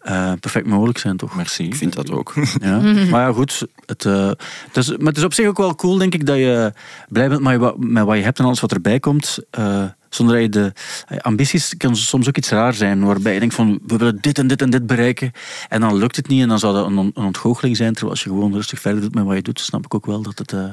eh, 0.00 0.32
perfect 0.40 0.66
mogelijk 0.66 0.98
zijn, 0.98 1.16
toch? 1.16 1.34
Merci. 1.36 1.64
Ik 1.64 1.74
vind 1.74 1.92
dat 1.94 2.10
ook. 2.10 2.34
Ja. 2.62 2.78
Maar 3.10 3.26
ja, 3.26 3.32
goed. 3.32 3.66
Het, 3.86 4.04
eh, 4.04 4.26
het 4.66 4.76
is, 4.76 4.88
maar 4.88 5.06
het 5.06 5.16
is 5.16 5.24
op 5.24 5.34
zich 5.34 5.46
ook 5.46 5.58
wel 5.58 5.74
cool, 5.74 5.98
denk 5.98 6.14
ik, 6.14 6.26
dat 6.26 6.36
je 6.36 6.72
blij 7.08 7.28
bent 7.28 7.40
met, 7.40 7.58
wa- 7.58 7.74
met 7.78 8.04
wat 8.04 8.16
je 8.16 8.22
hebt 8.22 8.38
en 8.38 8.44
alles 8.44 8.60
wat 8.60 8.72
erbij 8.72 9.00
komt. 9.00 9.38
eh, 9.50 9.84
zonder 10.10 10.34
dat 10.34 10.44
je 10.44 10.50
de 10.50 10.72
eh, 11.06 11.18
ambities 11.18 11.76
kan 11.76 11.96
soms 11.96 12.28
ook 12.28 12.36
iets 12.36 12.50
raar 12.50 12.74
zijn, 12.74 13.04
waarbij 13.04 13.34
je 13.34 13.40
denkt 13.40 13.54
van 13.54 13.78
we 13.86 13.96
willen 13.96 14.18
dit 14.20 14.38
en 14.38 14.46
dit 14.46 14.62
en 14.62 14.70
dit 14.70 14.86
bereiken 14.86 15.32
en 15.68 15.80
dan 15.80 15.96
lukt 15.96 16.16
het 16.16 16.28
niet 16.28 16.42
en 16.42 16.48
dan 16.48 16.58
zou 16.58 16.74
dat 16.74 16.86
een, 16.86 16.98
on- 16.98 17.10
een 17.14 17.24
ontgoocheling 17.24 17.76
zijn, 17.76 17.90
terwijl 17.92 18.12
als 18.12 18.22
je 18.22 18.28
gewoon 18.28 18.52
rustig 18.54 18.80
verder 18.80 19.00
doet 19.00 19.14
met 19.14 19.24
wat 19.24 19.36
je 19.36 19.42
doet, 19.42 19.60
snap 19.60 19.84
ik 19.84 19.94
ook 19.94 20.06
wel 20.06 20.22
dat 20.22 20.38
het, 20.38 20.52
eh, 20.52 20.64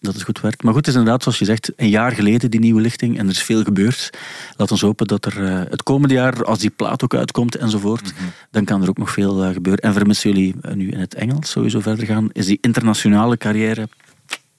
dat 0.00 0.14
het 0.14 0.22
goed 0.22 0.40
werkt. 0.40 0.62
Maar 0.62 0.72
goed, 0.72 0.86
het 0.86 0.94
is 0.94 1.00
inderdaad, 1.00 1.22
zoals 1.22 1.38
je 1.38 1.44
zegt, 1.44 1.72
een 1.76 1.88
jaar 1.88 2.12
geleden 2.12 2.50
die 2.50 2.60
nieuwe 2.60 2.80
lichting 2.80 3.18
en 3.18 3.24
er 3.24 3.30
is 3.30 3.42
veel 3.42 3.62
gebeurd. 3.62 4.10
Laat 4.56 4.70
ons 4.70 4.80
hopen 4.80 5.06
dat 5.06 5.24
er 5.24 5.44
eh, 5.44 5.58
het 5.70 5.82
komende 5.82 6.14
jaar, 6.14 6.44
als 6.44 6.58
die 6.58 6.70
plaat 6.70 7.04
ook 7.04 7.14
uitkomt 7.14 7.54
enzovoort, 7.56 8.12
dan 8.50 8.64
kan 8.64 8.82
er 8.82 8.88
ook 8.88 8.98
nog 8.98 9.10
veel 9.10 9.52
gebeuren. 9.52 9.82
En 9.82 9.92
vermits 9.92 10.22
jullie 10.22 10.54
nu 10.74 10.90
in 10.90 10.98
het 11.00 11.14
Engels 11.14 11.50
sowieso 11.50 11.80
verder 11.80 12.06
gaan, 12.06 12.28
is 12.32 12.46
die 12.46 12.58
internationale 12.60 13.36
carrière, 13.36 13.88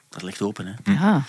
dat 0.10 0.22
ligt 0.24 0.42
open. 0.42 0.66
Hè? 0.66 0.92
ja. 0.92 1.24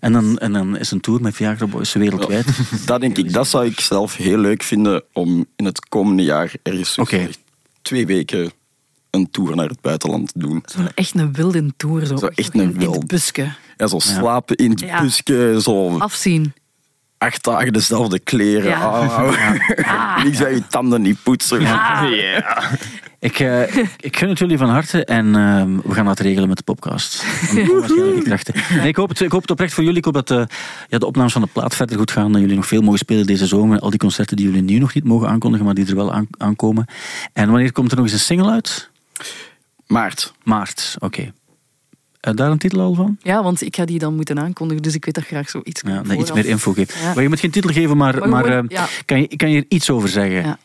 En, 0.00 0.12
dan, 0.12 0.38
en 0.38 0.52
dan 0.52 0.76
is 0.78 0.90
een 0.90 1.00
tour 1.00 1.20
met 1.22 1.34
Viagra 1.34 1.66
Boys 1.66 1.92
wereldwijd. 1.92 2.46
Dat 2.86 3.00
denk 3.00 3.18
ik, 3.18 3.32
dat 3.32 3.48
zou 3.48 3.66
ik 3.66 3.80
zelf 3.80 4.16
heel 4.16 4.38
leuk 4.38 4.62
vinden 4.62 5.02
om 5.12 5.46
in 5.56 5.64
het 5.64 5.88
komende 5.88 6.22
jaar 6.22 6.52
ergens 6.62 6.92
zo 6.92 7.00
Oké. 7.00 7.16
echt 7.16 7.38
twee 7.82 8.06
weken 8.06 8.50
een 9.10 9.30
tour 9.30 9.56
naar 9.56 9.68
het 9.68 9.80
buitenland 9.80 10.32
te 10.32 10.38
doen. 10.38 10.62
Zo'n 10.66 10.88
echt 10.94 11.14
een 11.14 11.32
wilde 11.32 11.72
tour. 11.76 12.06
Zo, 12.06 12.16
Zo 12.16 12.26
echt 12.26 12.54
in- 12.54 12.60
een 12.60 12.72
In 12.72 12.78
wild. 12.78 12.94
het 12.94 13.06
busje. 13.06 13.52
Ja, 13.76 13.86
zo 13.86 13.98
slapen 13.98 14.56
in 14.56 14.70
het 14.70 14.80
Ja. 14.80 15.02
busje, 15.02 15.58
zo 15.62 15.98
Afzien. 15.98 16.52
Acht 17.20 17.44
dagen 17.44 17.72
dezelfde 17.72 18.18
kleren. 18.18 18.68
Ja. 18.68 18.88
Oh, 18.88 20.22
Niks 20.24 20.38
bij 20.38 20.54
je 20.54 20.66
tanden 20.66 21.02
niet 21.02 21.22
poetsen. 21.22 21.60
Ik, 23.18 23.38
eh, 23.38 23.76
ik 23.96 24.16
gun 24.16 24.28
het 24.28 24.38
jullie 24.38 24.58
van 24.58 24.68
harte 24.68 25.04
en 25.04 25.34
ehm, 25.34 25.76
we 25.84 25.94
gaan 25.94 26.04
dat 26.04 26.18
regelen 26.18 26.48
met 26.48 26.56
de 26.56 26.62
podcast. 26.62 27.24
Nee, 28.74 28.88
ik, 28.88 28.96
hoop 28.96 29.08
het, 29.08 29.20
ik 29.20 29.32
hoop 29.32 29.40
het 29.40 29.50
oprecht 29.50 29.72
voor 29.72 29.82
jullie. 29.82 29.98
Ik 29.98 30.04
hoop 30.04 30.14
dat 30.14 30.30
eh, 30.30 30.42
ja, 30.88 30.98
de 30.98 31.06
opnames 31.06 31.32
van 31.32 31.42
de 31.42 31.48
plaat 31.52 31.74
verder 31.74 31.98
goed 31.98 32.10
gaan. 32.10 32.32
Dat 32.32 32.40
jullie 32.40 32.56
nog 32.56 32.66
veel 32.66 32.82
mogen 32.82 32.98
spelen 32.98 33.26
deze 33.26 33.46
zomer. 33.46 33.78
Al 33.78 33.90
die 33.90 33.98
concerten 33.98 34.36
die 34.36 34.46
jullie 34.46 34.62
nu 34.62 34.78
nog 34.78 34.94
niet 34.94 35.04
mogen 35.04 35.28
aankondigen, 35.28 35.66
maar 35.66 35.74
die 35.74 35.86
er 35.86 35.96
wel 35.96 36.12
aan, 36.12 36.26
aankomen. 36.38 36.86
En 37.32 37.50
wanneer 37.50 37.72
komt 37.72 37.90
er 37.90 37.96
nog 37.96 38.04
eens 38.04 38.14
een 38.14 38.20
single 38.20 38.50
uit? 38.50 38.90
Maart. 39.86 40.32
Maart, 40.42 40.96
oké. 40.98 41.32
Eh, 42.20 42.34
daar 42.34 42.50
een 42.50 42.58
titel 42.58 42.80
al 42.80 42.94
van? 42.94 43.16
Ja, 43.22 43.42
want 43.42 43.62
ik 43.62 43.76
ga 43.76 43.84
die 43.84 43.98
dan 43.98 44.14
moeten 44.14 44.38
aankondigen, 44.40 44.82
dus 44.82 44.94
ik 44.94 45.04
weet 45.04 45.14
dat 45.14 45.24
graag 45.24 45.50
zo 45.50 45.60
iets 45.64 45.80
Ja, 45.86 46.02
dat 46.02 46.18
iets 46.18 46.32
meer 46.32 46.46
info 46.46 46.72
geeft. 46.72 46.94
Ja. 46.94 47.14
Maar 47.14 47.22
je 47.22 47.28
moet 47.28 47.40
geen 47.40 47.50
titel 47.50 47.72
geven, 47.72 47.96
maar, 47.96 48.28
Maar 48.28 48.44
eh, 48.44 48.64
ja. 48.68 48.88
kan, 49.04 49.20
je, 49.20 49.36
kan 49.36 49.50
je 49.50 49.58
er 49.58 49.66
iets 49.68 49.90
over 49.90 50.08
zeggen? 50.08 50.42
Ja. 50.42 50.58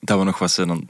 Dat 0.00 0.18
we 0.18 0.24
nog 0.24 0.38
wat 0.38 0.50
zijn 0.50 0.68
dan. 0.68 0.88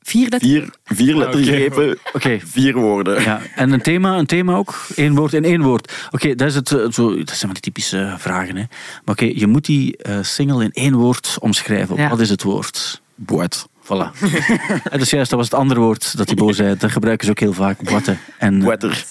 Vier 0.00 0.28
letters. 0.28 0.52
Vier, 0.52 0.70
vier 0.84 1.16
lettergrepen, 1.16 1.98
Oké. 2.12 2.38
vier 2.44 2.74
woorden. 2.74 3.22
Ja, 3.22 3.40
en 3.54 3.72
een 3.72 3.80
thema, 3.80 4.18
een 4.18 4.26
thema 4.26 4.56
ook? 4.56 4.86
Eén 4.94 5.14
woord 5.14 5.32
in 5.32 5.44
één 5.44 5.62
woord. 5.62 5.92
Oké, 6.10 6.34
dat, 6.34 6.48
is 6.48 6.54
het, 6.54 6.72
eh, 6.72 6.90
zo, 6.90 7.16
dat 7.16 7.28
zijn 7.28 7.52
maar 7.52 7.52
die 7.52 7.72
typische 7.72 7.98
eh, 7.98 8.18
vragen. 8.18 8.56
Hè. 8.56 8.64
Maar 9.04 9.14
oké, 9.14 9.24
je 9.34 9.46
moet 9.46 9.64
die 9.64 9.96
eh, 9.96 10.18
single 10.22 10.64
in 10.64 10.72
één 10.72 10.94
woord 10.94 11.36
omschrijven. 11.40 11.96
Ja. 11.96 12.08
Wat 12.08 12.20
is 12.20 12.30
het 12.30 12.42
woord? 12.42 13.02
Boet. 13.14 13.66
Voilà. 13.84 14.10
Eh, 14.90 14.98
dus 14.98 15.10
juist, 15.10 15.30
dat 15.30 15.38
was 15.38 15.50
het 15.50 15.58
andere 15.58 15.80
woord 15.80 16.16
dat 16.16 16.26
die 16.26 16.36
boos 16.36 16.56
zei. 16.56 16.76
Dat 16.76 16.90
gebruiken 16.90 17.24
ze 17.24 17.30
ook 17.30 17.38
heel 17.38 17.52
vaak. 17.52 17.90
Boetten. 17.90 18.18
En, 18.38 18.60
eh, 18.60 18.66
Boetter. 18.66 19.04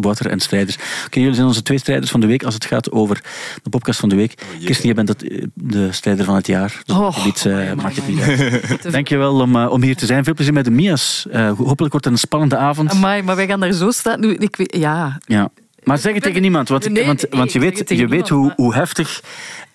Ja, 0.00 0.30
en 0.30 0.40
strijders. 0.40 0.76
Oké, 1.06 1.18
jullie 1.18 1.34
zijn 1.34 1.46
onze 1.46 1.62
twee 1.62 1.78
strijders 1.78 2.10
van 2.10 2.20
de 2.20 2.26
week 2.26 2.42
als 2.42 2.54
het 2.54 2.64
gaat 2.64 2.90
over 2.90 3.20
de 3.62 3.70
podcast 3.70 4.00
van 4.00 4.08
de 4.08 4.16
week. 4.16 4.34
Kirsten, 4.64 4.88
je 4.88 4.94
bent 4.94 5.08
het, 5.08 5.28
eh, 5.28 5.44
de 5.54 5.92
strijder 5.92 6.24
van 6.24 6.34
het 6.34 6.46
jaar. 6.46 6.82
Dus 6.84 6.96
Oh, 6.96 7.02
maakt 7.02 7.16
het 7.16 7.24
niet, 7.24 7.46
eh, 7.46 7.72
maakt 7.72 7.96
het 7.96 8.08
niet 8.08 8.20
uit. 8.20 8.92
Dankjewel 8.92 9.40
om, 9.40 9.56
eh, 9.56 9.70
om 9.70 9.82
hier 9.82 9.96
te 9.96 10.06
zijn. 10.06 10.24
Veel 10.24 10.34
plezier 10.34 10.52
met 10.52 10.64
de 10.64 10.70
Mia's. 10.70 11.26
Eh, 11.30 11.46
hopelijk 11.46 11.78
wordt 11.78 12.04
het 12.04 12.06
een 12.14 12.18
spannende 12.18 12.56
avond. 12.56 12.90
Amai, 12.90 13.22
maar 13.22 13.36
wij 13.36 13.46
gaan 13.46 13.60
daar 13.60 13.72
zo 13.72 13.90
staan. 13.90 14.20
Nu, 14.20 14.34
Ik 14.34 14.56
weet, 14.56 14.76
ja, 14.76 15.18
Ja. 15.26 15.50
Maar 15.84 15.98
zeg 15.98 16.14
het 16.14 16.22
tegen 16.22 16.42
niemand, 16.42 16.68
want, 16.68 16.88
Nee, 16.88 17.06
want, 17.06 17.22
nee, 17.30 17.40
want 17.40 17.52
je 17.52 17.58
weet, 17.58 17.88
je 17.88 18.06
weet 18.08 18.28
hoe, 18.28 18.38
niemand, 18.38 18.58
hoe 18.58 18.74
heftig 18.74 19.22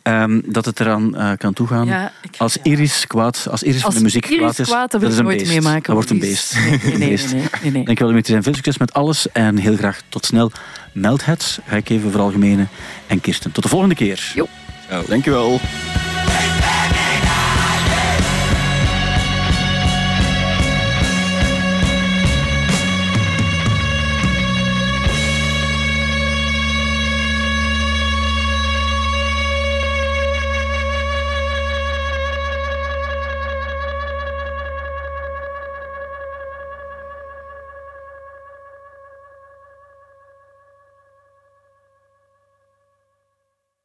ehm, 0.02 0.42
dat 0.46 0.66
het 0.66 0.80
eraan 0.80 1.16
eh, 1.18 1.32
kan 1.38 1.54
toegaan. 1.54 1.86
Ja, 1.88 2.12
als 2.38 2.54
ja. 2.54 2.60
Iris 2.64 3.08
kwaad, 3.08 3.48
als 3.52 3.64
Iris 3.64 3.82
van 3.82 3.94
de 3.94 4.02
muziek 4.02 4.26
Iris 4.26 4.38
kwaad 4.40 4.60
is, 4.60 4.68
kwaad, 4.68 4.92
dat 4.92 5.02
wil 5.02 5.10
is 5.10 5.18
een 5.18 5.24
nooit 5.24 5.38
beest. 5.38 5.50
meemaken, 5.52 5.84
Dat 5.84 5.94
wordt 5.94 6.10
een 6.10 6.20
beest. 6.20 6.56
nee, 6.56 6.80
Een 6.94 7.00
nee, 7.00 7.10
beest. 7.10 7.34
nee. 7.64 7.84
Dankjewel 7.84 8.20
zijn. 8.24 8.44
Veel 8.44 8.54
succes 8.56 8.78
met 8.78 8.94
alles 8.94 9.32
en 9.32 9.58
heel 9.58 9.76
graag 9.76 10.02
tot 10.10 10.26
snel. 10.26 10.52
Meld 10.94 11.26
het, 11.26 11.60
ga 11.68 11.76
ik 11.76 11.90
even 11.90 12.12
voor 12.12 12.22
algemene. 12.22 12.66
En 13.08 13.22
Kirsten, 13.22 13.52
tot 13.52 13.64
de 13.64 13.70
volgende 13.70 13.96
keer. 13.96 14.32
Jo. 14.36 14.48
Oh. 14.92 15.08
Dankjewel. 15.08 15.60